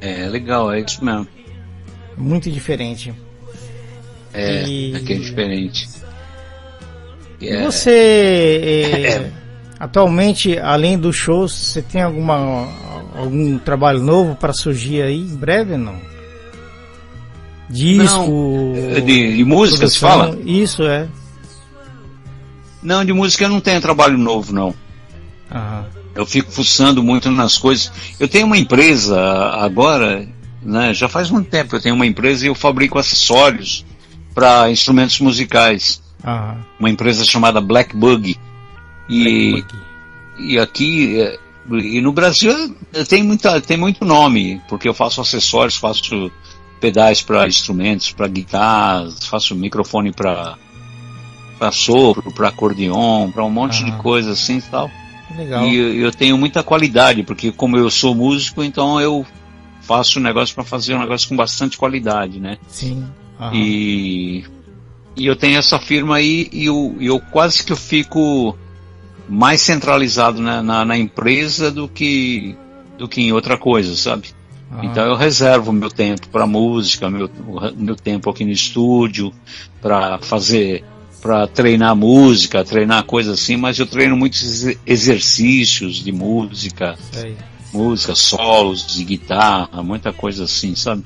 É 0.00 0.26
legal, 0.28 0.72
é 0.72 0.80
isso 0.80 1.04
mesmo. 1.04 1.26
Muito 2.16 2.50
diferente. 2.50 3.12
É, 4.32 4.66
E- 4.66 4.94
aqui 4.96 5.12
é 5.12 5.16
diferente. 5.16 5.88
E 7.40 7.48
É, 7.48 7.64
Você, 7.64 7.90
eh, 9.04 9.30
Atualmente, 9.78 10.58
além 10.58 10.98
dos 10.98 11.14
shows, 11.16 11.52
você 11.52 11.82
tem 11.82 12.00
alguma 12.02 12.66
algum 13.14 13.58
trabalho 13.58 14.00
novo 14.02 14.34
para 14.34 14.52
surgir 14.52 15.02
aí 15.02 15.20
em 15.20 15.36
breve, 15.36 15.76
não? 15.76 15.96
Disco, 17.68 18.74
não, 18.74 19.00
de, 19.04 19.36
de 19.36 19.44
música, 19.44 19.86
se 19.88 19.98
fala? 19.98 20.38
Isso 20.44 20.82
é. 20.84 21.06
Não, 22.82 23.04
de 23.04 23.12
música 23.12 23.44
eu 23.44 23.48
não 23.48 23.60
tenho 23.60 23.80
trabalho 23.80 24.16
novo, 24.16 24.52
não. 24.52 24.74
Aham. 25.50 25.84
Eu 26.14 26.24
fico 26.24 26.50
fuçando 26.50 27.02
muito 27.02 27.30
nas 27.30 27.58
coisas. 27.58 27.92
Eu 28.18 28.26
tenho 28.28 28.46
uma 28.46 28.56
empresa 28.56 29.20
agora, 29.60 30.26
né, 30.66 30.92
já 30.92 31.08
faz 31.08 31.30
muito 31.30 31.48
tempo 31.48 31.76
eu 31.76 31.80
tenho 31.80 31.94
uma 31.94 32.06
empresa 32.06 32.44
e 32.44 32.48
eu 32.48 32.54
fabrico 32.54 32.98
acessórios 32.98 33.84
para 34.34 34.70
instrumentos 34.70 35.18
musicais. 35.20 36.02
Aham. 36.24 36.58
Uma 36.78 36.90
empresa 36.90 37.24
chamada 37.24 37.60
Black 37.60 37.96
Bug. 37.96 38.36
E, 39.08 39.64
e 40.38 40.58
aqui 40.58 41.20
é, 41.20 41.38
e 41.70 42.00
no 42.00 42.12
Brasil 42.12 42.52
tem, 43.08 43.22
muita, 43.22 43.60
tem 43.60 43.76
muito 43.76 44.04
nome, 44.04 44.60
porque 44.68 44.88
eu 44.88 44.94
faço 44.94 45.20
acessórios, 45.20 45.76
faço 45.76 46.30
pedais 46.80 47.22
para 47.22 47.46
instrumentos, 47.46 48.12
para 48.12 48.28
guitarras, 48.28 49.24
faço 49.26 49.54
microfone 49.54 50.12
para 50.12 50.56
para 51.58 51.72
sopro, 51.72 52.30
para 52.32 52.48
acordeon, 52.48 53.30
para 53.30 53.42
um 53.42 53.48
monte 53.48 53.82
de 53.82 53.90
coisa 53.92 54.32
assim 54.32 54.58
e 54.58 54.62
tal. 54.62 54.90
Legal. 55.34 55.66
E 55.66 56.00
eu 56.00 56.12
tenho 56.12 56.36
muita 56.36 56.62
qualidade, 56.62 57.22
porque 57.22 57.50
como 57.50 57.78
eu 57.78 57.90
sou 57.90 58.14
músico, 58.14 58.62
então 58.62 59.00
eu 59.00 59.24
faço 59.86 60.18
um 60.18 60.22
negócio 60.22 60.54
para 60.54 60.64
fazer 60.64 60.94
um 60.94 61.00
negócio 61.00 61.28
com 61.28 61.36
bastante 61.36 61.78
qualidade, 61.78 62.40
né? 62.40 62.58
Sim. 62.68 63.06
Uhum. 63.38 63.54
E, 63.54 64.44
e 65.16 65.26
eu 65.26 65.36
tenho 65.36 65.58
essa 65.58 65.78
firma 65.78 66.16
aí 66.16 66.48
e 66.52 66.66
eu, 66.66 66.96
eu 67.00 67.20
quase 67.20 67.64
que 67.64 67.72
eu 67.72 67.76
fico 67.76 68.56
mais 69.28 69.60
centralizado 69.60 70.40
na, 70.40 70.62
na, 70.62 70.84
na, 70.84 70.96
empresa 70.96 71.70
do 71.70 71.88
que, 71.88 72.56
do 72.98 73.08
que 73.08 73.20
em 73.22 73.32
outra 73.32 73.56
coisa, 73.56 73.94
sabe? 73.96 74.28
Ah. 74.70 74.84
Então 74.84 75.04
eu 75.04 75.14
reservo 75.14 75.72
meu 75.72 75.90
tempo 75.90 76.28
para 76.28 76.46
música, 76.46 77.08
meu, 77.08 77.30
meu 77.76 77.96
tempo 77.96 78.30
aqui 78.30 78.44
no 78.44 78.50
estúdio, 78.50 79.32
para 79.80 80.18
fazer, 80.18 80.84
para 81.20 81.46
treinar 81.46 81.94
música, 81.94 82.64
treinar 82.64 83.04
coisas 83.04 83.40
assim, 83.40 83.56
mas 83.56 83.78
eu 83.78 83.86
treino 83.86 84.16
muitos 84.16 84.66
exercícios 84.86 85.96
de 85.96 86.12
música, 86.12 86.96
Sei. 87.12 87.36
Música, 87.72 88.14
solos 88.14 88.86
de 88.86 89.04
guitarra, 89.04 89.82
muita 89.82 90.12
coisa 90.12 90.44
assim, 90.44 90.74
sabe? 90.74 91.04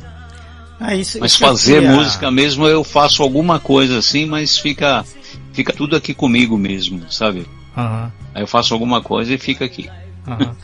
Ah, 0.78 0.94
isso, 0.94 1.18
mas 1.20 1.32
isso 1.32 1.40
fazer 1.40 1.82
música 1.82 2.30
mesmo 2.30 2.66
eu 2.66 2.82
faço 2.82 3.22
alguma 3.22 3.60
coisa 3.60 3.98
assim, 3.98 4.24
mas 4.24 4.58
fica, 4.58 5.04
fica 5.52 5.72
tudo 5.72 5.94
aqui 5.94 6.14
comigo 6.14 6.56
mesmo, 6.56 7.02
sabe? 7.10 7.46
Uhum. 7.76 8.10
Aí 8.34 8.42
eu 8.42 8.46
faço 8.46 8.72
alguma 8.72 9.02
coisa 9.02 9.34
e 9.34 9.38
fica 9.38 9.64
aqui. 9.64 9.90
Uhum. 10.26 10.54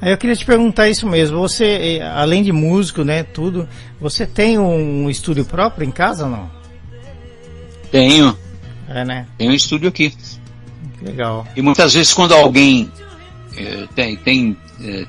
Aí 0.00 0.12
eu 0.12 0.18
queria 0.18 0.36
te 0.36 0.44
perguntar 0.44 0.88
isso 0.88 1.06
mesmo. 1.06 1.38
Você, 1.38 1.64
eh, 1.64 2.02
além 2.02 2.42
de 2.42 2.52
músico, 2.52 3.02
né, 3.02 3.22
tudo, 3.22 3.68
você 4.00 4.26
tem 4.26 4.58
um 4.58 5.08
estúdio 5.08 5.44
próprio 5.44 5.86
em 5.86 5.90
casa 5.90 6.24
ou 6.24 6.30
não? 6.30 6.50
Tenho. 7.90 8.36
É, 8.88 9.04
né? 9.04 9.26
Tem 9.38 9.48
um 9.48 9.52
estúdio 9.52 9.88
aqui. 9.88 10.12
Legal. 11.02 11.46
E 11.56 11.62
muitas 11.62 11.94
vezes 11.94 12.12
quando 12.12 12.34
alguém 12.34 12.90
é, 13.56 13.86
tem, 13.94 14.16
tem, 14.16 14.56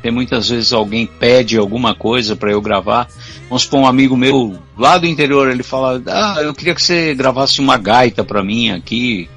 tem 0.02 0.12
muitas 0.12 0.50
vezes 0.50 0.74
alguém 0.74 1.06
pede 1.06 1.58
alguma 1.58 1.94
coisa 1.94 2.36
para 2.36 2.52
eu 2.52 2.62
gravar. 2.62 3.08
Vamos 3.50 3.64
supor 3.64 3.82
um 3.82 3.88
amigo 3.88 4.16
meu 4.16 4.58
lá 4.78 4.98
do 4.98 5.06
interior, 5.06 5.50
ele 5.50 5.64
fala: 5.64 6.02
"Ah, 6.08 6.38
eu 6.42 6.54
queria 6.54 6.76
que 6.76 6.82
você 6.82 7.14
gravasse 7.14 7.60
uma 7.60 7.78
gaita 7.78 8.24
para 8.24 8.44
mim 8.44 8.70
aqui." 8.70 9.30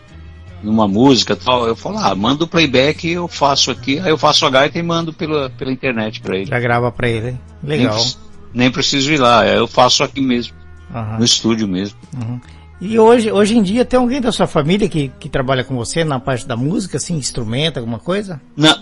numa 0.63 0.87
música 0.87 1.35
tal, 1.35 1.67
eu 1.67 1.75
falo, 1.75 1.99
ah, 1.99 2.15
manda 2.15 2.45
o 2.45 2.47
playback 2.47 3.09
eu 3.09 3.27
faço 3.27 3.71
aqui, 3.71 3.99
aí 3.99 4.11
eu 4.11 4.19
faço 4.19 4.45
a 4.47 4.51
gaita 4.51 4.79
e 4.79 4.83
mando 4.83 5.13
pela, 5.13 5.51
pela 5.51 5.73
internet 5.73 6.21
para 6.21 6.37
ele. 6.37 6.47
Já 6.47 6.61
grava 6.61 6.93
para 6.93 7.09
ele, 7.09 7.39
legal. 7.63 7.97
Nem, 7.97 8.15
nem, 8.53 8.71
preciso 8.71 9.13
ir 9.13 9.19
lá, 9.19 9.47
eu 9.47 9.67
faço 9.67 10.03
aqui 10.03 10.21
mesmo, 10.21 10.55
uhum. 10.95 11.19
no 11.19 11.25
estúdio 11.25 11.67
mesmo. 11.67 11.99
Uhum. 12.15 12.41
E 12.81 12.99
hoje, 12.99 13.31
hoje 13.31 13.59
em 13.59 13.63
dia 13.63 13.85
tem 13.85 13.99
alguém 13.99 14.21
da 14.21 14.33
sua 14.33 14.47
família 14.47 14.89
que, 14.89 15.13
que 15.21 15.29
trabalha 15.29 15.63
com 15.63 15.77
você 15.77 16.03
na 16.03 16.19
parte 16.19 16.47
da 16.47 16.57
música, 16.57 16.97
assim, 16.97 17.15
instrumento, 17.15 17.79
alguma 17.79 17.99
coisa? 17.99 18.41
Não, 18.57 18.75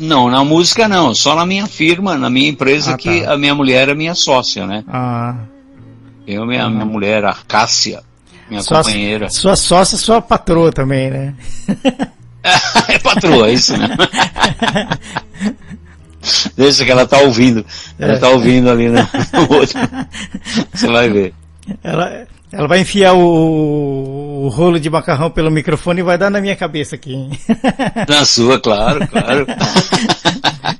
não, 0.00 0.30
na 0.30 0.42
música 0.42 0.88
não, 0.88 1.14
só 1.14 1.34
na 1.34 1.44
minha 1.44 1.66
firma, 1.66 2.16
na 2.16 2.30
minha 2.30 2.48
empresa, 2.48 2.94
ah, 2.94 2.96
que 2.96 3.20
tá. 3.20 3.34
a 3.34 3.36
minha 3.36 3.54
mulher 3.54 3.90
é 3.90 3.94
minha 3.94 4.14
sócia, 4.14 4.66
né? 4.66 4.82
Ah. 4.88 5.34
Eu, 6.26 6.46
minha, 6.46 6.64
uhum. 6.64 6.70
minha 6.70 6.86
mulher, 6.86 7.22
a 7.26 7.36
Cássia, 7.46 8.02
minha 8.48 8.62
sua, 8.62 8.78
companheira. 8.78 9.28
Sua 9.28 9.54
sócia, 9.56 9.98
sua 9.98 10.22
patroa 10.22 10.72
também, 10.72 11.10
né? 11.10 11.34
é 12.88 12.98
patroa, 12.98 13.48
é 13.48 13.52
isso, 13.52 13.76
né? 13.76 13.88
Deixa 16.56 16.84
que 16.84 16.90
ela 16.90 17.06
tá 17.06 17.18
ouvindo. 17.18 17.64
Ela 17.98 18.14
é. 18.14 18.18
tá 18.18 18.28
ouvindo 18.30 18.70
ali 18.70 18.88
né? 18.88 19.06
Você 20.72 20.86
vai 20.86 21.10
ver. 21.10 21.34
Ela, 21.82 22.26
ela 22.52 22.66
vai 22.66 22.80
enfiar 22.80 23.14
o, 23.14 24.44
o, 24.44 24.48
rolo 24.48 24.80
de 24.80 24.90
macarrão 24.90 25.30
pelo 25.30 25.50
microfone 25.50 26.00
e 26.00 26.04
vai 26.04 26.18
dar 26.18 26.30
na 26.30 26.40
minha 26.40 26.56
cabeça 26.56 26.96
aqui. 26.96 27.30
Na 28.08 28.24
sua, 28.24 28.58
claro, 28.58 29.06
claro. 29.06 29.46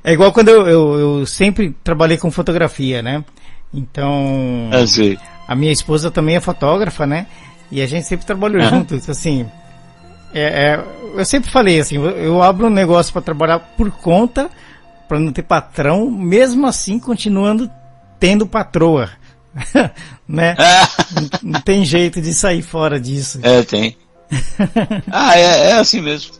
É 0.03 0.13
igual 0.13 0.31
quando 0.31 0.49
eu, 0.49 0.67
eu, 0.67 0.99
eu 1.19 1.25
sempre 1.25 1.75
trabalhei 1.83 2.17
com 2.17 2.31
fotografia, 2.31 3.03
né? 3.03 3.23
Então. 3.73 4.69
É, 4.71 5.17
a 5.47 5.55
minha 5.55 5.71
esposa 5.71 6.09
também 6.09 6.35
é 6.35 6.39
fotógrafa, 6.39 7.05
né? 7.05 7.27
E 7.71 7.81
a 7.81 7.85
gente 7.85 8.07
sempre 8.07 8.25
trabalhou 8.25 8.61
uhum. 8.61 8.69
juntos, 8.69 9.07
assim. 9.09 9.45
É, 10.33 10.41
é, 10.41 10.85
eu 11.15 11.25
sempre 11.25 11.51
falei 11.51 11.79
assim, 11.79 11.95
eu, 11.95 12.09
eu 12.09 12.41
abro 12.41 12.67
um 12.67 12.71
negócio 12.71 13.13
para 13.13 13.21
trabalhar 13.21 13.59
por 13.59 13.91
conta, 13.91 14.49
para 15.07 15.19
não 15.19 15.31
ter 15.31 15.43
patrão, 15.43 16.09
mesmo 16.09 16.65
assim 16.65 16.97
continuando 16.97 17.69
tendo 18.19 18.47
patroa. 18.47 19.09
né? 20.27 20.55
não, 21.13 21.51
não, 21.51 21.61
tem 21.61 21.83
jeito 21.83 22.21
de 22.21 22.33
sair 22.33 22.61
fora 22.61 22.99
disso. 22.99 23.39
É, 23.43 23.63
tem. 23.63 23.97
ah, 25.11 25.37
é, 25.37 25.71
é 25.71 25.73
assim 25.73 26.01
mesmo. 26.01 26.33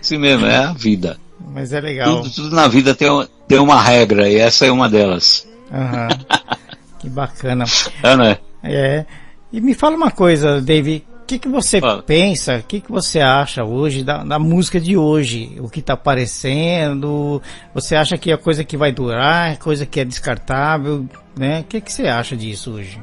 Assim 0.00 0.18
mesmo, 0.18 0.46
é 0.46 0.56
a 0.56 0.72
vida. 0.72 1.18
Mas 1.40 1.72
é 1.72 1.80
legal. 1.80 2.22
Tudo, 2.22 2.34
tudo 2.34 2.56
na 2.56 2.68
vida 2.68 2.94
tem, 2.94 3.08
tem 3.48 3.58
uma 3.58 3.80
regra 3.80 4.28
e 4.28 4.36
essa 4.36 4.66
é 4.66 4.70
uma 4.70 4.88
delas. 4.88 5.46
Uhum. 5.70 6.48
que 7.00 7.08
bacana. 7.08 7.64
É, 8.02 8.16
né? 8.16 8.38
É. 8.62 9.04
E 9.52 9.60
me 9.60 9.74
fala 9.74 9.96
uma 9.96 10.10
coisa, 10.10 10.60
David, 10.60 11.04
que, 11.32 11.38
que 11.38 11.48
você 11.48 11.80
fala. 11.80 12.02
pensa, 12.02 12.56
o 12.56 12.62
que, 12.62 12.80
que 12.80 12.90
você 12.90 13.20
acha 13.20 13.64
hoje 13.64 14.02
da, 14.02 14.24
da 14.24 14.38
música 14.38 14.80
de 14.80 14.96
hoje? 14.96 15.56
O 15.58 15.68
que 15.68 15.80
está 15.80 15.94
aparecendo? 15.94 17.40
Você 17.74 17.94
acha 17.94 18.18
que 18.18 18.30
é 18.30 18.36
coisa 18.36 18.64
que 18.64 18.76
vai 18.76 18.92
durar, 18.92 19.58
coisa 19.58 19.86
que 19.86 20.00
é 20.00 20.04
descartável, 20.04 21.06
né? 21.36 21.60
O 21.60 21.64
que, 21.64 21.80
que 21.80 21.92
você 21.92 22.06
acha 22.06 22.36
disso 22.36 22.72
hoje? 22.72 23.00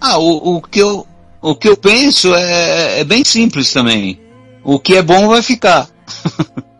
Ah, 0.00 0.18
o, 0.18 0.56
o, 0.56 0.62
que, 0.62 0.80
eu, 0.80 1.06
o 1.40 1.54
que 1.54 1.68
eu 1.68 1.76
penso 1.76 2.34
é, 2.34 3.00
é 3.00 3.04
bem 3.04 3.24
simples 3.24 3.72
também. 3.72 4.20
O 4.62 4.78
que 4.78 4.94
é 4.96 5.02
bom 5.02 5.28
vai 5.28 5.42
ficar. 5.42 5.88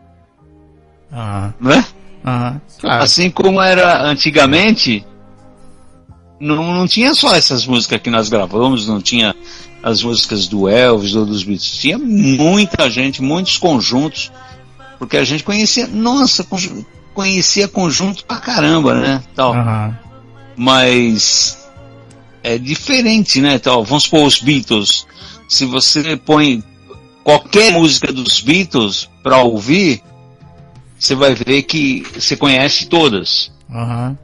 ah. 1.13 1.53
Não 1.61 1.73
é? 1.73 1.85
Ah, 2.25 2.57
claro. 2.81 3.05
Assim 3.05 3.31
como 3.31 3.61
era 3.61 4.03
antigamente, 4.03 5.07
não, 6.41 6.75
não 6.75 6.87
tinha 6.87 7.15
só 7.15 7.35
essas 7.35 7.67
músicas 7.67 8.01
que 8.01 8.11
nós 8.11 8.29
gravamos, 8.29 8.89
não 8.89 9.01
tinha 9.01 9.35
as 9.83 10.03
músicas 10.03 10.49
do 10.49 10.69
Elvis 10.69 11.15
ou 11.15 11.25
dos 11.25 11.45
Beatles, 11.45 11.77
tinha 11.77 11.99
muita 11.99 12.91
gente, 12.91 13.23
muitos 13.23 13.57
conjuntos, 13.59 14.33
porque 14.99 15.17
a 15.17 15.25
gente 15.25 15.45
conhecia, 15.45 15.87
nossa, 15.87 16.47
conhecia 17.15 17.69
conjunto 17.69 18.25
pra 18.25 18.39
caramba, 18.39 18.95
né? 18.95 19.23
Tal. 19.35 19.55
Uhum. 19.55 19.95
Mas 20.57 21.67
é 22.43 22.59
diferente, 22.59 23.41
né? 23.41 23.59
Tal. 23.59 23.85
Vamos 23.85 24.05
supor 24.05 24.27
os 24.27 24.41
Beatles. 24.41 25.07
Se 25.49 25.65
você 25.65 26.17
põe 26.17 26.63
qualquer 27.23 27.73
música 27.73 28.13
dos 28.13 28.41
Beatles 28.41 29.09
para 29.23 29.39
ouvir, 29.39 30.03
você 30.99 31.15
vai 31.15 31.35
ver 31.35 31.63
que 31.63 32.07
você 32.15 32.37
conhece 32.37 32.87
todas. 32.87 33.53
Uhum. 33.69 34.17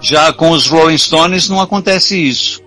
Já 0.00 0.32
com 0.32 0.50
os 0.50 0.66
Rolling 0.66 0.98
Stones 0.98 1.48
não 1.48 1.60
acontece 1.60 2.16
isso. 2.16 2.62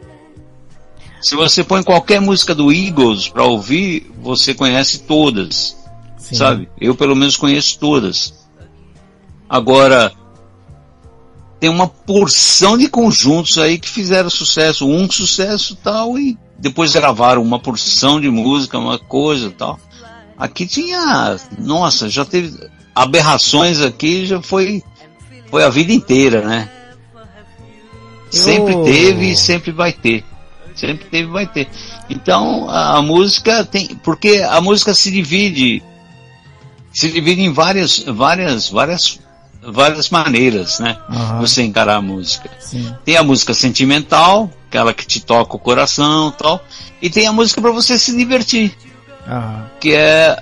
Se 1.24 1.38
você 1.38 1.64
põe 1.64 1.82
qualquer 1.82 2.20
música 2.20 2.54
do 2.54 2.70
Eagles 2.70 3.30
para 3.30 3.46
ouvir, 3.46 4.12
você 4.22 4.54
conhece 4.54 5.00
todas. 5.00 5.78
Sim. 6.18 6.36
Sabe? 6.36 6.70
Eu 6.80 6.94
pelo 6.96 7.16
menos 7.16 7.38
conheço 7.38 7.80
todas. 7.80 8.34
Agora, 9.50 10.12
tem 11.62 11.70
uma 11.70 11.88
porção 11.88 12.78
de 12.78 12.90
conjuntos 12.90 13.58
aí 13.58 13.80
que 13.80 13.90
fizeram 13.90 14.30
sucesso, 14.30 14.86
um 14.86 15.10
sucesso 15.10 15.78
tal, 15.82 16.20
e 16.20 16.38
depois 16.60 16.92
gravaram 16.92 17.42
uma 17.42 17.58
porção 17.58 18.20
de 18.20 18.30
música, 18.30 18.78
uma 18.78 19.00
coisa 19.00 19.50
tal. 19.50 19.80
Aqui 20.38 20.68
tinha, 20.68 21.38
nossa, 21.58 22.10
já 22.10 22.26
teve 22.26 22.70
aberrações 22.94 23.80
aqui, 23.80 24.26
já 24.26 24.42
foi, 24.42 24.84
foi 25.50 25.64
a 25.64 25.70
vida 25.70 25.94
inteira, 25.94 26.42
né? 26.46 26.70
Sempre 28.30 28.76
teve 28.84 29.32
e 29.32 29.38
sempre 29.38 29.72
vai 29.72 29.94
ter. 29.94 30.26
Sempre 30.76 31.06
teve 31.06 31.28
e 31.28 31.32
vai 31.32 31.48
ter. 31.48 31.70
Então 32.10 32.70
a, 32.70 32.98
a, 32.98 33.02
música 33.02 33.64
tem. 33.64 33.96
Porque 34.04 34.46
a 34.48 34.60
música 34.62 34.94
se 34.94 35.12
divide 35.12 35.84
se 36.94 37.12
divide 37.12 37.42
em 37.42 37.52
várias, 37.52 38.00
várias, 38.00 38.70
várias, 38.70 39.20
várias 39.62 40.10
maneiras, 40.12 40.80
né? 40.80 40.98
Aham. 41.10 41.40
Você 41.40 41.64
encarar 41.64 41.96
a 41.96 42.02
música. 42.02 42.50
Sim. 42.60 42.96
Tem 43.04 43.18
a 43.18 43.24
música 43.24 43.54
sentimental, 43.54 44.52
aquela 44.68 44.94
que 44.94 45.06
te 45.06 45.20
toca 45.20 45.56
o 45.56 45.60
coração, 45.60 46.30
e 46.30 46.32
tal, 46.34 46.66
e 47.02 47.10
tem 47.10 47.26
a 47.26 47.34
música 47.34 47.60
para 47.60 47.72
você 47.72 47.98
se 47.98 48.16
divertir, 48.16 48.78
Aham. 49.28 49.66
que 49.80 49.94
é 49.96 50.38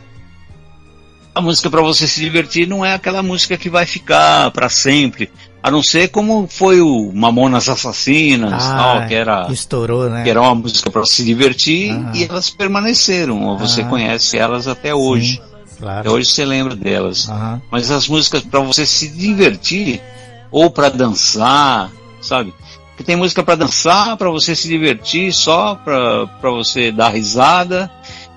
a 1.33 1.41
música 1.41 1.69
para 1.69 1.81
você 1.81 2.05
se 2.07 2.19
divertir 2.19 2.67
não 2.67 2.83
é 2.83 2.93
aquela 2.93 3.23
música 3.23 3.57
que 3.57 3.69
vai 3.69 3.85
ficar 3.85 4.51
para 4.51 4.67
sempre, 4.67 5.31
a 5.63 5.69
não 5.71 5.83
ser 5.83 6.09
como 6.09 6.47
foi 6.47 6.81
o 6.81 7.11
Mamonas 7.13 7.69
Assassinas, 7.69 8.63
Ah, 8.65 8.75
tal, 8.77 9.07
que 9.07 9.13
era 9.13 9.47
Estourou, 9.51 10.09
né? 10.09 10.23
que 10.23 10.29
era 10.29 10.41
uma 10.41 10.55
música 10.55 10.89
para 10.89 11.05
se 11.05 11.23
divertir 11.23 11.91
Aham. 11.91 12.11
e 12.15 12.23
elas 12.23 12.49
permaneceram, 12.49 13.43
ou 13.45 13.57
você 13.57 13.81
Ah. 13.81 13.85
conhece 13.85 14.37
elas 14.37 14.67
até 14.67 14.93
hoje. 14.93 15.33
Sim, 15.65 15.77
claro. 15.79 15.99
Até 15.99 16.09
hoje 16.09 16.29
você 16.29 16.45
lembra 16.45 16.75
delas. 16.75 17.29
Aham. 17.29 17.61
Mas 17.71 17.91
as 17.91 18.07
músicas 18.07 18.41
para 18.41 18.59
você 18.61 18.85
se 18.85 19.07
divertir 19.09 20.01
ou 20.49 20.69
para 20.69 20.89
dançar, 20.89 21.91
sabe? 22.21 22.53
Porque 22.89 23.03
tem 23.03 23.15
música 23.15 23.41
para 23.43 23.55
dançar, 23.55 24.17
para 24.17 24.29
você 24.29 24.55
se 24.55 24.67
divertir, 24.67 25.31
só 25.33 25.75
para 25.75 26.25
você 26.51 26.91
dar 26.91 27.09
risada, 27.09 27.89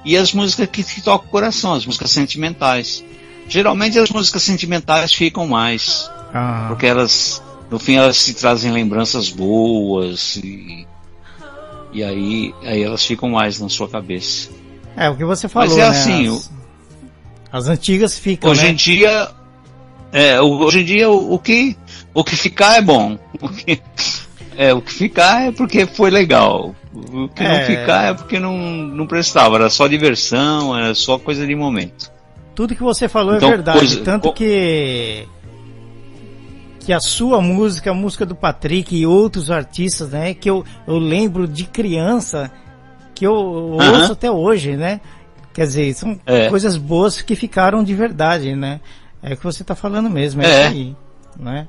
e 0.05 0.17
as 0.17 0.33
músicas 0.33 0.69
que 0.71 0.83
te 0.83 1.03
tocam 1.03 1.27
o 1.27 1.31
coração, 1.31 1.73
as 1.75 1.85
músicas 1.87 2.11
sentimentais. 2.11 3.03
Geralmente 3.49 3.99
as 3.99 4.11
músicas 4.11 4.43
sentimentais 4.43 5.13
ficam 5.13 5.47
mais, 5.47 6.09
Aham. 6.35 6.69
porque 6.69 6.87
elas, 6.87 7.43
no 7.71 7.79
fim, 7.79 7.95
elas 7.97 8.17
se 8.17 8.35
trazem 8.35 8.73
lembranças 8.73 9.31
boas 9.31 10.37
e, 10.37 10.87
e 11.93 12.03
aí, 12.03 12.55
aí 12.65 12.83
elas 12.83 13.05
ficam 13.05 13.31
mais 13.31 13.61
na 13.61 13.69
sua 13.69 13.89
cabeça. 13.89 14.51
É 14.97 15.09
o 15.09 15.17
que 15.17 15.25
você 15.25 15.49
falou, 15.49 15.69
Mas 15.69 15.79
é 15.79 15.83
né? 15.83 15.87
assim, 15.89 16.29
As, 16.37 16.51
as 17.53 17.69
antigas 17.69 18.19
ficam, 18.19 18.51
Hoje 18.51 18.63
né? 18.65 18.71
em 18.71 18.75
dia, 18.75 19.29
é, 20.13 20.41
o- 20.41 20.59
hoje 20.65 20.81
em 20.81 20.85
dia 20.85 21.09
o, 21.11 21.35
o 21.35 21.39
que 21.39 21.77
o 22.13 22.23
que 22.25 22.37
ficar 22.37 22.77
é 22.79 22.83
bom. 22.83 23.19
O 23.41 23.49
que, 23.49 23.81
é, 24.57 24.73
o 24.73 24.81
que 24.81 24.93
ficar 24.93 25.43
é 25.49 25.51
porque 25.53 25.85
foi 25.87 26.11
legal. 26.11 26.75
O 26.95 27.29
que 27.29 27.43
É. 27.43 27.59
não 27.59 27.67
ficar 27.67 28.05
é 28.11 28.15
porque 28.15 28.39
não, 28.39 28.57
não 28.57 29.05
prestava, 29.07 29.57
era 29.57 29.69
só 29.69 29.89
diversão, 29.89 30.77
era 30.77 30.95
só 30.95 31.19
coisa 31.19 31.45
de 31.45 31.55
momento. 31.57 32.11
Tudo 32.55 32.75
que 32.77 32.83
você 32.83 33.09
falou 33.09 33.35
Então, 33.37 33.49
é 33.49 33.53
verdade. 33.53 33.79
coisa- 33.81 34.01
Tanto 34.03 34.33
que 34.33 35.27
que 36.85 36.93
a 36.93 37.01
sua 37.01 37.41
música, 37.41 37.91
a 37.91 37.95
música 37.95 38.27
do 38.27 38.35
Patrick 38.35 38.95
e 38.95 39.07
outros 39.07 39.51
artistas, 39.51 40.11
né, 40.11 40.35
que 40.35 40.51
eu, 40.51 40.65
eu 40.87 40.99
lembro 40.99 41.49
de 41.49 41.65
criança, 41.65 42.51
que 43.15 43.27
eu, 43.27 43.33
eu 43.33 43.81
Aham. 43.81 43.93
ouço 43.95 44.13
até 44.13 44.31
hoje, 44.31 44.77
né? 44.77 45.01
Quer 45.55 45.67
dizer, 45.67 45.95
são 45.95 46.21
É. 46.27 46.49
coisas 46.49 46.77
boas 46.77 47.23
que 47.23 47.35
ficaram 47.35 47.83
de 47.83 47.95
verdade, 47.95 48.55
né? 48.55 48.81
É 49.23 49.33
o 49.33 49.37
que 49.37 49.45
você 49.45 49.65
tá 49.65 49.75
falando 49.75 50.11
mesmo, 50.11 50.43
é, 50.43 50.45
É. 50.45 50.49
isso 50.49 50.77
aí, 50.77 50.97
né? 51.39 51.69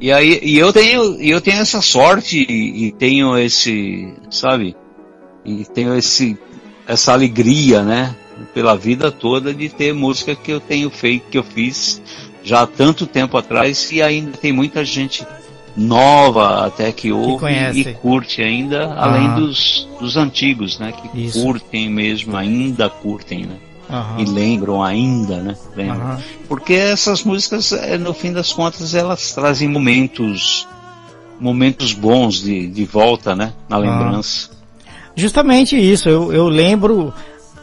E 0.00 0.12
aí 0.12 0.38
e 0.42 0.56
eu 0.56 0.72
tenho 0.72 1.20
e 1.20 1.28
eu 1.28 1.40
tenho 1.40 1.60
essa 1.60 1.82
sorte 1.82 2.46
e, 2.48 2.86
e 2.86 2.92
tenho 2.92 3.36
esse, 3.36 4.14
sabe? 4.30 4.76
E 5.44 5.64
tenho 5.64 5.94
esse 5.96 6.38
essa 6.86 7.12
alegria, 7.12 7.82
né? 7.82 8.14
Pela 8.54 8.76
vida 8.76 9.10
toda 9.10 9.52
de 9.52 9.68
ter 9.68 9.92
música 9.92 10.36
que 10.36 10.52
eu 10.52 10.60
tenho 10.60 10.88
feito, 10.88 11.28
que 11.28 11.36
eu 11.36 11.42
fiz 11.42 12.00
já 12.48 12.62
há 12.62 12.66
tanto 12.66 13.06
tempo 13.06 13.36
atrás 13.36 13.92
e 13.92 14.00
ainda 14.00 14.32
tem 14.38 14.52
muita 14.52 14.82
gente 14.84 15.24
nova 15.76 16.66
até 16.66 16.90
que 16.90 17.12
ouve 17.12 17.40
conhece. 17.40 17.80
e 17.80 17.94
curte 17.94 18.42
ainda, 18.42 18.94
além 18.94 19.26
Ah. 19.28 19.34
dos, 19.34 19.86
dos 20.00 20.16
antigos, 20.16 20.78
né? 20.78 20.92
Que 20.92 21.26
Isso. 21.26 21.42
curtem 21.42 21.88
mesmo, 21.90 22.36
ainda 22.36 22.88
curtem, 22.88 23.44
né? 23.46 23.56
Aham. 23.90 24.20
E 24.20 24.24
lembram 24.24 24.82
ainda, 24.82 25.36
né? 25.36 25.56
Lembram. 25.76 26.00
Aham. 26.00 26.18
Porque 26.48 26.72
essas 26.74 27.22
músicas, 27.22 27.72
eh, 27.72 27.96
no 27.98 28.12
fim 28.14 28.32
das 28.32 28.52
contas, 28.52 28.94
elas 28.94 29.32
trazem 29.32 29.68
momentos, 29.68 30.66
momentos 31.38 31.92
bons 31.92 32.40
de, 32.42 32.66
de 32.66 32.84
volta, 32.84 33.36
né? 33.36 33.52
Na 33.68 33.76
lembrança. 33.78 34.50
Justamente 35.14 35.76
isso, 35.76 36.08
eu, 36.08 36.32
eu 36.32 36.48
lembro 36.48 37.12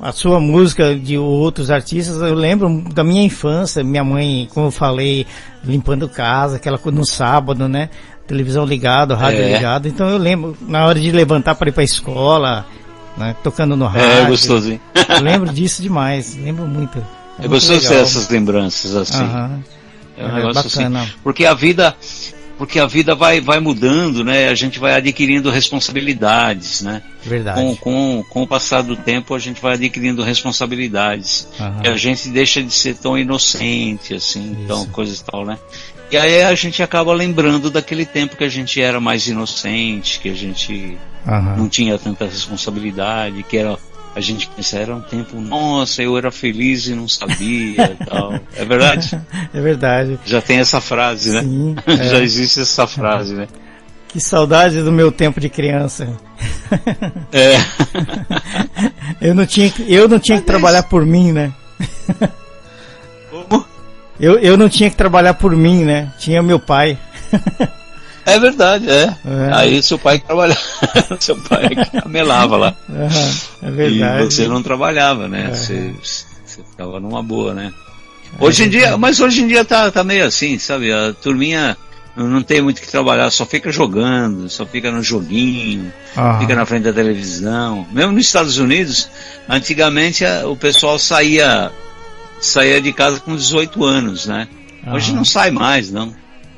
a 0.02 0.12
sua 0.12 0.39
música 0.39 0.96
de 0.96 1.18
outros 1.18 1.70
artistas, 1.72 2.18
eu 2.22 2.34
lembro 2.36 2.84
da 2.93 3.04
minha 3.04 3.24
infância, 3.24 3.84
minha 3.84 4.04
mãe, 4.04 4.48
como 4.54 4.68
eu 4.68 4.72
falei, 4.72 5.26
limpando 5.64 6.08
casa, 6.10 6.58
aquela 6.58 6.78
coisa 6.78 6.98
no 6.98 7.06
sábado, 7.06 7.68
né? 7.68 7.89
Televisão 8.28 8.66
ligada, 8.66 9.16
rádio 9.16 9.41
É. 9.43 9.54
ligado, 9.56 9.88
então 9.88 10.10
eu 10.10 10.18
lembro, 10.18 10.58
na 10.62 10.86
hora 10.86 11.00
de 11.00 11.12
levantar 11.12 11.56
para 11.56 11.70
ir 11.70 11.72
para 11.72 11.82
a 11.82 11.86
escola, 11.86 12.66
né? 13.18 13.36
tocando 13.43 13.76
no 13.76 13.86
rádio. 13.86 14.08
É 14.10 14.26
gostosinho. 14.26 14.82
Eu 15.10 15.22
lembro 15.22 15.54
disso 15.54 15.82
demais, 15.82 16.36
lembro 16.36 16.66
muito. 16.68 16.98
É 16.98 17.41
muito 17.48 17.50
gostoso 17.52 17.88
ter 17.88 17.96
essas 17.96 18.30
lembranças 18.30 18.96
assim. 18.96 19.24
É 20.18 20.26
um 20.26 20.30
É, 20.30 20.32
negócio 20.34 20.60
assim. 20.68 20.78
bacana. 20.84 21.08
Porque 21.24 21.46
a 21.46 21.54
vida, 21.54 21.96
porque 22.58 22.80
a 22.80 22.88
vida 22.88 23.14
vai, 23.14 23.41
vai 23.41 23.60
mudando, 23.60 24.24
né? 24.24 24.47
A 24.47 24.56
gente 24.56 24.80
vai 24.80 24.93
adquirindo 24.93 25.49
responsabilidades, 25.49 26.82
né? 26.82 27.01
Verdade. 27.24 27.60
Com, 27.60 27.76
com, 27.76 28.24
com 28.30 28.43
o 28.43 28.47
passar 28.47 28.82
do 28.82 28.95
tempo, 28.95 29.34
a 29.34 29.39
gente 29.39 29.62
vai 29.62 29.74
adquirindo 29.74 30.24
responsabilidades. 30.24 31.47
Aham. 31.60 31.82
E 31.84 31.88
a 31.88 31.97
gente 31.97 32.30
deixa 32.30 32.64
de 32.64 32.74
ser 32.74 32.95
tão 32.95 33.18
inocente, 33.18 34.14
assim, 34.14 34.53
Isso. 34.60 34.68
tão 34.68 34.86
coisa 34.88 35.16
e 35.16 35.32
tal, 35.32 35.45
né? 35.45 35.58
E 36.12 36.18
aí 36.18 36.43
a 36.43 36.56
gente 36.56 36.82
acaba 36.84 37.12
lembrando 37.14 37.70
daquele 37.70 38.06
tempo 38.06 38.38
que 38.38 38.43
a 38.43 38.49
gente 38.49 38.80
era 38.80 38.99
mais 38.99 39.28
inocente, 39.28 40.20
que 40.20 40.30
a 40.30 40.36
gente 40.36 40.97
Aham. 41.28 41.56
não 41.58 41.68
tinha 41.68 41.97
tanta 41.97 42.26
responsabilidade, 42.26 43.43
que 43.43 43.58
era 43.58 43.78
a 44.16 44.22
gente 44.22 44.47
pensa, 44.55 44.78
era 44.80 44.95
um 44.95 45.01
tempo, 45.01 45.39
nossa, 45.41 46.01
eu 46.01 46.18
era 46.18 46.32
feliz 46.32 46.88
e 46.88 46.95
não 46.95 47.07
sabia 47.07 47.91
e 47.99 48.05
tal. 48.05 48.34
É 48.55 48.63
verdade? 48.66 49.20
É 49.53 49.61
verdade. 49.61 50.20
Já 50.26 50.41
tem 50.41 50.57
essa 50.59 50.80
frase, 50.82 51.32
né? 51.32 51.41
Sim, 51.41 51.76
Já 51.88 52.18
é. 52.18 52.24
existe 52.24 52.59
essa 52.61 52.88
frase, 52.88 53.34
né? 53.36 53.47
Que 54.07 54.20
saudade 54.22 54.82
do 54.82 54.91
meu 54.91 55.11
tempo 55.11 55.39
de 55.41 55.49
criança. 55.49 56.07
É. 57.34 57.55
Eu 59.22 59.36
não 59.36 59.45
tinha, 59.45 59.70
que- 59.70 59.91
eu 59.93 60.07
não 60.07 60.20
tinha 60.20 60.39
que 60.39 60.45
trabalhar 60.45 60.84
por 60.84 61.05
mim, 61.05 61.32
né? 61.32 61.53
Como? 63.30 63.66
Eu, 64.20 64.38
eu 64.39 64.55
não 64.57 64.70
tinha 64.70 64.89
que 64.89 64.95
trabalhar 64.95 65.34
por 65.34 65.55
mim, 65.55 65.84
né? 65.84 66.11
Tinha 66.20 66.41
meu 66.41 66.59
pai. 66.59 66.97
É 68.26 68.39
verdade, 68.39 68.89
é. 68.89 69.03
É. 69.26 69.49
Aí 69.53 69.84
seu 69.84 69.99
pai 69.99 70.17
trabalhava, 70.19 70.59
seu 71.19 71.36
pai 71.38 71.69
que 71.69 72.01
camelava 72.01 72.57
lá. 72.57 72.76
Aham, 72.89 73.32
é 73.63 73.71
verdade. 73.71 74.23
E 74.23 74.26
você 74.32 74.47
não 74.47 74.63
trabalhava, 74.63 75.28
né? 75.28 75.49
É. 75.51 75.53
Você, 75.53 75.93
você 76.03 76.61
ficava 76.71 76.99
numa 76.99 77.21
boa, 77.21 77.53
né? 77.53 77.71
Hoje 78.39 78.63
em 78.63 78.69
dia, 78.69 78.97
mas 78.97 79.19
hoje 79.19 79.41
em 79.43 79.47
dia 79.47 79.63
tá, 79.63 79.89
tá 79.91 80.03
meio 80.03 80.26
assim, 80.26 80.57
sabe? 80.59 80.91
A 80.91 81.13
turminha 81.13 81.78
não 82.17 82.41
tem 82.41 82.61
muito 82.61 82.80
o 82.80 82.82
que 82.82 82.88
trabalhar, 82.89 83.30
só 83.30 83.45
fica 83.45 83.71
jogando, 83.71 84.49
só 84.49 84.65
fica 84.65 84.89
no 84.91 85.03
joguinho, 85.03 85.93
fica 86.39 86.55
na 86.55 86.65
frente 86.65 86.84
da 86.84 86.93
televisão. 86.93 87.86
Mesmo 87.91 88.11
nos 88.13 88.26
Estados 88.26 88.57
Unidos, 88.57 89.07
antigamente 89.47 90.26
a- 90.26 90.47
o 90.47 90.55
pessoal 90.57 90.97
saía 90.97 91.71
saía 92.41 92.82
de 92.82 92.91
casa 92.91 93.19
com 93.19 93.36
18 93.36 93.84
anos, 93.86 94.26
né? 94.26 94.47
Hoje 94.88 95.13
não 95.13 95.23
sai 95.26 95.51
mais, 95.51 95.89
não. 95.91 96.13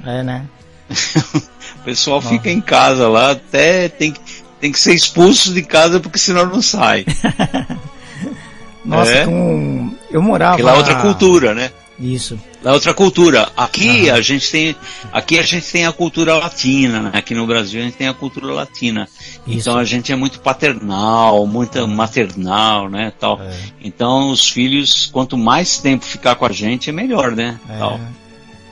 É, 0.05 0.23
né? 0.23 0.45
O 1.79 1.83
pessoal 1.87 2.21
fica 2.21 2.49
em 2.51 2.59
casa 2.59 3.07
lá, 3.07 3.31
até 3.31 3.87
tem, 3.87 4.11
que- 4.11 4.19
tem 4.59 4.71
que 4.73 4.79
ser 4.79 4.93
expulso 4.93 5.53
de 5.53 5.61
casa 5.61 6.01
porque 6.01 6.17
senão 6.17 6.45
não 6.45 6.61
sai. 6.61 7.05
Nossa, 8.83 9.11
É. 9.11 9.25
com... 9.25 9.93
eu 10.11 10.21
morava... 10.21 10.51
Porque 10.51 10.63
lá 10.63 10.73
é 10.73 10.77
outra 10.77 10.95
cultura, 10.95 11.53
né? 11.53 11.71
Isso. 11.99 12.39
Lá 12.63 12.71
é 12.71 12.73
outra 12.73 12.93
cultura. 12.93 13.49
Aqui 13.57 14.09
a 14.09 14.21
gente 14.21 14.49
tem, 14.51 14.75
aqui 15.11 15.39
a 15.39 15.43
gente 15.43 15.65
tem 15.71 15.85
a 15.85 15.91
cultura 15.91 16.35
latina, 16.35 17.01
né? 17.01 17.11
Aqui 17.13 17.33
no 17.33 17.47
Brasil 17.47 17.81
a 17.81 17.83
gente 17.85 17.95
tem 17.97 18.07
a 18.07 18.13
cultura 18.13 18.47
latina. 18.53 19.07
Isso. 19.47 19.59
Então 19.69 19.77
a 19.77 19.83
gente 19.83 20.11
é 20.11 20.15
muito 20.15 20.39
paternal, 20.39 21.47
muito 21.47 21.87
maternal, 21.87 22.89
né, 22.89 23.11
tal. 23.19 23.41
É. 23.41 23.51
Então 23.83 24.29
os 24.29 24.47
filhos, 24.47 25.09
quanto 25.11 25.37
mais 25.37 25.79
tempo 25.79 26.05
ficar 26.05 26.35
com 26.35 26.45
a 26.45 26.51
gente, 26.51 26.89
é 26.89 26.93
melhor, 26.93 27.31
né? 27.31 27.57
É, 27.69 27.77
Tal. 27.79 27.99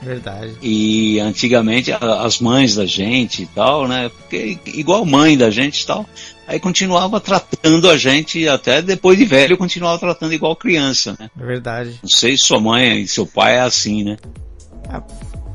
Verdade. 0.06 0.54
E 0.62 1.18
antigamente 1.20 1.92
as 1.92 2.38
mães 2.40 2.74
da 2.76 2.86
gente 2.86 3.42
e 3.42 3.46
tal, 3.46 3.86
né? 3.88 4.08
Porque 4.08 4.58
igual 4.66 5.04
mãe 5.04 5.36
da 5.36 5.50
gente 5.50 5.80
e 5.82 5.86
tal, 5.86 6.06
aí 6.46 6.58
continuava 6.60 7.20
tratando 7.20 7.88
a 7.90 7.96
gente 7.96 8.48
até 8.48 8.80
depois 8.82 9.18
de 9.18 9.24
velho 9.24 9.56
continuava 9.58 9.98
tratando 9.98 10.32
igual 10.32 10.54
criança, 10.56 11.16
né? 11.18 11.30
É 11.40 11.44
verdade. 11.44 11.98
Não 12.02 12.08
sei 12.10 12.36
se 12.36 12.44
sua 12.44 12.60
mãe 12.60 13.00
e 13.02 13.08
seu 13.08 13.26
pai 13.26 13.56
é 13.56 13.60
assim, 13.60 14.04
né? 14.04 14.16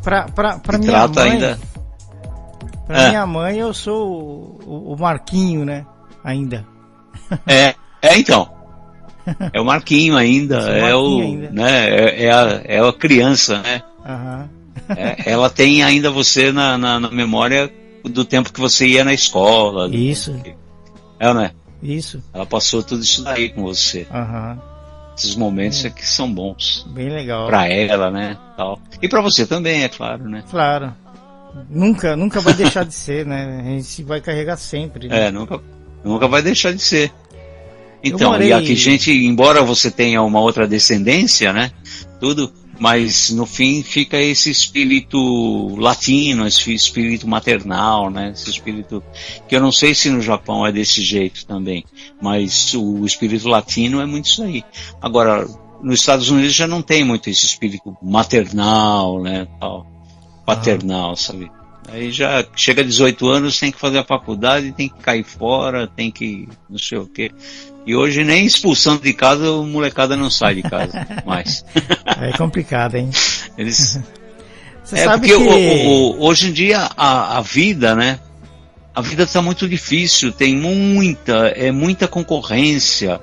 Pra, 0.04 0.24
pra, 0.24 0.58
pra 0.60 0.78
E 0.78 0.80
minha 0.80 0.92
trata 0.92 1.20
mãe... 1.22 1.32
ainda. 1.32 1.60
Pra 2.88 3.02
É. 3.04 3.10
minha 3.10 3.26
mãe 3.26 3.58
eu 3.60 3.74
sou 3.74 4.12
o, 4.12 4.60
o- 4.66 4.94
o 4.94 5.00
Marquinho, 5.00 5.64
né? 5.64 5.86
Ainda. 6.24 6.66
É, 7.48 7.76
é 8.02 8.18
então. 8.18 8.52
É 9.54 9.62
o 9.62 9.66
Marquinho 9.66 10.18
ainda, 10.18 10.58
o 10.60 10.68
é 10.68 10.96
o, 10.96 11.02
Marquinho 11.04 11.24
ainda. 11.24 11.50
né? 11.52 11.90
É, 11.90 12.24
é 12.26 12.32
a, 12.32 12.62
é 12.66 12.80
a 12.80 12.92
criança, 12.92 13.60
né? 13.60 13.84
Aham. 14.06 14.50
É, 14.96 15.32
ela 15.32 15.50
tem 15.50 15.84
ainda 15.84 16.10
você 16.10 16.52
na, 16.52 16.78
na, 16.78 17.00
na 17.00 17.12
memória 17.12 17.72
do 18.04 18.24
tempo 18.26 18.52
que 18.52 18.60
você 18.60 18.88
ia 18.88 19.04
na 19.04 19.14
escola. 19.14 19.90
Isso, 19.94 20.36
É, 21.20 21.34
né? 21.34 21.52
isso. 21.84 22.24
Ela 22.34 22.46
passou 22.46 22.82
tudo 22.82 23.04
isso 23.04 23.24
daí 23.24 23.50
com 23.50 23.64
você. 23.64 24.08
Aham. 24.12 24.60
esses 25.18 25.36
momentos 25.36 25.84
é. 25.86 25.90
que 25.90 26.08
são 26.08 26.32
bons. 26.34 26.86
Bem 26.90 27.10
legal. 27.10 27.48
Para 27.48 27.68
ela, 27.68 28.10
né? 28.10 28.38
Tal. 28.56 28.80
E 29.02 29.08
para 29.08 29.22
você 29.22 29.46
também, 29.46 29.84
é 29.84 29.90
claro, 29.90 30.28
né? 30.30 30.44
Claro. 30.50 30.94
Nunca, 31.70 32.16
nunca 32.16 32.40
vai 32.40 32.54
deixar 32.54 32.86
de 32.86 32.94
ser, 32.94 33.26
né? 33.26 33.60
A 33.62 33.70
gente 33.72 34.04
vai 34.04 34.22
carregar 34.22 34.58
sempre. 34.58 35.10
Né? 35.10 35.28
É, 35.28 35.32
nunca, 35.32 35.60
nunca 36.04 36.28
vai 36.28 36.42
deixar 36.42 36.74
de 36.74 36.82
ser. 36.82 37.12
Então, 38.04 38.32
morei... 38.32 38.50
e 38.50 38.54
aqui, 38.54 38.76
gente, 38.76 39.12
embora 39.12 39.62
você 39.62 39.92
tenha 39.92 40.24
uma 40.24 40.40
outra 40.40 40.68
descendência, 40.68 41.54
né? 41.54 41.72
Tudo, 42.20 42.52
mas 42.82 43.30
no 43.30 43.46
fim 43.46 43.84
fica 43.84 44.18
esse 44.20 44.50
espírito 44.50 45.76
latino, 45.76 46.48
esse 46.48 46.74
espírito 46.74 47.28
maternal, 47.28 48.10
né? 48.10 48.32
Esse 48.34 48.50
espírito 48.50 49.04
que 49.48 49.56
eu 49.56 49.62
não 49.62 49.72
sei 49.72 49.94
se 49.94 50.10
no 50.10 50.20
Japão 50.20 50.66
é 50.66 50.72
desse 50.72 51.04
jeito 51.04 51.46
também, 51.46 51.86
mas 52.20 52.74
o 52.74 53.06
espírito 53.06 53.48
latino 53.48 54.02
é 54.02 54.06
muito 54.08 54.26
isso 54.26 54.42
aí. 54.42 54.64
Agora, 55.00 55.48
nos 55.84 56.00
Estados 56.00 56.32
Unidos 56.32 56.56
já 56.56 56.66
não 56.66 56.82
tem 56.82 57.04
muito 57.04 57.30
esse 57.30 57.46
espírito 57.46 57.96
maternal, 58.02 59.22
né? 59.22 59.48
Tal, 59.60 59.86
paternal, 60.44 61.12
ah. 61.12 61.16
sabe? 61.16 61.52
Aí 61.88 62.12
já 62.12 62.44
chega 62.56 62.82
a 62.82 62.86
18 62.86 63.28
anos, 63.28 63.60
tem 63.60 63.72
que 63.72 63.80
fazer 63.80 64.00
a 64.00 64.04
faculdade, 64.04 64.72
tem 64.72 64.90
que 64.90 65.00
cair 65.00 65.24
fora, 65.24 65.88
tem 65.88 66.10
que 66.10 66.48
não 66.68 66.80
sei 66.80 66.98
o 66.98 67.06
quê. 67.06 67.32
E 67.86 67.96
hoje 67.96 68.24
nem 68.24 68.46
expulsando 68.46 69.02
de 69.02 69.14
casa, 69.14 69.52
o 69.52 69.66
molecada 69.66 70.16
não 70.16 70.30
sai 70.30 70.56
de 70.56 70.62
casa 70.62 71.06
mais. 71.26 71.66
É 72.22 72.32
complicado, 72.38 72.96
hein? 72.96 73.10
Eles... 73.58 74.00
Você 74.84 75.00
é 75.00 75.10
porque 75.10 75.28
que... 75.28 75.36
o, 75.36 76.18
o, 76.18 76.26
hoje 76.26 76.50
em 76.50 76.54
dia 76.54 76.90
a, 76.98 77.38
a 77.38 77.42
vida, 77.42 77.96
né? 77.96 78.20
A 78.94 79.02
vida 79.02 79.24
está 79.24 79.42
muito 79.42 79.70
difícil, 79.70 80.34
tem 80.34 80.56
muita, 80.56 81.48
é 81.50 81.72
muita 81.72 82.08
concorrência, 82.10 83.22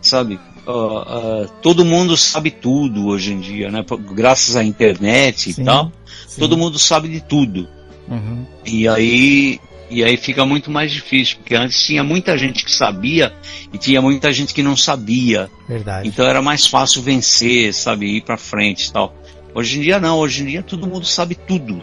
sabe? 0.00 0.38
Uh, 0.64 1.42
uh, 1.42 1.48
todo 1.60 1.84
mundo 1.84 2.16
sabe 2.16 2.50
tudo 2.50 3.06
hoje 3.08 3.32
em 3.32 3.40
dia, 3.40 3.70
né? 3.70 3.84
Graças 4.12 4.54
à 4.54 4.62
internet 4.62 5.52
sim, 5.52 5.62
e 5.62 5.64
tal, 5.64 5.90
sim. 6.26 6.40
todo 6.40 6.56
mundo 6.56 6.78
sabe 6.78 7.08
de 7.08 7.20
tudo. 7.20 7.66
Uhum. 8.06 8.46
E 8.64 8.86
aí 8.86 9.60
e 9.90 10.04
aí 10.04 10.16
fica 10.16 10.44
muito 10.44 10.70
mais 10.70 10.92
difícil, 10.92 11.38
porque 11.38 11.54
antes 11.54 11.82
tinha 11.82 12.04
muita 12.04 12.36
gente 12.36 12.64
que 12.64 12.70
sabia 12.70 13.32
e 13.72 13.78
tinha 13.78 14.02
muita 14.02 14.32
gente 14.32 14.52
que 14.52 14.62
não 14.62 14.76
sabia. 14.76 15.50
Verdade. 15.68 16.08
Então 16.08 16.26
era 16.26 16.42
mais 16.42 16.66
fácil 16.66 17.02
vencer, 17.02 17.72
sabe, 17.72 18.16
ir 18.16 18.22
para 18.22 18.36
frente 18.36 18.86
e 18.86 18.92
tal. 18.92 19.14
Hoje 19.54 19.78
em 19.78 19.82
dia 19.82 19.98
não, 19.98 20.18
hoje 20.18 20.42
em 20.42 20.46
dia 20.46 20.62
todo 20.62 20.86
mundo 20.86 21.06
sabe 21.06 21.34
tudo. 21.34 21.82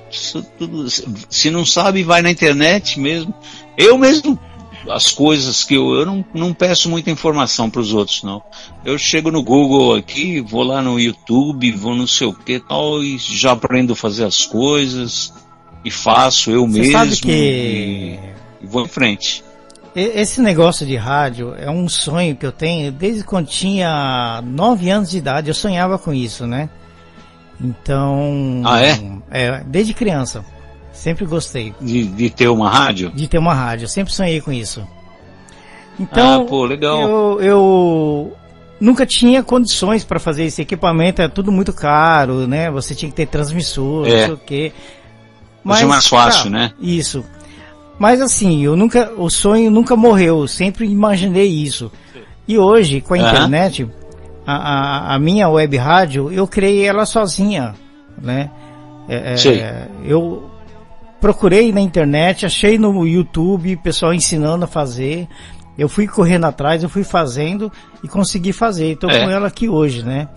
tudo. 0.57 0.87
Se 1.29 1.49
não 1.49 1.65
sabe, 1.65 2.03
vai 2.03 2.21
na 2.21 2.29
internet 2.29 2.99
mesmo. 2.99 3.33
Eu 3.75 3.97
mesmo, 3.97 4.39
as 4.87 5.11
coisas 5.11 5.63
que 5.63 5.73
eu, 5.73 5.95
eu 5.95 6.05
não, 6.05 6.23
não 6.33 6.53
peço 6.53 6.89
muita 6.89 7.09
informação 7.09 7.69
para 7.69 7.81
os 7.81 7.91
outros, 7.91 8.21
não. 8.21 8.41
Eu 8.85 8.97
chego 8.99 9.31
no 9.31 9.41
Google 9.41 9.95
aqui, 9.95 10.39
vou 10.41 10.63
lá 10.63 10.81
no 10.81 10.99
YouTube, 10.99 11.71
vou 11.71 11.95
não 11.95 12.05
sei 12.05 12.27
o 12.27 12.33
que 12.33 12.59
tal, 12.59 13.03
e 13.03 13.17
já 13.17 13.53
aprendo 13.53 13.93
a 13.93 13.95
fazer 13.95 14.25
as 14.25 14.45
coisas 14.45 15.33
e 15.85 15.91
faço 15.91 16.49
eu 16.49 16.67
Você 16.67 16.79
mesmo 16.79 16.91
sabe 16.91 17.15
que... 17.17 17.31
e, 17.31 18.19
vou 18.65 18.83
em 18.83 18.87
frente. 18.87 19.43
Esse 19.95 20.41
negócio 20.41 20.85
de 20.85 20.97
rádio 20.97 21.53
é 21.57 21.69
um 21.69 21.87
sonho 21.87 22.35
que 22.35 22.45
eu 22.45 22.51
tenho 22.51 22.91
desde 22.91 23.23
quando 23.23 23.47
tinha 23.47 24.43
9 24.43 24.89
anos 24.89 25.09
de 25.11 25.19
idade. 25.19 25.47
Eu 25.47 25.53
sonhava 25.53 25.97
com 25.97 26.13
isso, 26.13 26.45
né? 26.45 26.69
Então. 27.61 28.61
Ah, 28.65 28.81
é? 28.83 28.99
É, 29.31 29.63
desde 29.65 29.93
criança. 29.93 30.43
Sempre 30.91 31.25
gostei. 31.25 31.73
De, 31.79 32.03
de 32.03 32.29
ter 32.29 32.49
uma 32.49 32.69
rádio? 32.69 33.09
De 33.11 33.25
ter 33.27 33.37
uma 33.37 33.53
rádio. 33.53 33.87
Sempre 33.87 34.13
sonhei 34.13 34.41
com 34.41 34.51
isso. 34.51 34.85
Então. 35.97 36.41
Ah, 36.41 36.45
pô, 36.45 36.65
legal. 36.65 36.99
Eu, 36.99 37.41
eu 37.41 38.33
nunca 38.81 39.05
tinha 39.05 39.41
condições 39.43 40.03
para 40.03 40.19
fazer 40.19 40.43
esse 40.43 40.61
equipamento. 40.61 41.21
É 41.21 41.29
tudo 41.29 41.53
muito 41.53 41.71
caro, 41.71 42.47
né? 42.47 42.69
Você 42.69 42.93
tinha 42.93 43.09
que 43.09 43.15
ter 43.15 43.27
transmissor, 43.27 44.07
é. 44.07 44.09
não 44.09 44.25
sei 44.25 44.33
o 44.33 44.37
quê. 44.37 44.73
Mas 45.65 45.81
é 45.81 45.85
mais 45.85 46.05
fácil, 46.05 46.43
tá, 46.43 46.49
né? 46.51 46.73
Isso. 46.79 47.25
Mas 47.97 48.21
assim, 48.21 48.63
eu 48.63 48.75
nunca, 48.75 49.11
o 49.17 49.29
sonho 49.29 49.71
nunca 49.71 49.95
morreu, 49.95 50.41
eu 50.41 50.47
sempre 50.47 50.85
imaginei 50.85 51.47
isso. 51.47 51.91
E 52.47 52.57
hoje, 52.57 53.01
com 53.01 53.15
a 53.15 53.17
uhum. 53.17 53.27
internet, 53.27 53.89
a, 54.45 54.55
a, 54.55 55.15
a, 55.15 55.19
minha 55.19 55.49
web 55.49 55.75
rádio, 55.75 56.31
eu 56.31 56.45
criei 56.45 56.85
ela 56.85 57.05
sozinha, 57.05 57.73
né? 58.21 58.51
É, 59.07 59.35
é, 59.49 59.87
eu 60.03 60.49
procurei 61.19 61.71
na 61.71 61.81
internet, 61.81 62.45
achei 62.45 62.77
no 62.77 63.07
YouTube, 63.07 63.75
pessoal 63.77 64.13
ensinando 64.13 64.65
a 64.65 64.67
fazer. 64.67 65.27
Eu 65.77 65.89
fui 65.89 66.07
correndo 66.07 66.45
atrás, 66.45 66.83
eu 66.83 66.89
fui 66.89 67.03
fazendo 67.03 67.71
e 68.03 68.07
consegui 68.07 68.53
fazer. 68.53 68.91
Estou 68.91 69.09
é. 69.09 69.23
com 69.23 69.31
ela 69.31 69.47
aqui 69.47 69.67
hoje, 69.67 70.03
né? 70.03 70.27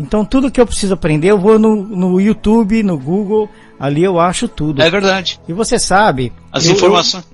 Então 0.00 0.24
tudo 0.24 0.50
que 0.50 0.60
eu 0.60 0.66
preciso 0.66 0.94
aprender, 0.94 1.28
eu 1.28 1.38
vou 1.38 1.58
no, 1.58 1.76
no 1.76 2.20
YouTube, 2.20 2.82
no 2.82 2.98
Google, 2.98 3.50
Ali 3.78 4.02
eu 4.02 4.18
acho 4.18 4.48
tudo. 4.48 4.82
É 4.82 4.90
verdade. 4.90 5.40
E 5.48 5.52
você 5.52 5.78
sabe. 5.78 6.32
As 6.52 6.66
eu, 6.66 6.72
informações. 6.72 7.24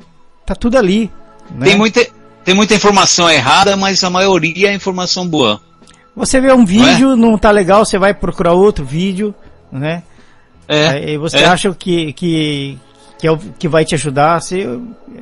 Tá 0.45 0.55
tudo 0.55 0.77
ali. 0.77 1.11
Né? 1.51 1.67
Tem, 1.67 1.77
muita, 1.77 2.07
tem 2.45 2.55
muita 2.55 2.75
informação 2.75 3.31
errada, 3.31 3.77
mas 3.77 4.03
a 4.05 4.11
maioria 4.11 4.71
é 4.71 4.75
informação 4.75 5.27
boa. 5.27 5.61
Você 6.15 6.41
vê 6.41 6.53
um 6.53 6.65
vídeo, 6.65 7.17
não, 7.17 7.29
é? 7.29 7.31
não 7.31 7.39
tá 7.39 7.51
legal, 7.51 7.85
você 7.85 7.99
vai 7.99 8.15
procurar 8.15 8.53
outro 8.53 8.85
vídeo, 8.85 9.35
né? 9.73 10.03
É. 10.69 10.89
Aí 10.89 11.19
você 11.19 11.39
é. 11.39 11.45
acha 11.47 11.75
que, 11.75 12.13
que, 12.13 12.79
que, 13.19 13.27
é 13.27 13.33
o, 13.33 13.39
que 13.39 13.67
vai 13.67 13.85
te 13.85 13.95
ajudar, 13.95 14.41
você, 14.41 14.67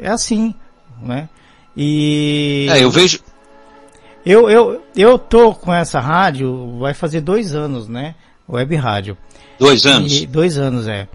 é 0.01 0.09
assim, 0.09 0.55
né? 1.01 1.29
E. 1.77 2.66
É, 2.70 2.83
eu 2.83 2.91
vejo. 2.91 3.20
Eu, 4.25 4.49
eu, 4.49 4.83
eu 4.95 5.18
tô 5.18 5.53
com 5.55 5.73
essa 5.73 5.99
rádio, 5.99 6.79
vai 6.79 6.95
fazer 6.95 7.20
dois 7.20 7.55
anos, 7.55 7.89
né? 7.89 8.14
Web 8.49 8.77
rádio. 8.77 9.16
Dois 9.63 9.87
anos? 9.87 10.13
E, 10.13 10.27
dois 10.27 10.59
anos, 10.59 10.89
é. 10.89 11.07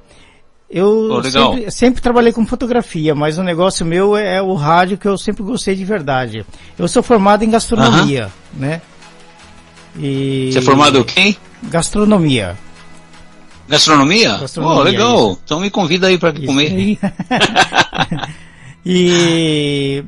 Eu 0.70 1.10
oh, 1.12 1.24
sempre, 1.24 1.72
sempre, 1.72 2.02
trabalhei 2.02 2.32
com 2.32 2.46
fotografia, 2.46 3.14
mas 3.14 3.38
o 3.38 3.44
negócio 3.44 3.86
meu 3.86 4.16
é, 4.16 4.36
é, 4.36 4.42
o 4.42 4.54
rádio 4.54 4.98
que 4.98 5.08
eu 5.08 5.18
sempre 5.18 5.44
gostei 5.44 5.76
de 5.76 5.84
verdade. 5.84 6.46
Eu 6.78 6.88
sou 6.88 7.04
formado 7.04 7.44
em 7.44 7.50
gastronomia, 7.50 8.26
uh 8.26 8.30
-huh. 8.30 8.60
né? 8.62 8.82
E... 9.98 10.50
Você 10.52 10.60
é 10.60 10.62
formado 10.62 11.00
em 11.00 11.04
quem? 11.04 11.38
Gastronomia. 11.64 12.58
Gastronomia? 13.68 14.38
Gastronomia 14.38 14.80
oh, 14.80 14.84
legal. 14.84 15.40
Então 15.44 15.60
me 15.60 15.70
convida 15.70 16.08
aí 16.08 16.18
para 16.18 16.34
comer. 16.34 16.98
e 18.86 20.04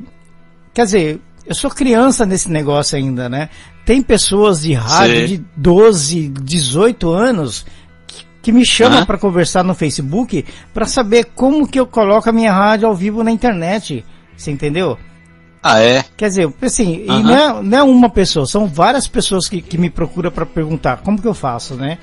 quer 0.72 0.84
dizer, 0.84 1.20
eu 1.46 1.54
sou 1.54 1.70
criança 1.70 2.24
nesse 2.24 2.50
negócio 2.50 2.96
ainda, 2.96 3.28
né? 3.28 3.50
Tem 3.84 4.00
pessoas 4.00 4.62
de 4.62 4.72
rádio 4.72 5.26
de 5.26 5.44
12, 5.56 6.28
18 6.28 7.10
anos 7.10 7.66
que 8.42 8.52
me 8.52 8.64
chama 8.64 9.04
para 9.04 9.18
conversar 9.18 9.62
no 9.62 9.74
Facebook 9.74 10.44
para 10.72 10.86
saber 10.86 11.26
como 11.34 11.68
que 11.68 11.78
eu 11.78 11.86
coloco 11.86 12.28
a 12.28 12.32
minha 12.32 12.52
rádio 12.52 12.88
ao 12.88 12.94
vivo 12.94 13.22
na 13.22 13.30
internet. 13.30 14.04
Você 14.36 14.50
entendeu? 14.50 14.98
Ah, 15.62 15.80
é? 15.80 16.04
Quer 16.16 16.28
dizer, 16.28 16.54
assim, 16.62 17.04
e 17.04 17.22
não, 17.22 17.34
é, 17.34 17.62
não 17.62 17.78
é 17.78 17.82
uma 17.82 18.08
pessoa, 18.08 18.46
são 18.46 18.66
várias 18.66 19.06
pessoas 19.06 19.46
que, 19.46 19.60
que 19.60 19.76
me 19.76 19.90
procuram 19.90 20.30
para 20.30 20.46
perguntar 20.46 20.98
como 20.98 21.20
que 21.20 21.28
eu 21.28 21.34
faço, 21.34 21.74
né? 21.74 21.98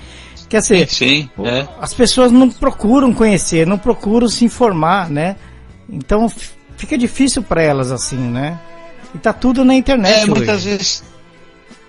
Quer 0.47 0.61
dizer, 0.61 0.87
sim, 0.87 1.27
sim 1.35 1.43
é. 1.43 1.67
as 1.81 1.93
pessoas 1.93 2.31
não 2.31 2.49
procuram 2.49 3.11
conhecer, 3.11 3.65
não 3.65 3.77
procuram 3.77 4.29
se 4.29 4.45
informar, 4.45 5.09
né? 5.09 5.35
Então 5.89 6.31
fica 6.77 6.97
difícil 6.97 7.41
para 7.41 7.63
elas 7.63 7.91
assim, 7.91 8.17
né? 8.17 8.59
E 9.13 9.17
tá 9.17 9.33
tudo 9.33 9.65
na 9.65 9.73
internet. 9.73 10.23
É, 10.23 10.25
muitas 10.27 10.63
vezes 10.63 11.03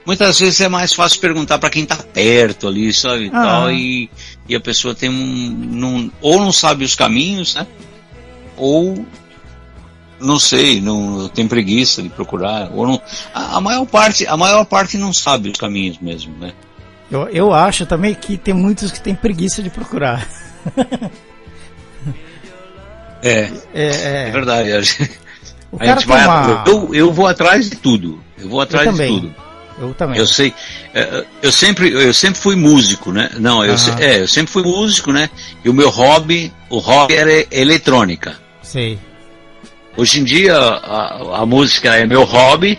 muitas 0.08 0.40
vezes 0.40 0.58
é 0.62 0.70
mais 0.70 0.94
fácil 0.94 1.20
perguntar 1.20 1.58
para 1.58 1.68
quem 1.68 1.82
está 1.82 1.96
perto 1.96 2.66
ali, 2.66 2.94
sabe? 2.94 3.30
Ah. 3.30 3.42
Tal, 3.42 3.70
e, 3.70 4.08
e 4.48 4.56
a 4.56 4.60
pessoa 4.60 4.94
tem 4.94 5.10
um. 5.10 5.50
Não, 5.70 6.10
ou 6.22 6.40
não 6.40 6.50
sabe 6.50 6.82
os 6.82 6.94
caminhos, 6.94 7.54
né? 7.54 7.66
Ou 8.56 9.04
não 10.18 10.38
sei, 10.38 10.80
não 10.80 11.28
tem 11.28 11.46
preguiça 11.46 12.02
de 12.02 12.08
procurar. 12.08 12.70
Ou 12.72 12.86
não, 12.86 13.02
a, 13.34 13.58
a, 13.58 13.60
maior 13.60 13.84
parte, 13.84 14.26
a 14.26 14.34
maior 14.34 14.64
parte 14.64 14.96
não 14.96 15.12
sabe 15.12 15.50
os 15.50 15.58
caminhos 15.58 15.98
mesmo, 15.98 16.34
né? 16.38 16.54
Eu, 17.10 17.28
eu 17.28 17.52
acho 17.52 17.84
também 17.84 18.14
que 18.14 18.38
tem 18.38 18.54
muitos 18.54 18.90
que 18.90 19.02
têm 19.02 19.14
preguiça 19.14 19.62
de 19.62 19.68
procurar. 19.68 20.26
é, 23.22 23.40
é, 23.40 23.50
é, 23.74 24.28
é 24.28 24.30
verdade. 24.30 24.70
Gente, 24.84 25.20
a 25.78 25.84
gente 25.84 26.06
vai, 26.06 26.24
uma... 26.26 26.64
eu, 26.66 26.94
eu 26.94 27.12
vou 27.12 27.26
atrás 27.26 27.68
de 27.68 27.76
tudo. 27.76 28.18
Eu 28.38 28.48
vou 28.48 28.62
atrás 28.62 28.90
de 28.90 29.06
tudo. 29.06 29.47
Eu 29.80 29.94
também. 29.94 30.18
Eu 30.18 30.26
sei. 30.26 30.52
É, 30.94 31.24
eu 31.42 31.52
sempre, 31.52 31.90
eu 31.90 32.12
sempre 32.12 32.40
fui 32.40 32.56
músico, 32.56 33.12
né? 33.12 33.30
Não, 33.38 33.64
eu, 33.64 33.78
se, 33.78 33.90
é, 34.02 34.20
eu 34.20 34.28
sempre 34.28 34.52
fui 34.52 34.62
músico, 34.62 35.12
né? 35.12 35.30
E 35.64 35.68
o 35.68 35.74
meu 35.74 35.88
hobby, 35.88 36.52
o 36.68 36.78
hobby 36.78 37.14
era 37.14 37.46
eletrônica. 37.50 38.36
Sei. 38.62 38.98
Hoje 39.96 40.20
em 40.20 40.24
dia 40.24 40.56
a, 40.56 41.42
a 41.42 41.46
música 41.46 41.96
é 41.96 42.06
meu 42.06 42.24
hobby 42.24 42.78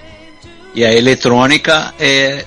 e 0.74 0.86
a 0.86 0.93
eletrônica 0.93 1.93
é, 2.00 2.45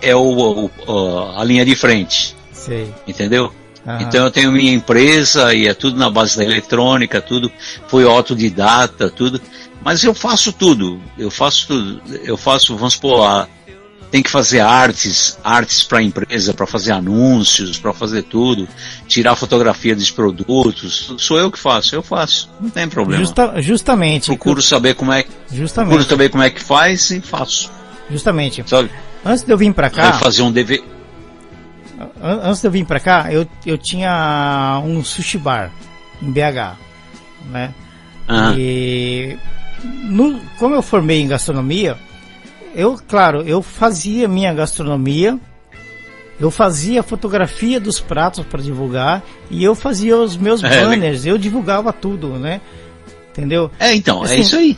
é 0.00 0.14
o, 0.16 0.70
o 0.86 1.32
a 1.36 1.44
linha 1.44 1.64
de 1.64 1.74
frente. 1.74 2.34
Sei. 2.52 2.92
Entendeu? 3.06 3.52
Então 4.00 4.24
eu 4.24 4.30
tenho 4.30 4.52
minha 4.52 4.72
empresa 4.72 5.52
e 5.52 5.66
é 5.66 5.74
tudo 5.74 5.98
na 5.98 6.08
base 6.08 6.36
da 6.36 6.44
eletrônica, 6.44 7.20
tudo. 7.20 7.50
Fui 7.88 8.04
autodidata, 8.04 9.10
tudo. 9.10 9.40
Mas 9.84 10.04
eu 10.04 10.14
faço 10.14 10.52
tudo. 10.52 11.00
Eu 11.18 11.30
faço 11.30 11.66
tudo. 11.66 12.02
Eu 12.24 12.36
faço, 12.36 12.76
vamos 12.76 12.94
supor, 12.94 13.26
a, 13.26 13.48
tem 14.12 14.22
que 14.22 14.28
fazer 14.28 14.60
artes, 14.60 15.38
artes 15.42 15.82
para 15.82 16.00
a 16.00 16.02
empresa, 16.02 16.52
para 16.52 16.66
fazer 16.66 16.92
anúncios, 16.92 17.78
para 17.78 17.94
fazer 17.94 18.22
tudo, 18.22 18.68
tirar 19.08 19.34
fotografia 19.34 19.96
dos 19.96 20.10
produtos, 20.10 21.14
sou 21.16 21.38
eu 21.38 21.50
que 21.50 21.58
faço, 21.58 21.94
eu 21.94 22.02
faço, 22.02 22.50
não 22.60 22.68
tem 22.68 22.86
problema. 22.86 23.24
Justa, 23.24 23.62
justamente. 23.62 24.26
Procuro 24.26 24.60
saber 24.60 24.94
como 24.94 25.10
é, 25.14 25.24
justamente. 25.50 25.88
procuro 25.88 26.08
saber 26.10 26.28
como 26.28 26.42
é 26.42 26.50
que 26.50 26.62
faz 26.62 27.10
e 27.10 27.22
faço. 27.22 27.72
Justamente. 28.10 28.62
Sabe? 28.66 28.90
Antes 29.24 29.44
de 29.44 29.50
eu 29.50 29.56
vir 29.56 29.72
para 29.72 29.88
cá, 29.88 30.12
fazer 30.12 30.42
um 30.42 30.52
DV, 30.52 30.84
antes 32.22 32.60
de 32.60 32.66
eu 32.66 32.70
vir 32.70 32.84
para 32.84 33.00
cá, 33.00 33.32
eu, 33.32 33.48
eu 33.64 33.78
tinha 33.78 34.78
um 34.84 35.02
sushi 35.02 35.38
bar 35.38 35.72
em 36.20 36.30
BH, 36.30 36.76
né? 37.50 37.72
Ah. 38.28 38.52
E 38.58 39.38
no, 40.04 40.38
como 40.58 40.74
eu 40.74 40.82
formei 40.82 41.22
em 41.22 41.28
gastronomia, 41.28 41.96
eu, 42.74 42.98
claro, 43.08 43.42
eu 43.42 43.62
fazia 43.62 44.26
minha 44.28 44.52
gastronomia, 44.52 45.38
eu 46.40 46.50
fazia 46.50 47.02
fotografia 47.02 47.78
dos 47.78 48.00
pratos 48.00 48.44
para 48.44 48.60
divulgar 48.62 49.22
e 49.50 49.62
eu 49.62 49.74
fazia 49.74 50.16
os 50.16 50.36
meus 50.36 50.62
É, 50.62 50.68
banners, 50.84 51.24
eu 51.26 51.38
divulgava 51.38 51.92
tudo, 51.92 52.28
né? 52.30 52.60
Entendeu? 53.30 53.70
É, 53.78 53.94
então, 53.94 54.22
Assim, 54.22 54.34
é 54.34 54.40
isso 54.40 54.56
aí. 54.56 54.76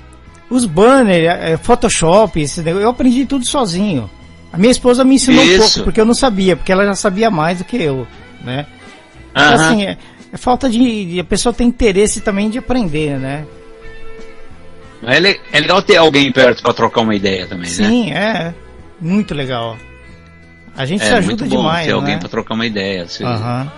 Os 0.50 0.66
banners, 0.66 1.24
é, 1.26 1.56
Photoshop, 1.56 2.40
esse 2.40 2.60
negócio, 2.60 2.84
eu 2.84 2.90
aprendi 2.90 3.24
tudo 3.24 3.44
sozinho. 3.44 4.08
A 4.52 4.58
minha 4.58 4.70
esposa 4.70 5.02
me 5.04 5.14
ensinou 5.16 5.42
um 5.42 5.46
Isso. 5.48 5.58
pouco, 5.58 5.82
porque 5.84 6.00
eu 6.00 6.04
não 6.04 6.14
sabia, 6.14 6.54
porque 6.54 6.70
ela 6.70 6.84
já 6.84 6.94
sabia 6.94 7.30
mais 7.30 7.58
do 7.58 7.64
que 7.64 7.76
eu, 7.76 8.06
né? 8.44 8.66
Então, 9.32 9.42
Aham. 9.42 9.54
assim, 9.54 9.82
é, 9.84 9.96
é 10.32 10.36
falta 10.36 10.68
de, 10.70 10.78
de- 11.06 11.18
A 11.20 11.24
pessoa 11.24 11.52
tem 11.52 11.66
interesse 11.66 12.20
também 12.20 12.48
de 12.50 12.58
aprender, 12.58 13.18
né? 13.18 13.44
É, 15.06 15.20
le- 15.20 15.40
é 15.52 15.60
legal 15.60 15.82
ter 15.82 15.96
alguém 15.96 16.30
perto 16.32 16.62
para 16.62 16.72
trocar 16.74 17.00
uma 17.02 17.14
ideia 17.14 17.46
também, 17.46 17.68
né? 17.70 17.88
Sim, 17.88 18.12
é. 18.12 18.54
Muito 19.00 19.34
legal. 19.34 19.76
A 20.76 20.84
gente 20.86 21.04
se 21.04 21.10
É 21.10 21.14
ajuda 21.14 21.44
muito 21.44 21.44
bom 21.54 21.62
demais, 21.62 21.86
ter 21.86 21.92
alguém 21.92 22.14
né? 22.14 22.20
para 22.20 22.28
trocar 22.28 22.54
uma 22.54 22.66
ideia. 22.66 23.06
Você 23.06 23.22
Aham, 23.24 23.70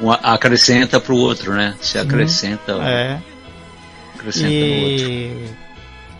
um 0.00 0.10
acrescenta 0.10 0.98
pro 1.00 1.16
outro, 1.16 1.52
né? 1.54 1.74
Você 1.80 1.98
acrescenta, 1.98 2.72
é. 2.82 3.18
acrescenta 4.14 4.48
no 4.48 4.54
outro. 4.90 5.08
E 5.08 5.46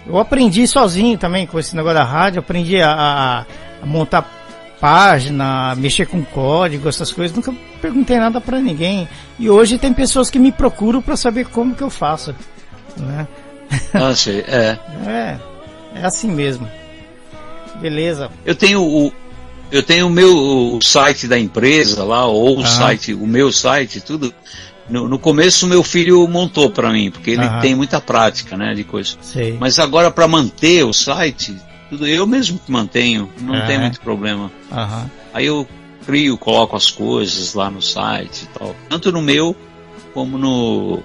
eu 0.06 0.18
aprendi 0.18 0.66
sozinho 0.66 1.18
também 1.18 1.46
com 1.46 1.58
esse 1.58 1.74
negócio 1.74 1.98
da 1.98 2.04
rádio, 2.04 2.38
aprendi 2.40 2.80
a, 2.80 3.44
a- 3.82 3.86
montar 3.86 4.32
página, 4.80 5.74
mexer 5.76 6.06
com 6.06 6.22
código, 6.24 6.88
essas 6.88 7.10
coisas. 7.12 7.34
Nunca 7.36 7.52
perguntei 7.80 8.18
nada 8.18 8.40
pra 8.40 8.60
ninguém. 8.60 9.08
E 9.38 9.48
hoje 9.50 9.78
tem 9.78 9.92
pessoas 9.92 10.30
que 10.30 10.38
me 10.38 10.52
procuram 10.52 11.00
pra 11.02 11.16
saber 11.16 11.46
como 11.48 11.74
que 11.74 11.82
eu 11.82 11.90
faço, 11.90 12.34
né? 12.96 13.26
Nossa, 13.94 14.30
é. 14.30 14.78
É, 15.06 15.38
é 15.96 16.04
assim 16.04 16.30
mesmo. 16.30 16.68
Beleza. 17.80 18.30
Eu 18.44 18.54
tenho 18.54 18.82
o 18.82 19.12
eu 19.70 19.82
tenho 19.82 20.06
o 20.06 20.10
meu 20.10 20.36
o 20.76 20.80
site 20.82 21.26
da 21.26 21.38
empresa 21.38 22.04
lá 22.04 22.24
ou 22.26 22.58
o 22.58 22.62
Ah. 22.62 22.66
site, 22.66 23.12
o 23.12 23.26
meu 23.26 23.52
site, 23.52 24.00
tudo. 24.00 24.32
No, 24.88 25.08
no 25.08 25.18
começo 25.18 25.66
meu 25.66 25.82
filho 25.82 26.26
montou 26.28 26.70
para 26.70 26.92
mim, 26.92 27.10
porque 27.10 27.32
ele 27.32 27.44
Aham. 27.44 27.60
tem 27.60 27.74
muita 27.74 28.00
prática, 28.00 28.56
né, 28.56 28.72
de 28.72 28.84
coisa. 28.84 29.16
Sei. 29.20 29.56
Mas 29.58 29.80
agora 29.80 30.12
para 30.12 30.28
manter 30.28 30.84
o 30.84 30.92
site, 30.92 31.56
tudo 31.90 32.06
eu 32.06 32.24
mesmo 32.24 32.60
que 32.60 32.70
mantenho, 32.70 33.28
não 33.40 33.56
É. 33.56 33.66
tem 33.66 33.80
muito 33.80 34.00
problema. 34.00 34.48
Aí 35.34 35.44
eu 35.46 35.66
crio, 36.06 36.38
coloco 36.38 36.76
as 36.76 36.88
coisas 36.88 37.52
lá 37.54 37.68
no 37.68 37.82
site 37.82 38.42
e 38.44 38.58
tal. 38.58 38.76
Tanto 38.88 39.10
no 39.10 39.20
meu 39.20 39.56
como 40.14 40.38
no 40.38 41.02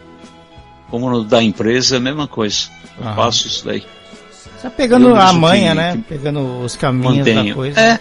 como 0.92 1.10
no 1.10 1.24
da 1.24 1.42
empresa, 1.42 1.96
é 1.96 1.98
a 1.98 2.02
mesma 2.02 2.28
coisa. 2.28 2.68
Eu 3.00 3.06
Aham. 3.08 3.16
faço 3.16 3.48
isso 3.48 3.66
daí. 3.66 3.84
Tá 4.62 4.70
pegando 4.70 5.16
a 5.16 5.34
manha, 5.34 5.70
que- 5.70 5.76
né? 5.76 5.94
que 5.96 6.02
Pegando 6.04 6.60
os 6.60 6.76
caminhos 6.76 7.26
da 7.26 7.34
Mantenho. 7.34 7.56
coisa. 7.56 7.80
É. 7.80 8.00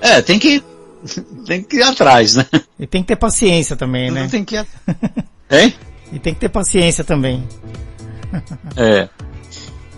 É, 0.00 0.22
tem 0.22 0.38
que 0.38 0.62
tem 1.46 1.62
que 1.62 1.76
ir 1.78 1.82
atrás, 1.82 2.36
né? 2.36 2.46
E 2.78 2.86
tem 2.86 3.02
que 3.02 3.08
ter 3.08 3.16
paciência 3.16 3.74
também, 3.74 4.10
né? 4.10 4.28
Tem 4.30 4.44
que 4.44 4.54
ir 4.56 4.66
Hein? 5.50 5.74
E 6.12 6.18
tem 6.20 6.32
que 6.34 6.40
ter 6.40 6.48
paciência 6.48 7.02
também. 7.02 7.42
É. 8.76 9.08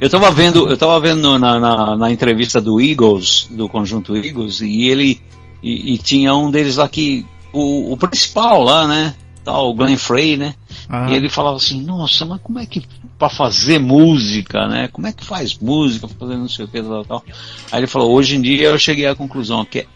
Eu 0.00 0.10
tava 0.10 0.30
vendo, 0.30 0.68
eu 0.68 0.76
tava 0.76 0.98
vendo 1.00 1.38
na, 1.38 1.58
na, 1.60 1.96
na 1.96 2.10
entrevista 2.10 2.60
do 2.60 2.80
Eagles, 2.80 3.46
do 3.50 3.68
conjunto 3.68 4.16
Eagles, 4.16 4.60
e 4.60 4.88
ele 4.88 5.20
e, 5.62 5.94
e 5.94 5.98
tinha 5.98 6.34
um 6.34 6.50
deles 6.50 6.76
lá 6.76 6.88
que 6.88 7.24
o, 7.52 7.92
o 7.92 7.96
principal 7.96 8.62
lá, 8.62 8.86
né? 8.88 9.14
Tal, 9.44 9.70
o 9.70 9.74
Glenn 9.74 9.96
Frey, 9.96 10.36
né? 10.36 10.54
Ah, 10.88 11.06
E 11.10 11.14
ele 11.14 11.28
falava 11.28 11.56
assim, 11.56 11.80
nossa, 11.82 12.24
mas 12.24 12.40
como 12.40 12.58
é 12.58 12.66
que 12.66 12.82
para 13.18 13.28
fazer 13.28 13.78
música, 13.78 14.66
né? 14.66 14.88
Como 14.88 15.06
é 15.06 15.12
que 15.12 15.24
faz 15.24 15.56
música, 15.58 16.08
pra 16.08 16.16
fazer 16.18 16.36
não 16.36 16.48
sei 16.48 16.64
o 16.64 16.68
que, 16.68 16.82
tal, 16.82 17.04
tal. 17.04 17.24
Aí 17.70 17.80
ele 17.80 17.86
falou, 17.86 18.12
hoje 18.12 18.36
em 18.36 18.42
dia 18.42 18.68
eu 18.68 18.78
cheguei 18.78 19.06
à 19.06 19.14
conclusão 19.14 19.64
que 19.64 19.86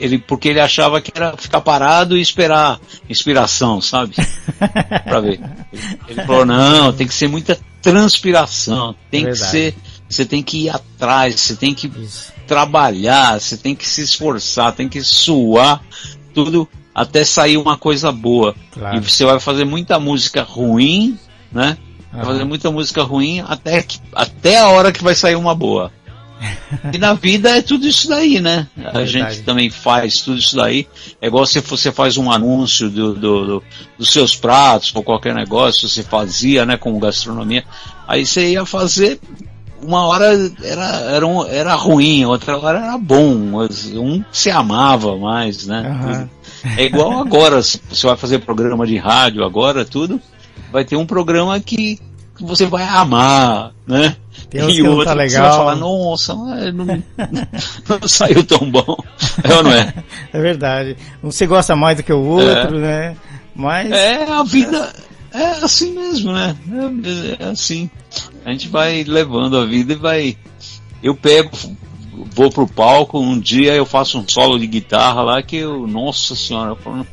ele, 0.00 0.18
porque 0.18 0.48
ele 0.48 0.60
achava 0.60 1.00
que 1.00 1.12
era 1.14 1.36
ficar 1.36 1.60
parado 1.60 2.16
e 2.16 2.20
esperar 2.20 2.80
inspiração, 3.08 3.80
sabe? 3.80 4.14
pra 5.04 5.20
ver. 5.20 5.40
Ele, 6.08 6.24
falou, 6.26 6.44
não, 6.44 6.92
tem 6.92 7.06
que 7.06 7.14
ser 7.14 7.28
muita 7.28 7.58
transpiração, 7.80 8.94
tem 9.10 9.24
que 9.24 9.36
ser, 9.36 9.76
você 10.08 10.24
tem 10.24 10.42
que 10.42 10.64
ir 10.64 10.70
atrás, 10.70 11.40
você 11.40 11.54
tem 11.54 11.72
que 11.74 11.86
Isso. 11.86 12.32
trabalhar, 12.46 13.40
você 13.40 13.56
tem 13.56 13.74
que 13.76 13.88
se 13.88 14.02
esforçar, 14.02 14.72
tem 14.72 14.88
que 14.88 15.02
suar, 15.02 15.80
tudo 16.34 16.68
até 16.94 17.24
sair 17.24 17.56
uma 17.56 17.76
coisa 17.76 18.10
boa. 18.12 18.54
Claro. 18.72 18.96
E 18.96 19.00
você 19.00 19.24
vai 19.24 19.38
fazer 19.40 19.64
muita 19.64 19.98
música 19.98 20.42
ruim, 20.42 21.18
né? 21.50 21.76
Vai 22.12 22.24
fazer 22.26 22.44
muita 22.44 22.70
música 22.70 23.02
ruim 23.02 23.40
até, 23.40 23.82
que, 23.82 23.98
até 24.12 24.58
a 24.58 24.68
hora 24.68 24.92
que 24.92 25.02
vai 25.02 25.14
sair 25.14 25.34
uma 25.36 25.54
boa. 25.54 25.90
E 26.92 26.98
na 26.98 27.14
vida 27.14 27.50
é 27.56 27.62
tudo 27.62 27.86
isso 27.86 28.08
daí, 28.08 28.40
né? 28.40 28.66
A 28.78 28.80
Verdade. 28.98 29.06
gente 29.10 29.42
também 29.42 29.70
faz 29.70 30.22
tudo 30.22 30.38
isso 30.38 30.56
daí. 30.56 30.88
É 31.20 31.28
igual 31.28 31.46
se 31.46 31.60
você 31.60 31.92
faz 31.92 32.16
um 32.16 32.30
anúncio 32.32 32.90
do, 32.90 33.14
do- 33.14 33.46
do- 33.46 33.64
dos 33.96 34.10
seus 34.10 34.34
pratos 34.34 34.90
ou 34.94 35.02
qualquer 35.04 35.34
negócio, 35.34 35.88
você 35.88 36.02
fazia, 36.02 36.66
né, 36.66 36.76
com 36.76 36.98
gastronomia. 36.98 37.64
Aí 38.08 38.26
você 38.26 38.50
ia 38.52 38.66
fazer, 38.66 39.20
uma 39.82 40.06
hora 40.06 40.26
era, 40.62 40.84
era, 41.10 41.26
um- 41.26 41.46
era 41.46 41.74
ruim, 41.74 42.24
outra 42.24 42.58
hora 42.58 42.78
era 42.78 42.98
bom. 42.98 43.34
Um 43.94 44.24
se 44.32 44.50
amava 44.50 45.16
mais, 45.16 45.66
né? 45.66 45.82
Aham. 45.86 46.30
É 46.76 46.84
igual 46.84 47.18
agora, 47.20 47.60
se 47.62 47.80
você 47.90 48.06
vai 48.06 48.16
fazer 48.16 48.38
programa 48.40 48.86
de 48.86 48.96
rádio 48.96 49.44
agora, 49.44 49.84
tudo, 49.84 50.20
vai 50.70 50.84
ter 50.84 50.94
um 50.96 51.04
programa 51.06 51.58
que 51.58 51.98
você 52.40 52.66
vai 52.66 52.84
amar, 52.84 53.72
né? 53.86 54.16
Tem 54.48 54.62
uns 54.62 54.74
que 54.74 54.82
não 54.82 54.90
tá 55.04 55.12
que 55.12 55.28
você 55.28 55.38
vai 55.38 55.46
legal. 55.46 55.56
falar, 55.56 55.74
nossa, 55.76 56.34
mas 56.34 56.74
não, 56.74 56.84
não 58.00 58.08
saiu 58.08 58.44
tão 58.44 58.70
bom. 58.70 58.96
É 59.42 59.54
ou 59.54 59.62
não 59.62 59.72
é? 59.72 59.92
É 60.32 60.40
verdade. 60.40 60.96
Um 61.22 61.30
você 61.30 61.46
gosta 61.46 61.74
mais 61.74 61.96
do 61.96 62.02
que 62.02 62.12
o 62.12 62.20
outro, 62.22 62.78
né? 62.78 63.16
Mas. 63.54 63.90
É, 63.90 64.24
a 64.30 64.42
vida 64.42 64.92
é 65.32 65.64
assim 65.64 65.92
mesmo, 65.92 66.32
né? 66.32 66.56
É, 67.38 67.44
é 67.44 67.48
assim. 67.48 67.90
A 68.44 68.50
gente 68.50 68.68
vai 68.68 69.04
levando 69.04 69.56
a 69.58 69.64
vida 69.64 69.92
e 69.92 69.96
vai. 69.96 70.36
Eu 71.02 71.14
pego, 71.14 71.50
vou 72.34 72.50
pro 72.50 72.66
palco, 72.66 73.18
um 73.18 73.38
dia 73.38 73.74
eu 73.74 73.86
faço 73.86 74.18
um 74.18 74.28
solo 74.28 74.58
de 74.58 74.66
guitarra 74.66 75.22
lá 75.22 75.42
que 75.42 75.56
eu. 75.56 75.86
Nossa 75.86 76.36
senhora, 76.36 76.70
eu 76.70 76.76
falo, 76.76 77.06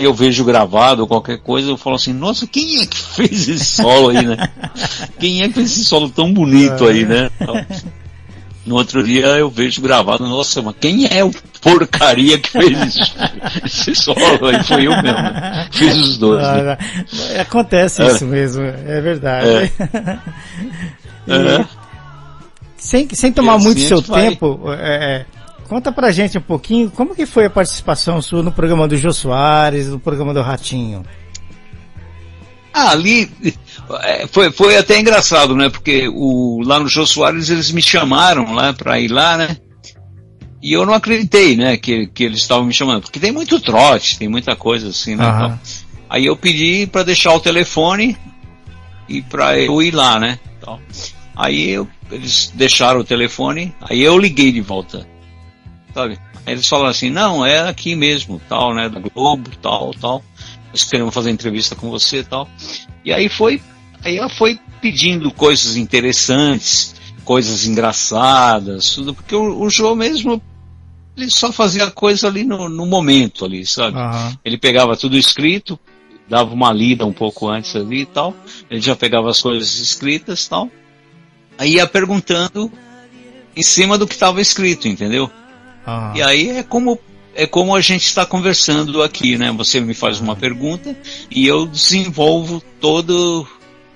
eu 0.00 0.12
vejo 0.12 0.44
gravado 0.44 1.02
ou 1.02 1.08
qualquer 1.08 1.38
coisa, 1.38 1.70
eu 1.70 1.76
falo 1.76 1.96
assim, 1.96 2.12
nossa, 2.12 2.46
quem 2.46 2.80
é 2.80 2.86
que 2.86 2.98
fez 2.98 3.48
esse 3.48 3.64
solo 3.64 4.10
aí, 4.10 4.26
né? 4.26 4.36
Quem 5.18 5.42
é 5.42 5.48
que 5.48 5.54
fez 5.54 5.72
esse 5.72 5.84
solo 5.84 6.10
tão 6.10 6.32
bonito 6.32 6.86
aí, 6.86 7.04
né? 7.06 7.30
No 8.66 8.74
outro 8.74 9.02
dia 9.02 9.26
eu 9.26 9.48
vejo 9.48 9.80
gravado, 9.80 10.26
nossa, 10.26 10.60
mas 10.60 10.74
quem 10.80 11.06
é 11.08 11.22
o 11.24 11.30
porcaria 11.60 12.36
que 12.38 12.50
fez 12.50 12.82
esse, 12.82 13.12
esse 13.64 13.94
solo 13.94 14.46
aí? 14.48 14.62
Foi 14.64 14.86
eu 14.86 14.90
mesmo. 14.90 15.04
né? 15.22 15.68
Fiz 15.70 15.94
os 15.96 16.18
dois. 16.18 16.42
Né? 16.42 16.76
Ah, 17.36 17.42
Acontece 17.42 18.02
É. 18.02 18.06
isso 18.08 18.26
mesmo, 18.26 18.62
é 18.64 19.00
verdade. 19.00 19.72
E 21.28 21.32
É. 21.32 21.64
sem, 22.76 23.08
sem 23.12 23.32
tomar 23.32 23.54
assim 23.56 23.64
muito 23.64 23.80
seu 23.80 24.00
vai. 24.00 24.28
tempo, 24.30 24.60
é, 24.72 25.16
é, 25.20 25.26
conta 25.68 25.90
pra 25.90 26.12
gente 26.12 26.38
um 26.38 26.42
pouquinho 26.42 26.88
como 26.90 27.14
que 27.16 27.26
foi 27.26 27.46
a 27.46 27.50
participação 27.50 28.22
sua 28.22 28.42
no 28.44 28.52
programa 28.52 28.86
do 28.86 28.96
Jô 28.96 29.12
Soares, 29.12 29.88
no 29.88 29.98
programa 29.98 30.32
do 30.32 30.40
Ratinho. 30.42 31.04
Ah, 32.78 32.90
ali 32.90 33.30
é, 34.02 34.26
foi, 34.26 34.52
foi 34.52 34.76
até 34.76 34.98
engraçado, 35.00 35.56
né? 35.56 35.70
Porque 35.70 36.06
o, 36.12 36.60
lá 36.62 36.78
no 36.78 36.86
Jô 36.88 37.06
Soares 37.06 37.48
eles 37.48 37.70
me 37.70 37.80
chamaram 37.80 38.52
lá 38.52 38.74
pra 38.74 39.00
ir 39.00 39.08
lá, 39.08 39.38
né? 39.38 39.56
E 40.62 40.74
eu 40.74 40.84
não 40.84 40.92
acreditei, 40.92 41.56
né? 41.56 41.78
Que, 41.78 42.06
que 42.08 42.22
eles 42.24 42.40
estavam 42.40 42.64
me 42.66 42.74
chamando. 42.74 43.00
Porque 43.02 43.18
tem 43.18 43.32
muito 43.32 43.58
trote, 43.60 44.18
tem 44.18 44.28
muita 44.28 44.54
coisa 44.54 44.88
assim, 44.88 45.16
né? 45.16 45.24
Aham. 45.24 45.48
tal. 45.48 45.58
Aí 46.10 46.26
eu 46.26 46.36
pedi 46.36 46.86
pra 46.86 47.02
deixar 47.02 47.32
o 47.32 47.40
telefone 47.40 48.14
e 49.08 49.22
pra 49.22 49.58
eu 49.58 49.80
ir 49.82 49.94
lá, 49.94 50.18
né? 50.20 50.38
Tal. 50.60 50.78
Aí 51.34 51.70
eu- 51.70 51.88
eles 52.10 52.52
deixaram 52.54 53.00
o 53.00 53.04
telefone, 53.04 53.74
aí 53.80 54.02
eu 54.02 54.18
liguei 54.18 54.52
de 54.52 54.60
volta. 54.60 55.06
Sabe? 55.94 56.18
Aí 56.44 56.52
eles 56.52 56.68
falaram 56.68 56.90
assim, 56.90 57.08
não, 57.10 57.44
é 57.44 57.68
aqui 57.68 57.94
mesmo, 57.96 58.38
tal, 58.48 58.74
né? 58.74 58.88
Da 58.88 59.00
Globo, 59.00 59.50
tal, 59.62 59.92
tal. 59.94 60.22
Nós 60.76 60.84
queremos 60.84 61.14
fazer 61.14 61.30
entrevista 61.30 61.74
com 61.74 61.88
você 61.88 62.18
e 62.18 62.24
tal. 62.24 62.46
E 63.02 63.10
aí 63.10 63.30
foi, 63.30 63.62
aí 64.04 64.18
ela 64.18 64.28
foi 64.28 64.60
pedindo 64.80 65.30
coisas 65.30 65.74
interessantes, 65.76 66.94
coisas 67.24 67.66
engraçadas, 67.66 68.94
tudo, 68.94 69.14
porque 69.14 69.34
o, 69.34 69.62
o 69.62 69.70
João 69.70 69.96
mesmo 69.96 70.40
ele 71.16 71.30
só 71.30 71.50
fazia 71.50 71.90
coisa 71.90 72.28
ali 72.28 72.44
no, 72.44 72.68
no 72.68 72.84
momento 72.84 73.46
ali, 73.46 73.64
sabe? 73.64 73.96
Aham. 73.96 74.38
Ele 74.44 74.58
pegava 74.58 74.94
tudo 74.96 75.16
escrito, 75.16 75.78
dava 76.28 76.52
uma 76.52 76.70
lida 76.72 77.06
um 77.06 77.12
pouco 77.12 77.48
antes 77.48 77.74
ali 77.74 78.02
e 78.02 78.06
tal, 78.06 78.36
ele 78.70 78.82
já 78.82 78.94
pegava 78.94 79.30
as 79.30 79.40
coisas 79.40 79.78
escritas 79.78 80.44
e 80.44 80.50
tal, 80.50 80.70
aí 81.56 81.74
ia 81.76 81.86
perguntando 81.86 82.70
em 83.56 83.62
cima 83.62 83.96
do 83.96 84.06
que 84.06 84.12
estava 84.12 84.42
escrito, 84.42 84.86
entendeu? 84.86 85.30
aham. 85.86 86.12
E 86.14 86.22
aí 86.22 86.50
é 86.50 86.62
como 86.62 87.00
é 87.36 87.46
como 87.46 87.74
a 87.74 87.80
gente 87.80 88.04
está 88.06 88.24
conversando 88.26 89.02
aqui, 89.02 89.36
né? 89.36 89.52
Você 89.52 89.80
me 89.80 89.94
faz 89.94 90.20
uma 90.20 90.34
pergunta 90.34 90.96
e 91.30 91.46
eu 91.46 91.66
desenvolvo 91.66 92.62
todo 92.80 93.46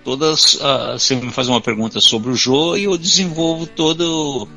todas 0.05 0.59
ah, 0.63 0.93
você 0.99 1.15
me 1.15 1.31
faz 1.31 1.49
uma 1.49 1.61
pergunta 1.61 2.01
sobre 2.01 2.31
o 2.31 2.35
jogo 2.37 2.77
e 2.77 2.85
eu 2.85 2.97
desenvolvo 2.97 3.67
todo 3.67 4.49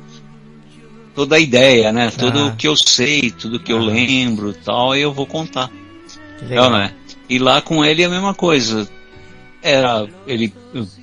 toda 1.14 1.36
a 1.36 1.40
ideia, 1.40 1.92
né? 1.92 2.10
Tudo 2.10 2.38
Ah. 2.40 2.46
o 2.46 2.56
que 2.56 2.66
eu 2.68 2.76
sei, 2.76 3.30
tudo 3.30 3.60
que 3.60 3.72
eu 3.72 3.78
Ah. 3.78 3.84
lembro, 3.84 4.50
e 4.50 4.54
tal, 4.54 4.96
e 4.96 5.00
eu 5.00 5.12
vou 5.12 5.26
contar. 5.26 5.70
Legal. 6.42 6.70
Não, 6.70 6.78
né? 6.78 6.92
E 7.28 7.38
lá 7.38 7.60
com 7.62 7.84
ele 7.84 8.02
é 8.02 8.06
a 8.06 8.10
mesma 8.10 8.34
coisa. 8.34 8.88
Era, 9.66 10.06
ele, 10.26 10.52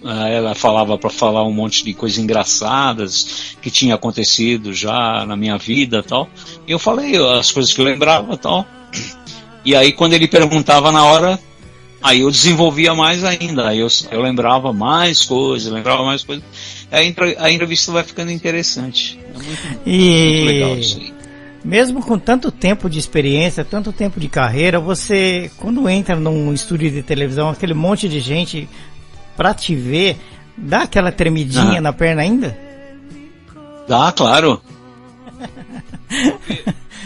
ah, 0.05 0.29
ela 0.29 0.53
falava 0.53 0.95
para 0.95 1.09
falar 1.09 1.43
um 1.43 1.51
monte 1.51 1.83
de 1.83 1.95
coisas 1.95 2.19
engraçadas 2.19 3.55
que 3.59 3.71
tinha 3.71 3.95
acontecido 3.95 4.71
já 4.71 5.25
na 5.25 5.35
minha 5.35 5.57
vida, 5.57 5.97
e 5.97 6.03
tal. 6.03 6.29
E 6.67 6.71
eu 6.71 6.77
falei 6.77 7.17
as 7.39 7.51
coisas 7.51 7.73
que 7.73 7.81
eu 7.81 7.85
lembrava, 7.85 8.35
e 8.35 8.37
tal. 8.37 8.67
E 9.65 9.75
aí 9.75 9.91
quando 9.91 10.13
ele 10.13 10.27
perguntava 10.27 10.91
na 10.91 11.03
hora, 11.03 11.39
aí 12.03 12.21
eu 12.21 12.29
desenvolvia 12.29 12.93
mais 12.93 13.23
ainda. 13.23 13.69
Aí 13.69 13.79
eu, 13.79 13.87
eu 14.11 14.21
lembrava 14.21 14.71
mais 14.71 15.23
coisas, 15.23 15.71
lembrava 15.71 16.03
mais 16.03 16.23
coisas. 16.23 16.43
A 16.91 17.45
a 17.45 17.51
entrevista 17.51 17.91
vai 17.91 18.03
ficando 18.03 18.31
interessante. 18.31 19.19
É 19.33 19.37
muito, 19.37 19.67
muito 19.87 20.45
legal 20.45 20.77
isso 20.77 20.99
E 20.99 21.01
aí. 21.01 21.20
Mesmo 21.63 22.01
com 22.01 22.17
tanto 22.17 22.51
tempo 22.51 22.89
de 22.89 22.97
experiência, 22.99 23.63
tanto 23.63 23.91
tempo 23.91 24.19
de 24.19 24.27
carreira, 24.27 24.79
você, 24.79 25.51
quando 25.57 25.87
entra 25.87 26.15
num 26.15 26.53
estúdio 26.53 26.89
de 26.91 27.03
televisão, 27.03 27.49
aquele 27.49 27.73
monte 27.73 28.09
de 28.09 28.19
gente 28.19 28.67
pra 29.37 29.53
te 29.53 29.75
ver, 29.75 30.17
dá 30.57 30.83
aquela 30.83 31.11
tremidinha 31.11 31.77
Ah. 31.79 31.81
na 31.81 31.93
perna 31.93 32.21
ainda? 32.21 32.57
Dá, 33.87 34.11
claro. 34.11 34.61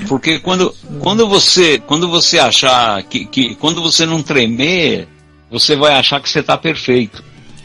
Porque 0.08 0.40
quando, 0.40 0.74
quando 1.00 1.28
você 1.28 1.80
quando 1.80 2.10
você 2.10 2.38
achar 2.38 3.02
que, 3.04 3.26
que 3.26 3.56
quando 3.56 3.82
você 3.82 4.06
não 4.06 4.22
tremer, 4.22 5.08
você 5.50 5.76
vai 5.76 5.94
achar 5.94 6.22
que 6.22 6.30
você 6.30 6.40
está 6.40 6.58
perfeito, 6.58 7.24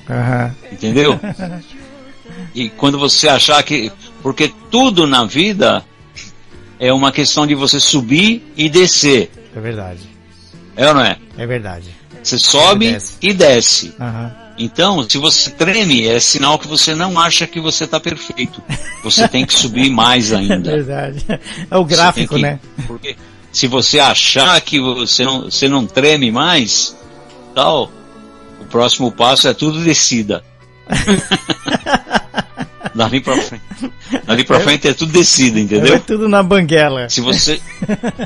Aham. 0.09 0.55
entendeu? 0.72 1.18
E 2.55 2.68
quando 2.68 2.99
você 2.99 3.28
achar 3.28 3.62
que 3.62 3.93
porque 4.22 4.53
tudo 4.70 5.07
na 5.07 5.24
vida 5.24 5.84
é 6.81 6.93
uma 6.93 7.12
questão 7.12 7.47
de 7.47 7.55
você 7.55 7.78
subir 7.78 8.43
e 8.57 8.68
descer, 8.68 9.31
É 9.55 9.61
verdade. 9.61 10.01
é 10.76 10.89
ou 10.89 10.95
não 10.95 11.03
é? 11.03 11.16
É 11.39 11.47
verdade. 11.47 11.95
Você 12.22 12.39
sobe 12.39 12.87
E 12.87 12.93
desce. 12.93 13.16
e 13.22 13.33
desce. 13.33 13.95
Aham. 14.01 14.33
Então, 14.59 15.09
se 15.09 15.16
você 15.16 15.49
treme, 15.51 16.07
é 16.07 16.20
sinal 16.20 16.59
que 16.59 16.66
você 16.68 16.95
não 16.95 17.18
acha 17.18 17.47
que 17.47 17.59
você 17.59 17.85
está 17.85 17.99
perfeito. 17.99 18.61
Você 19.03 19.26
tem 19.26 19.47
que 19.47 19.55
subir 19.55 19.89
mais 19.89 20.33
É 20.33 20.37
ainda. 20.37 20.70
verdade. 20.72 21.24
É 21.70 21.76
o 21.78 21.85
gráfico, 21.85 22.35
tem 22.35 22.43
né? 22.43 22.61
que- 22.76 22.83
Porque 22.83 23.16
se 23.51 23.66
você 23.66 23.99
achar 23.99 24.61
que 24.61 24.78
você 24.78 25.24
não, 25.24 25.43
você 25.45 25.66
não 25.66 25.87
treme 25.87 26.31
mais, 26.31 26.95
tal, 27.55 27.91
o 28.61 28.64
próximo 28.66 29.11
passo 29.11 29.49
é 29.49 29.55
tudo 29.55 29.83
descida. 29.83 30.45
Dali 33.01 33.21
pra 33.23 33.35
frente. 33.39 33.63
Dali 34.27 34.45
pra 34.45 34.61
frente 34.61 34.87
é 34.89 34.93
tudo 34.93 35.11
descida, 35.11 35.59
É 35.59 35.63
entendeu? 35.63 36.01
tudo 36.01 36.29
na 36.29 36.43
banguela. 36.43 37.09
Se 37.09 37.23
você, 37.23 37.59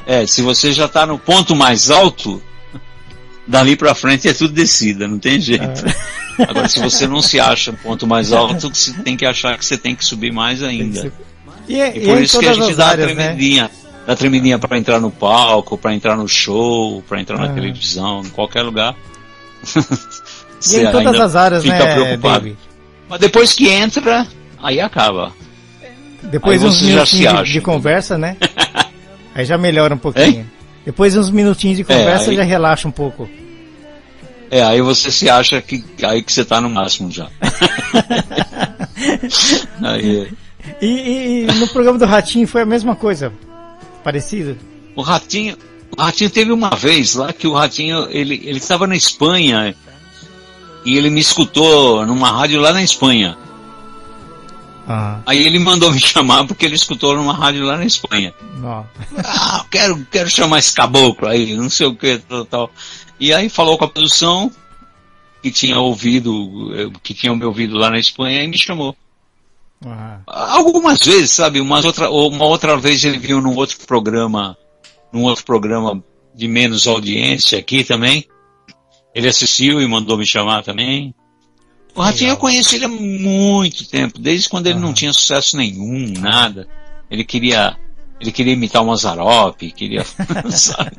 é, 0.05 0.27
se 0.27 0.43
você 0.43 0.72
já 0.72 0.89
tá 0.89 1.07
no 1.07 1.16
ponto 1.16 1.55
mais 1.55 1.91
alto, 1.91 2.43
dali 3.47 3.77
pra 3.77 3.95
frente 3.95 4.27
é 4.29 4.33
tudo 4.33 4.53
descida, 4.53 5.07
não 5.07 5.18
tem 5.20 5.41
jeito. 5.41 5.64
Ah. 6.41 6.47
Agora, 6.49 6.68
se 6.68 6.81
você 6.81 7.07
não 7.07 7.22
se 7.22 7.39
acha 7.39 7.70
no 7.70 7.79
ponto 7.79 8.05
mais 8.05 8.33
alto, 8.33 8.68
você 8.75 8.93
tem 9.05 9.16
que 9.16 9.25
achar 9.25 9.57
que 9.57 9.64
você 9.64 9.79
tem 9.79 9.95
que 9.95 10.05
subir 10.05 10.33
mais 10.33 10.61
ainda. 10.61 11.12
E, 11.68 11.81
é- 11.81 11.97
E 11.97 12.01
e 12.03 12.05
por 12.07 12.16
é 12.16 12.20
em 12.20 12.22
isso 12.25 12.41
que 12.41 12.47
a 12.49 12.53
gente 12.55 12.75
dá 12.75 12.87
a 12.87 12.91
áreas, 12.91 13.14
né? 13.14 13.27
tremidinha. 13.29 13.70
Dá 14.05 14.12
a 14.12 14.16
tremidinha 14.16 14.59
pra 14.59 14.77
entrar 14.77 14.99
no 15.01 15.12
palco, 15.12 15.79
pra 15.79 15.95
entrar 15.95 16.16
no 16.16 16.27
show, 16.27 17.01
pra 17.09 17.20
entrar 17.20 17.39
na 17.39 17.47
Ah. 17.47 17.55
televisão, 17.55 18.22
em 18.22 18.31
qualquer 18.31 18.62
lugar. 18.62 18.97
E 19.62 19.68
Você 20.59 20.83
em 20.85 20.91
todas 20.91 21.20
as 21.20 21.37
áreas, 21.37 21.62
fica 21.62 21.79
né, 21.79 21.95
preocupado. 21.95 22.41
David? 22.41 22.59
Mas 23.09 23.20
depois 23.20 23.53
que 23.53 23.68
entra, 23.68 24.27
aí 24.64 24.80
acaba. 24.80 25.32
Depois 26.22 26.62
Aí 26.62 26.68
uns 26.68 26.82
minutinhos 26.82 27.46
de, 27.46 27.52
de 27.52 27.60
conversa, 27.60 28.16
né? 28.18 28.36
Aí 29.34 29.44
já 29.44 29.58
melhora 29.58 29.94
um 29.94 29.98
pouquinho. 29.98 30.48
Depois 30.86 31.16
uns 31.16 31.28
minutinhos 31.30 31.76
de 31.76 31.84
conversa 31.84 32.26
É, 32.26 32.30
aí- 32.30 32.36
já 32.36 32.42
relaxa 32.44 32.86
um 32.86 32.90
pouco. 32.92 33.28
É, 34.50 34.62
aí 34.62 34.80
você 34.80 35.10
se 35.10 35.28
acha 35.28 35.60
que 35.60 35.82
aí 36.04 36.22
que 36.22 36.32
você 36.32 36.44
tá 36.44 36.60
no 36.60 36.70
máximo 36.70 37.10
já. 37.10 37.26
aí, 39.82 40.28
E, 40.80 40.86
e- 40.86 41.46
e 41.48 41.52
no 41.54 41.68
programa 41.68 41.98
do 41.98 42.04
Ratinho 42.06 42.46
foi 42.46 42.62
a 42.62 42.66
mesma 42.66 42.94
coisa. 42.94 43.32
Parecido? 44.02 44.56
o 44.96 45.02
Ratinho, 45.02 45.56
o 45.96 46.00
Ratinho 46.00 46.30
teve 46.30 46.52
uma 46.52 46.70
vez 46.70 47.14
lá 47.16 47.32
que 47.32 47.48
o 47.48 47.52
Ratinho, 47.54 48.06
ele, 48.10 48.40
ele 48.44 48.58
estava 48.58 48.86
na 48.86 48.94
Espanha 48.94 49.74
e 50.84 50.96
ele 50.96 51.10
me 51.10 51.20
escutou 51.20 52.06
numa 52.06 52.30
rádio 52.30 52.60
lá 52.60 52.72
na 52.72 52.82
Espanha. 52.82 53.36
Ah, 54.87 55.20
Aí 55.26 55.47
ele 55.47 55.59
mandou 55.59 55.91
me 55.93 55.99
chamar 55.99 56.47
porque 56.47 56.64
ele 56.66 56.74
escutou 56.74 57.16
numa 57.16 57.32
rádio 57.32 57.64
lá 57.64 57.76
na 57.76 57.85
Espanha. 57.87 58.35
Ah, 59.24 59.64
quero, 59.70 60.07
quero 60.11 60.28
chamar 60.28 60.59
esse 60.59 60.74
caboclo 60.74 61.26
aí, 61.28 61.55
não 61.57 61.70
sei 61.70 61.87
o 61.87 61.95
que, 61.97 62.18
tal, 62.18 62.45
tal. 62.45 62.70
E 63.18 63.32
aí 63.32 63.49
falou 63.49 63.78
com 63.78 63.85
a 63.85 63.89
produção 63.89 64.51
que 65.43 65.51
tinha 65.51 65.78
ouvido, 65.78 66.72
eh, 66.74 66.91
que 67.03 67.14
tinha 67.14 67.35
me 67.35 67.45
ouvido 67.45 67.76
lá 67.76 67.91
na 67.91 67.99
Espanha 67.99 68.43
e 68.43 68.49
me 68.49 68.59
chamou. 68.59 68.97
Ah, 69.87 70.18
Algumas 70.26 71.01
vezes, 71.03 71.30
sabe? 71.32 71.61
Umas 71.61 71.85
outra, 71.85 72.11
uma 72.11 72.45
outra 72.45 72.76
vez 72.76 73.05
ele 73.05 73.18
viu 73.18 73.41
num 73.41 73.55
outro 73.57 73.78
programa, 73.87 74.57
num 75.12 75.22
outro 75.22 75.45
programa 75.45 76.03
de 76.35 76.49
menos 76.49 76.87
audiência 76.87 77.59
aqui 77.59 77.85
também. 77.85 78.26
Ele 79.14 79.28
assistiu 79.28 79.80
e 79.80 79.87
mandou 79.87 80.18
me 80.18 80.26
chamar 80.26 80.62
também. 80.62 81.14
O 81.95 82.03
Ratinho 82.03 82.30
eu 82.30 82.36
conheço 82.36 82.74
ele 82.74 82.84
há 82.84 82.88
muito 82.88 83.86
tempo, 83.88 84.18
desde 84.18 84.49
quando 84.49 84.66
ele 84.66 84.78
não 84.78 84.86
Aham. 84.88 84.95
tinha 84.95 85.12
sucesso 85.12 85.57
nenhum, 85.57 86.12
nada. 86.20 86.66
Ele 87.11 87.22
queria, 87.22 87.76
ele 88.20 88.32
queria 88.32 88.53
imitar 88.53 88.82
o 88.82 88.86
Mazzaropi, 88.86 89.70
queria, 89.70 90.05
sabe? 90.51 90.97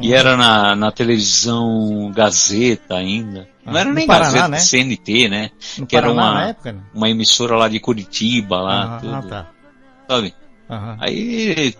E 0.00 0.14
era 0.14 0.36
na, 0.36 0.76
na 0.76 0.92
televisão 0.92 2.12
Gazeta 2.14 2.94
ainda. 2.96 3.48
Não 3.66 3.74
Ah, 3.76 3.80
era 3.80 3.88
no 3.88 3.94
nem 3.96 4.06
Paraná, 4.06 4.24
Gazeta, 4.30 4.48
né? 4.48 4.58
CNT, 4.58 5.28
né? 5.28 5.50
no 5.78 5.86
que 5.86 5.96
era 5.96 6.06
Paraná 6.06 6.22
uma- 6.30 6.34
na 6.34 6.48
época? 6.48 6.72
Não? 6.72 6.82
Uma 6.94 7.10
emissora 7.10 7.56
lá 7.56 7.68
de 7.68 7.80
Curitiba, 7.80 8.60
lá, 8.60 8.96
Ah, 8.96 9.00
tudo, 9.00 9.14
ah, 9.14 9.22
tá. 9.22 9.50
sabe? 10.08 10.34
Aí 11.00 11.74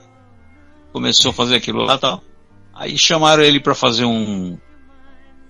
começou 0.92 1.30
a 1.30 1.34
fazer 1.34 1.54
aquilo 1.54 1.82
lá 1.84 1.94
e 1.94 1.98
tal. 1.98 2.22
Aí 2.74 2.98
chamaram 2.98 3.42
ele 3.42 3.60
para 3.60 3.74
fazer 3.74 4.04
um, 4.04 4.58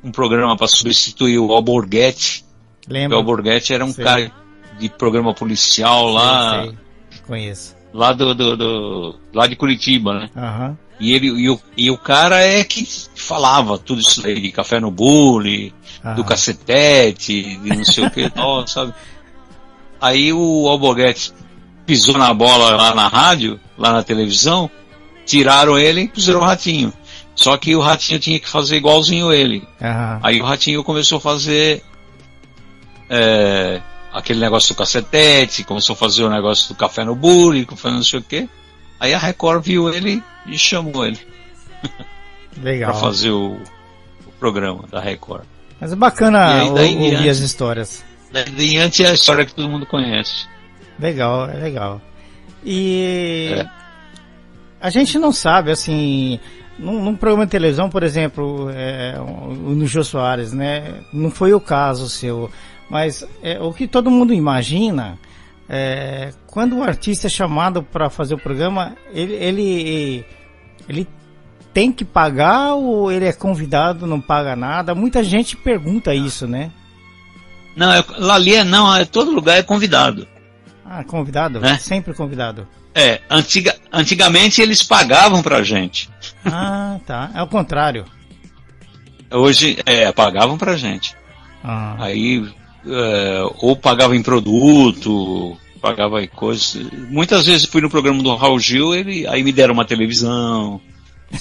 um 0.04 0.10
programa 0.12 0.56
para 0.58 0.66
substituir 0.68 1.38
o 1.38 1.52
Alborguete. 1.52 2.44
O 2.90 2.92
Lembro. 2.92 3.16
Alborguete 3.16 3.72
era 3.72 3.84
um 3.84 3.92
Sei. 3.92 4.04
cara 4.04 4.32
de 4.78 4.88
programa 4.88 5.32
policial 5.32 6.08
lá, 6.08 6.60
Sei, 6.62 6.68
sei. 6.70 7.20
Conheço. 7.26 7.76
lá 7.94 8.12
do, 8.12 8.34
do- 8.34 8.56
do- 8.56 9.18
lá 9.32 9.46
de 9.46 9.54
Curitiba, 9.56 10.18
né? 10.18 10.30
Aham. 10.36 10.76
E 10.98 11.14
ele 11.14 11.28
e 11.28 11.48
o, 11.48 11.58
e 11.76 11.90
o 11.90 11.96
cara 11.96 12.42
é 12.44 12.62
que 12.64 12.86
falava 13.14 13.78
tudo 13.78 14.00
isso 14.02 14.26
aí 14.26 14.38
de 14.40 14.52
café 14.52 14.78
no 14.80 14.90
bule, 14.90 15.72
do 16.02 16.08
aham. 16.08 16.22
cacetete, 16.24 17.56
de 17.58 17.68
não 17.76 17.84
sei 17.84 18.04
o 18.06 18.10
que 18.10 18.28
tal, 18.28 18.66
sabe? 18.68 18.92
Aí 20.00 20.32
o 20.32 20.68
Alborguete 20.68 21.32
pisou 21.86 22.18
na 22.18 22.32
bola 22.34 22.76
lá 22.76 22.94
na 22.94 23.08
rádio, 23.08 23.58
lá 23.78 23.92
na 23.92 24.02
televisão, 24.02 24.70
tiraram 25.26 25.78
ele 25.78 26.02
e 26.02 26.08
puseram 26.08 26.40
o 26.40 26.44
ratinho. 26.44 26.92
Só 27.34 27.56
que 27.56 27.74
o 27.74 27.80
ratinho 27.80 28.18
tinha 28.20 28.38
que 28.38 28.48
fazer 28.48 28.76
igualzinho 28.76 29.32
ele. 29.32 29.66
Aham. 29.80 30.20
Aí 30.22 30.40
o 30.40 30.44
ratinho 30.44 30.84
começou 30.84 31.18
a 31.18 31.20
fazer 31.20 31.82
é, 33.10 33.80
aquele 34.12 34.38
negócio 34.40 34.72
do 34.74 34.78
cacetete, 34.78 35.64
começou 35.64 35.94
a 35.94 35.96
fazer 35.96 36.22
o 36.22 36.30
negócio 36.30 36.68
do 36.68 36.76
café 36.78 37.04
no 37.04 37.14
bule, 37.14 37.66
café 37.66 37.90
não 37.90 38.02
sei 38.04 38.20
o 38.20 38.22
que. 38.22 38.48
Aí 38.98 39.12
a 39.12 39.18
Record 39.18 39.62
viu 39.64 39.92
ele 39.92 40.22
e 40.46 40.56
chamou 40.58 41.04
ele 41.06 41.18
Legal. 42.62 42.92
para 42.92 43.00
fazer 43.00 43.30
o, 43.30 43.54
o 44.26 44.30
programa 44.38 44.84
da 44.90 45.00
Record. 45.00 45.44
Mas 45.80 45.92
é 45.92 45.96
bacana 45.96 46.60
aí, 46.62 46.74
daí 46.74 46.94
ouvir 46.94 47.10
diante? 47.10 47.28
as 47.30 47.38
histórias. 47.38 48.04
Daí 48.32 48.44
diante 48.44 49.04
é 49.04 49.08
a 49.10 49.14
história 49.14 49.44
que 49.44 49.54
todo 49.54 49.68
mundo 49.68 49.86
conhece. 49.86 50.46
Legal, 50.98 51.48
é 51.48 51.54
legal. 51.54 52.00
E 52.64 53.54
É. 53.54 53.66
a 54.80 54.90
gente 54.90 55.18
não 55.18 55.32
sabe, 55.32 55.70
assim, 55.70 56.38
num, 56.78 57.02
num 57.02 57.16
programa 57.16 57.46
de 57.46 57.52
televisão, 57.52 57.88
por 57.88 58.02
exemplo, 58.02 58.68
é, 58.74 59.16
o- 59.18 59.52
no 59.74 59.86
Jô 59.86 60.04
Soares, 60.04 60.52
né? 60.52 61.00
Não 61.12 61.30
foi 61.30 61.54
o 61.54 61.60
caso 61.60 62.08
seu, 62.10 62.50
mas 62.90 63.24
é, 63.42 63.60
o 63.60 63.72
que 63.72 63.86
todo 63.86 64.10
mundo 64.10 64.34
imagina 64.34 65.18
é, 65.68 66.32
quando 66.48 66.78
o 66.78 66.82
artista 66.82 67.28
é 67.28 67.30
chamado 67.30 67.80
para 67.80 68.10
fazer 68.10 68.34
o 68.34 68.38
programa, 68.38 68.96
ele, 69.12 69.34
ele, 69.34 70.26
ele 70.88 71.08
tem 71.72 71.92
que 71.92 72.04
pagar 72.04 72.74
ou 72.74 73.12
ele 73.12 73.24
é 73.24 73.32
convidado, 73.32 74.04
não 74.04 74.20
paga 74.20 74.56
nada? 74.56 74.96
Muita 74.96 75.22
gente 75.22 75.56
pergunta 75.56 76.12
isso, 76.12 76.48
né? 76.48 76.72
Não, 77.76 77.92
é, 77.92 78.04
lá 78.18 78.34
ali 78.34 78.56
é 78.56 78.64
não, 78.64 78.94
é 78.94 79.04
todo 79.04 79.30
lugar 79.30 79.58
é 79.58 79.62
convidado. 79.62 80.26
Ah, 80.84 81.04
convidado? 81.04 81.60
Né? 81.60 81.78
Sempre 81.78 82.12
convidado. 82.14 82.66
É, 82.92 83.20
antiga, 83.30 83.76
antigamente 83.92 84.60
eles 84.60 84.82
pagavam 84.82 85.40
pra 85.40 85.62
gente. 85.62 86.10
Ah, 86.44 86.98
tá. 87.06 87.30
É 87.32 87.40
o 87.40 87.46
contrário. 87.46 88.04
Hoje, 89.30 89.78
é, 89.86 90.10
pagavam 90.10 90.58
pra 90.58 90.76
gente. 90.76 91.14
Ah. 91.62 91.94
Aí, 92.00 92.52
é, 92.86 93.42
ou 93.58 93.76
pagava 93.76 94.16
em 94.16 94.22
produto, 94.22 95.56
pagava 95.80 96.22
em 96.22 96.28
coisas. 96.28 96.76
Muitas 97.08 97.46
vezes 97.46 97.66
fui 97.66 97.80
no 97.80 97.90
programa 97.90 98.22
do 98.22 98.34
Raul 98.34 98.58
Gil, 98.58 98.94
ele, 98.94 99.26
aí 99.26 99.42
me 99.42 99.52
deram 99.52 99.74
uma 99.74 99.84
televisão, 99.84 100.80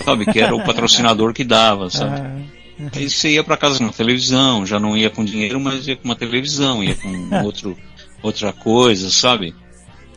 sabe, 0.03 0.25
que 0.25 0.39
era 0.39 0.55
o 0.55 0.63
patrocinador 0.63 1.33
que 1.33 1.43
dava, 1.43 1.89
sabe. 1.89 2.19
Ah. 2.19 2.59
Aí 2.95 3.09
você 3.09 3.31
ia 3.31 3.43
para 3.43 3.57
casa 3.57 3.79
com 3.79 3.89
televisão, 3.89 4.65
já 4.65 4.79
não 4.79 4.95
ia 4.95 5.09
com 5.09 5.25
dinheiro, 5.25 5.59
mas 5.59 5.85
ia 5.87 5.97
com 5.97 6.05
uma 6.05 6.15
televisão, 6.15 6.83
ia 6.83 6.95
com 6.95 7.29
outro, 7.43 7.77
outra 8.23 8.53
coisa, 8.53 9.09
sabe? 9.09 9.53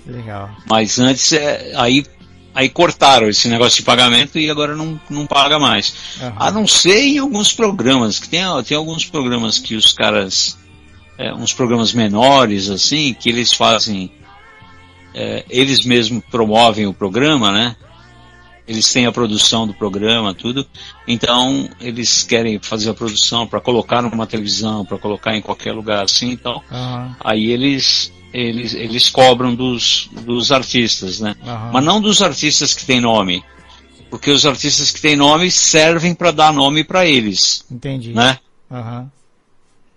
Legal. 0.07 0.51
Mas 0.69 0.99
antes, 0.99 1.33
é, 1.33 1.73
aí, 1.77 2.07
aí 2.55 2.69
cortaram 2.69 3.29
esse 3.29 3.49
negócio 3.49 3.79
de 3.79 3.83
pagamento 3.83 4.39
e 4.39 4.49
agora 4.49 4.77
não, 4.77 5.01
não 5.11 5.27
paga 5.27 5.59
mais. 5.59 5.95
Uhum. 6.21 6.33
A 6.37 6.51
não 6.53 6.67
ser 6.67 7.01
em 7.01 7.19
alguns 7.19 7.53
programas, 7.53 8.21
que 8.21 8.29
tem, 8.29 8.41
tem 8.65 8.77
alguns 8.77 9.05
programas 9.05 9.59
que 9.59 9.75
os 9.75 9.93
caras, 9.93 10.57
é, 11.19 11.33
uns 11.35 11.53
programas 11.53 11.93
menores, 11.93 12.69
assim, 12.71 13.15
que 13.15 13.29
eles 13.29 13.53
fazem, 13.53 14.11
é, 15.15 15.45
eles 15.49 15.85
mesmos 15.85 16.23
promovem 16.31 16.87
o 16.87 16.95
programa, 16.95 17.53
né? 17.53 17.77
Eles 18.67 18.93
têm 18.93 19.07
a 19.07 19.13
produção 19.13 19.67
do 19.67 19.75
programa, 19.75 20.33
tudo. 20.33 20.67
Então, 21.07 21.69
eles 21.81 22.23
querem 22.23 22.59
fazer 22.61 22.91
a 22.91 22.95
produção 22.95 23.47
para 23.47 23.61
colocar 23.61 24.01
numa 24.03 24.27
televisão, 24.27 24.85
para 24.85 24.99
colocar 24.99 25.37
em 25.37 25.43
qualquer 25.43 25.73
lugar 25.73 26.05
assim, 26.05 26.31
então. 26.31 26.63
Uhum. 26.71 27.15
Aí 27.21 27.51
eles 27.51 28.13
eles, 28.33 28.73
eles 28.73 29.11
cobram 29.11 29.55
dos, 29.55 30.09
dos 30.25 30.51
artistas, 30.51 31.21
né? 31.21 31.37
Uhum. 31.43 31.73
Mas 31.73 31.85
não 31.85 32.01
dos 32.01 32.23
artistas 32.23 32.73
que 32.73 32.87
têm 32.87 33.01
nome. 33.01 33.45
Porque 34.09 34.31
os 34.31 34.47
artistas 34.47 34.91
que 34.91 35.01
têm 35.01 35.17
nome 35.17 35.51
servem 35.51 36.15
para 36.15 36.31
dar 36.31 36.53
nome 36.53 36.85
para 36.85 37.07
eles. 37.07 37.65
Entendi. 37.71 38.13
Né? 38.13 38.39
Uhum. 38.71 39.09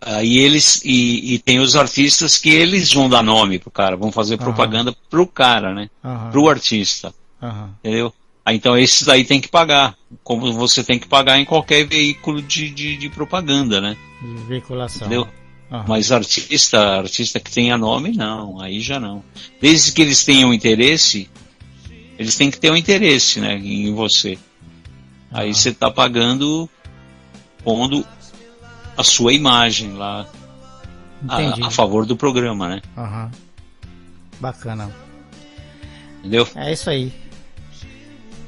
Aí 0.01 0.37
eles 0.37 0.81
e, 0.83 1.33
e, 1.33 1.39
tem 1.39 1.59
os 1.59 1.75
artistas 1.75 2.37
que 2.37 2.49
eles 2.49 2.93
vão 2.93 3.09
dar 3.09 3.23
nome 3.23 3.57
pro 3.57 3.71
cara, 3.71 3.95
vão 3.95 4.11
fazer 4.11 4.37
propaganda 4.37 4.91
uhum. 4.91 4.97
pro 5.09 5.25
cara, 5.25 5.73
né? 5.73 5.89
Uhum. 6.03 6.31
Pro 6.31 6.49
artista. 6.49 7.13
Uhum. 7.41 7.69
Entendeu? 7.79 8.13
Aí, 8.45 8.55
então 8.55 8.77
esses 8.77 9.03
daí 9.03 9.23
tem 9.23 9.41
que 9.41 9.47
pagar, 9.47 9.95
como 10.23 10.53
você 10.53 10.83
tem 10.83 10.99
que 10.99 11.07
pagar 11.07 11.39
em 11.39 11.45
qualquer 11.45 11.87
veículo 11.87 12.41
de, 12.41 12.69
de, 12.69 12.97
de 12.97 13.09
propaganda, 13.09 13.81
né? 13.81 13.97
De 14.21 14.43
veiculação. 14.43 15.07
Entendeu? 15.07 15.27
Uhum. 15.71 15.83
Mas 15.87 16.11
artista, 16.11 16.99
artista 16.99 17.39
que 17.39 17.51
tenha 17.51 17.77
nome, 17.77 18.11
não, 18.11 18.61
aí 18.61 18.79
já 18.79 18.99
não. 18.99 19.23
Desde 19.59 19.91
que 19.91 20.01
eles 20.01 20.23
tenham 20.23 20.53
interesse, 20.53 21.27
eles 22.19 22.35
têm 22.35 22.51
que 22.51 22.59
ter 22.59 22.71
um 22.71 22.75
interesse, 22.75 23.39
né, 23.39 23.55
em 23.57 23.91
você. 23.93 24.37
Aí 25.31 25.53
você 25.53 25.69
está 25.69 25.89
pagando, 25.89 26.69
pondo 27.63 28.05
a 28.97 29.03
sua 29.03 29.33
imagem 29.33 29.93
lá 29.93 30.25
a, 31.27 31.67
a, 31.67 31.71
favor 31.71 32.05
do 32.05 32.15
programa, 32.15 32.69
né? 32.69 32.81
Uhum. 32.97 33.29
Bacana. 34.39 34.89
Entendeu? 36.19 36.47
É 36.55 36.71
isso 36.71 36.89
aí. 36.89 37.13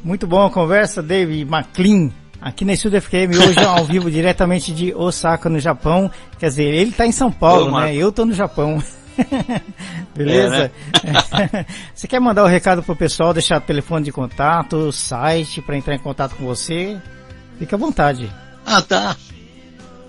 Muito 0.04 0.28
bom 0.28 0.46
a 0.46 0.50
conversa, 0.50 1.02
David 1.02 1.44
McLean 1.44 2.12
aqui 2.42 2.64
na 2.64 2.74
Estúdio 2.74 3.02
FQM 3.02 3.36
hoje 3.36 3.60
ao 3.60 3.84
vivo 3.86 4.10
diretamente 4.10 4.74
de 4.74 4.94
Osaka, 4.94 5.50
no 5.50 5.60
Japão. 5.60 6.10
Quer 6.40 6.48
dizer, 6.48 6.66
ele 6.66 6.92
está 6.92 7.06
em 7.06 7.12
São 7.12 7.32
Paulo, 7.32 7.80
né? 7.80 7.96
Eu 7.96 8.12
tô 8.12 8.26
no 8.26 8.34
Japão. 8.34 8.82
Beleza? 10.16 10.72
É, 11.04 11.12
né? 11.12 11.66
você 11.94 12.08
quer 12.08 12.20
mandar 12.20 12.44
o 12.44 12.46
um 12.46 12.50
recado 12.50 12.84
pro 12.84 12.96
pessoal, 12.96 13.34
deixar 13.34 13.58
o 13.58 13.62
telefone 13.62 14.06
de 14.06 14.12
contato, 14.12 14.92
site 14.92 15.62
para 15.62 15.78
entrar 15.78 15.96
em 15.96 16.00
contato 16.00 16.36
com 16.36 16.46
você? 16.46 16.98
Fique 17.58 17.74
à 17.74 17.78
vontade. 17.78 18.32
Ah, 18.66 18.82
tá. 18.82 19.16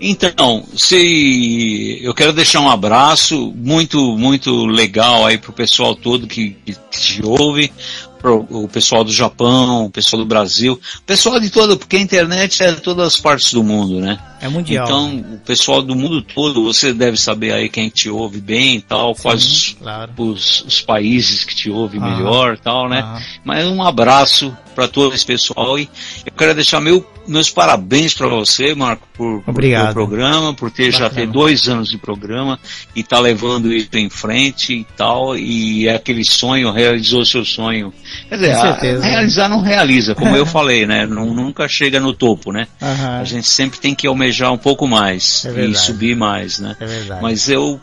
Então, 0.01 0.65
se 0.75 1.99
eu 2.01 2.13
quero 2.13 2.31
deixar 2.31 2.61
um 2.61 2.69
abraço 2.69 3.53
muito, 3.55 4.17
muito 4.17 4.65
legal 4.65 5.25
aí 5.25 5.37
pro 5.37 5.51
pessoal 5.51 5.95
todo 5.95 6.27
que, 6.27 6.55
que 6.65 6.73
te 6.89 7.25
ouve 7.25 7.71
o 8.49 8.67
pessoal 8.67 9.03
do 9.03 9.11
Japão, 9.11 9.85
o 9.85 9.89
pessoal 9.89 10.21
do 10.21 10.25
Brasil, 10.25 10.73
o 10.73 11.01
pessoal 11.03 11.39
de 11.39 11.49
todo, 11.49 11.77
porque 11.77 11.95
a 11.95 12.01
internet 12.01 12.61
é 12.61 12.73
todas 12.73 13.07
as 13.07 13.19
partes 13.19 13.53
do 13.53 13.63
mundo, 13.63 14.01
né? 14.01 14.19
É 14.41 14.49
mundial. 14.49 14.85
Então, 14.85 15.35
o 15.35 15.39
pessoal 15.39 15.81
do 15.81 15.95
mundo 15.95 16.21
todo, 16.21 16.63
você 16.63 16.93
deve 16.93 17.17
saber 17.17 17.53
aí 17.53 17.69
quem 17.69 17.89
te 17.89 18.09
ouve 18.09 18.41
bem 18.41 18.77
e 18.77 18.81
tal, 18.81 19.15
Sim, 19.15 19.21
quais 19.21 19.75
claro. 19.79 20.11
os, 20.17 20.63
os, 20.65 20.81
países 20.81 21.43
que 21.43 21.55
te 21.55 21.69
ouve 21.69 21.97
ah, 21.97 22.01
melhor 22.01 22.55
e 22.55 22.57
tal, 22.57 22.89
né? 22.89 23.01
Ah. 23.03 23.21
Mas 23.43 23.65
um 23.67 23.81
abraço 23.81 24.55
para 24.79 24.87
todo 24.87 25.13
esse 25.13 25.25
pessoal 25.25 25.77
e 25.77 25.89
eu 26.25 26.31
quero 26.31 26.55
deixar 26.55 26.79
meu, 26.79 27.05
meus 27.27 27.49
parabéns 27.49 28.13
para 28.13 28.29
você, 28.29 28.73
Marco, 28.73 29.05
por, 29.13 29.43
Obrigado. 29.45 29.87
por 29.87 29.93
programa, 29.93 30.53
por 30.53 30.71
ter 30.71 30.93
Bacana. 30.93 31.09
já 31.09 31.13
ter 31.13 31.27
dois 31.27 31.67
anos 31.67 31.89
de 31.89 31.97
programa 31.97 32.57
e 32.95 33.03
tá 33.03 33.19
levando 33.19 33.73
isso 33.73 33.89
em 33.95 34.09
frente 34.09 34.73
e 34.73 34.87
tal, 34.95 35.37
e 35.37 35.89
é 35.89 35.95
aquele 35.95 36.23
sonho, 36.23 36.71
realizou 36.71 37.25
seu 37.25 37.43
sonho. 37.43 37.93
Quer 38.29 38.35
dizer, 38.35 38.51
a, 38.53 38.73
realizar 39.01 39.49
não 39.49 39.59
realiza, 39.59 40.15
como 40.15 40.33
eu 40.33 40.45
falei, 40.47 40.85
né? 40.85 41.05
Nunca 41.05 41.67
chega 41.67 41.99
no 41.99 42.13
topo, 42.13 42.53
né? 42.53 42.65
A 42.79 43.25
gente 43.25 43.49
sempre 43.49 43.79
tem 43.79 43.93
que 43.93 44.07
almejar 44.07 44.53
um 44.53 44.57
pouco 44.57 44.87
mais 44.87 45.45
é 45.45 45.65
e 45.65 45.75
subir 45.75 46.15
mais, 46.15 46.59
né? 46.59 46.77
É 46.79 47.21
Mas 47.21 47.49
eu 47.49 47.81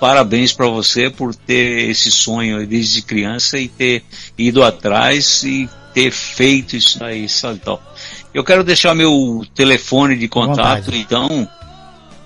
parabéns 0.00 0.52
para 0.52 0.66
você 0.66 1.08
por 1.08 1.32
ter 1.32 1.88
esse 1.90 2.10
sonho 2.10 2.66
desde 2.66 3.02
criança 3.02 3.56
e 3.56 3.68
ter 3.68 4.02
ido 4.36 4.64
atrás 4.64 5.44
e 5.44 5.68
ter 5.92 6.10
feito 6.10 6.76
isso 6.76 7.02
aí, 7.02 7.28
sabe 7.28 7.60
tal. 7.60 7.82
Eu 8.32 8.42
quero 8.42 8.64
deixar 8.64 8.94
meu 8.94 9.44
telefone 9.54 10.16
de 10.16 10.28
contato, 10.28 10.94
então, 10.94 11.48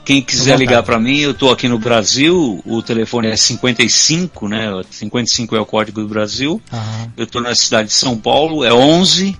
quem 0.04 0.22
quiser 0.22 0.58
ligar 0.58 0.82
para 0.82 0.98
mim, 1.00 1.18
eu 1.18 1.32
estou 1.32 1.50
aqui 1.50 1.68
no 1.68 1.78
Brasil, 1.78 2.62
o 2.64 2.82
telefone 2.82 3.28
é 3.28 3.36
55, 3.36 4.48
né? 4.48 4.68
55 4.88 5.56
é 5.56 5.60
o 5.60 5.66
código 5.66 6.00
do 6.00 6.08
Brasil. 6.08 6.62
Uhum. 6.72 7.10
Eu 7.16 7.24
estou 7.24 7.42
na 7.42 7.54
cidade 7.54 7.88
de 7.88 7.94
São 7.94 8.16
Paulo, 8.16 8.64
é 8.64 8.72
11, 8.72 9.36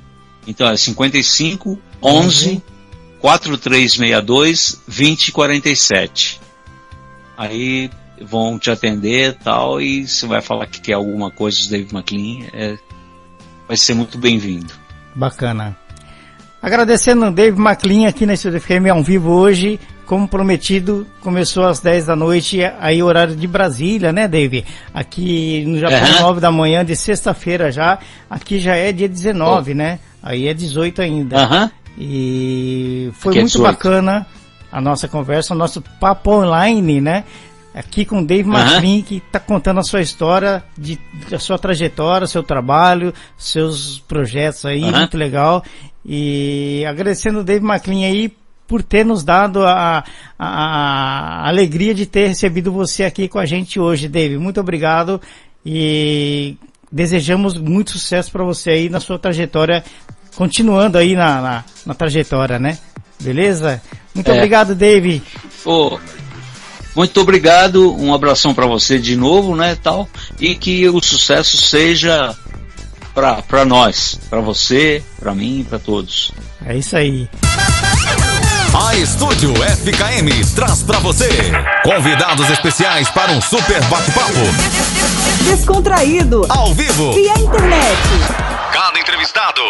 então 0.46 0.68
é 0.68 0.76
55 0.76 1.78
11 2.02 2.48
uhum. 2.48 2.62
4362 3.20 4.82
2047. 4.86 6.40
Aí 7.36 7.90
vão 8.20 8.58
te 8.58 8.70
atender 8.70 9.34
tal, 9.34 9.80
e 9.80 10.06
você 10.06 10.26
vai 10.26 10.40
falar 10.40 10.66
que 10.66 10.80
quer 10.80 10.94
alguma 10.94 11.30
coisa 11.30 11.62
do 11.62 11.68
Dave 11.68 11.94
McLean, 11.94 12.46
é, 12.52 12.78
vai 13.66 13.76
ser 13.76 13.94
muito 13.94 14.18
bem-vindo. 14.18 14.72
Bacana. 15.14 15.76
Agradecendo 16.62 17.26
o 17.26 17.30
Dave 17.30 17.60
McLean 17.60 18.08
aqui 18.08 18.26
na 18.26 18.34
Estúdio 18.34 18.60
FM 18.60 18.90
ao 18.90 19.02
vivo 19.02 19.30
hoje, 19.30 19.78
como 20.04 20.26
prometido, 20.26 21.06
começou 21.20 21.66
às 21.66 21.80
10 21.80 22.06
da 22.06 22.16
noite, 22.16 22.60
aí 22.80 23.02
horário 23.02 23.36
de 23.36 23.46
Brasília, 23.46 24.12
né, 24.12 24.26
Dave? 24.26 24.64
Aqui 24.94 25.64
no 25.66 25.78
Japão, 25.78 25.98
uhum. 25.98 26.22
9 26.22 26.40
da 26.40 26.50
manhã 26.50 26.84
de 26.84 26.96
sexta-feira 26.96 27.70
já, 27.70 27.98
aqui 28.28 28.58
já 28.58 28.74
é 28.76 28.92
dia 28.92 29.08
19, 29.08 29.72
oh. 29.72 29.74
né? 29.74 29.98
Aí 30.22 30.48
é 30.48 30.54
18 30.54 31.02
ainda. 31.02 31.36
Uhum. 31.36 31.70
E 31.98 33.10
foi 33.14 33.32
aqui 33.32 33.38
é 33.38 33.42
muito 33.42 33.58
é 33.58 33.62
bacana 33.62 34.26
a 34.70 34.80
nossa 34.80 35.08
conversa, 35.08 35.54
o 35.54 35.56
nosso 35.56 35.80
papo 36.00 36.30
online, 36.32 37.00
né? 37.00 37.24
Aqui 37.76 38.06
com 38.06 38.20
o 38.20 38.26
Dave 38.26 38.48
uhum. 38.48 39.02
que 39.02 39.16
está 39.18 39.38
contando 39.38 39.80
a 39.80 39.82
sua 39.82 40.00
história, 40.00 40.64
de, 40.76 40.98
a 41.30 41.38
sua 41.38 41.58
trajetória, 41.58 42.26
seu 42.26 42.42
trabalho, 42.42 43.12
seus 43.36 43.98
projetos 43.98 44.64
aí, 44.64 44.82
uhum. 44.82 44.92
muito 44.92 45.16
legal. 45.16 45.62
E 46.04 46.82
agradecendo 46.88 47.40
o 47.40 47.44
Dave 47.44 47.64
McLean 47.64 48.06
aí 48.06 48.32
por 48.66 48.82
ter 48.82 49.04
nos 49.04 49.22
dado 49.22 49.64
a, 49.64 50.02
a, 50.38 50.48
a, 50.48 51.48
alegria 51.48 51.94
de 51.94 52.06
ter 52.06 52.28
recebido 52.28 52.72
você 52.72 53.04
aqui 53.04 53.28
com 53.28 53.38
a 53.38 53.44
gente 53.44 53.78
hoje, 53.78 54.08
Dave. 54.08 54.38
Muito 54.38 54.58
obrigado 54.58 55.20
e 55.64 56.56
desejamos 56.90 57.58
muito 57.58 57.90
sucesso 57.92 58.32
para 58.32 58.42
você 58.42 58.70
aí 58.70 58.88
na 58.88 59.00
sua 59.00 59.18
trajetória, 59.18 59.84
continuando 60.34 60.96
aí 60.96 61.14
na, 61.14 61.42
na, 61.42 61.64
na 61.84 61.94
trajetória, 61.94 62.58
né? 62.58 62.78
Beleza? 63.20 63.82
Muito 64.14 64.30
é. 64.30 64.34
obrigado, 64.34 64.74
Dave. 64.74 65.22
Oh. 65.64 65.98
Muito 66.96 67.20
obrigado, 67.20 67.94
um 67.94 68.14
abração 68.14 68.54
para 68.54 68.64
você 68.66 68.98
de 68.98 69.14
novo, 69.16 69.54
né, 69.54 69.76
tal, 69.80 70.08
e 70.40 70.54
que 70.54 70.88
o 70.88 70.98
sucesso 71.02 71.58
seja 71.58 72.34
para 73.14 73.64
nós, 73.66 74.18
para 74.30 74.40
você, 74.40 75.02
para 75.20 75.34
mim, 75.34 75.64
para 75.68 75.78
todos. 75.78 76.32
É 76.64 76.74
isso 76.74 76.96
aí. 76.96 77.28
A 78.74 78.96
Estúdio 78.96 79.52
FKM 79.54 80.54
traz 80.54 80.82
para 80.82 80.98
você 80.98 81.28
convidados 81.84 82.48
especiais 82.50 83.08
para 83.10 83.30
um 83.32 83.40
super 83.40 83.82
bate-papo 83.84 84.86
descontraído, 85.42 86.44
Ao 86.48 86.74
vivo. 86.74 87.12
via 87.12 87.38
internet. 87.38 87.98
Cada 88.72 88.98
entrevistado. 88.98 89.60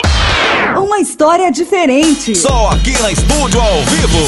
Uma 0.76 0.98
história 1.00 1.50
diferente. 1.50 2.34
Só 2.34 2.70
aqui 2.70 2.92
na 3.00 3.12
Estúdio 3.12 3.60
ao 3.60 3.82
vivo. 3.82 4.18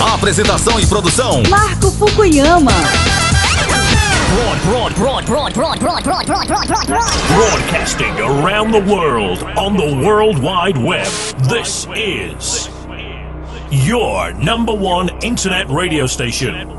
Apresentação 0.00 0.78
e 0.78 0.86
produção: 0.86 1.42
Marco 1.48 1.90
Fukuyama. 1.90 2.72
Broadcasting 7.34 8.20
around 8.20 8.72
the 8.72 8.80
world 8.80 9.42
on 9.56 9.76
the 9.76 10.06
World 10.06 10.38
Wide 10.42 10.76
Web. 10.76 11.08
This 11.48 11.86
is 11.94 12.68
your 13.70 14.32
number 14.34 14.74
one 14.74 15.08
internet 15.22 15.68
radio 15.70 16.06
station. 16.06 16.75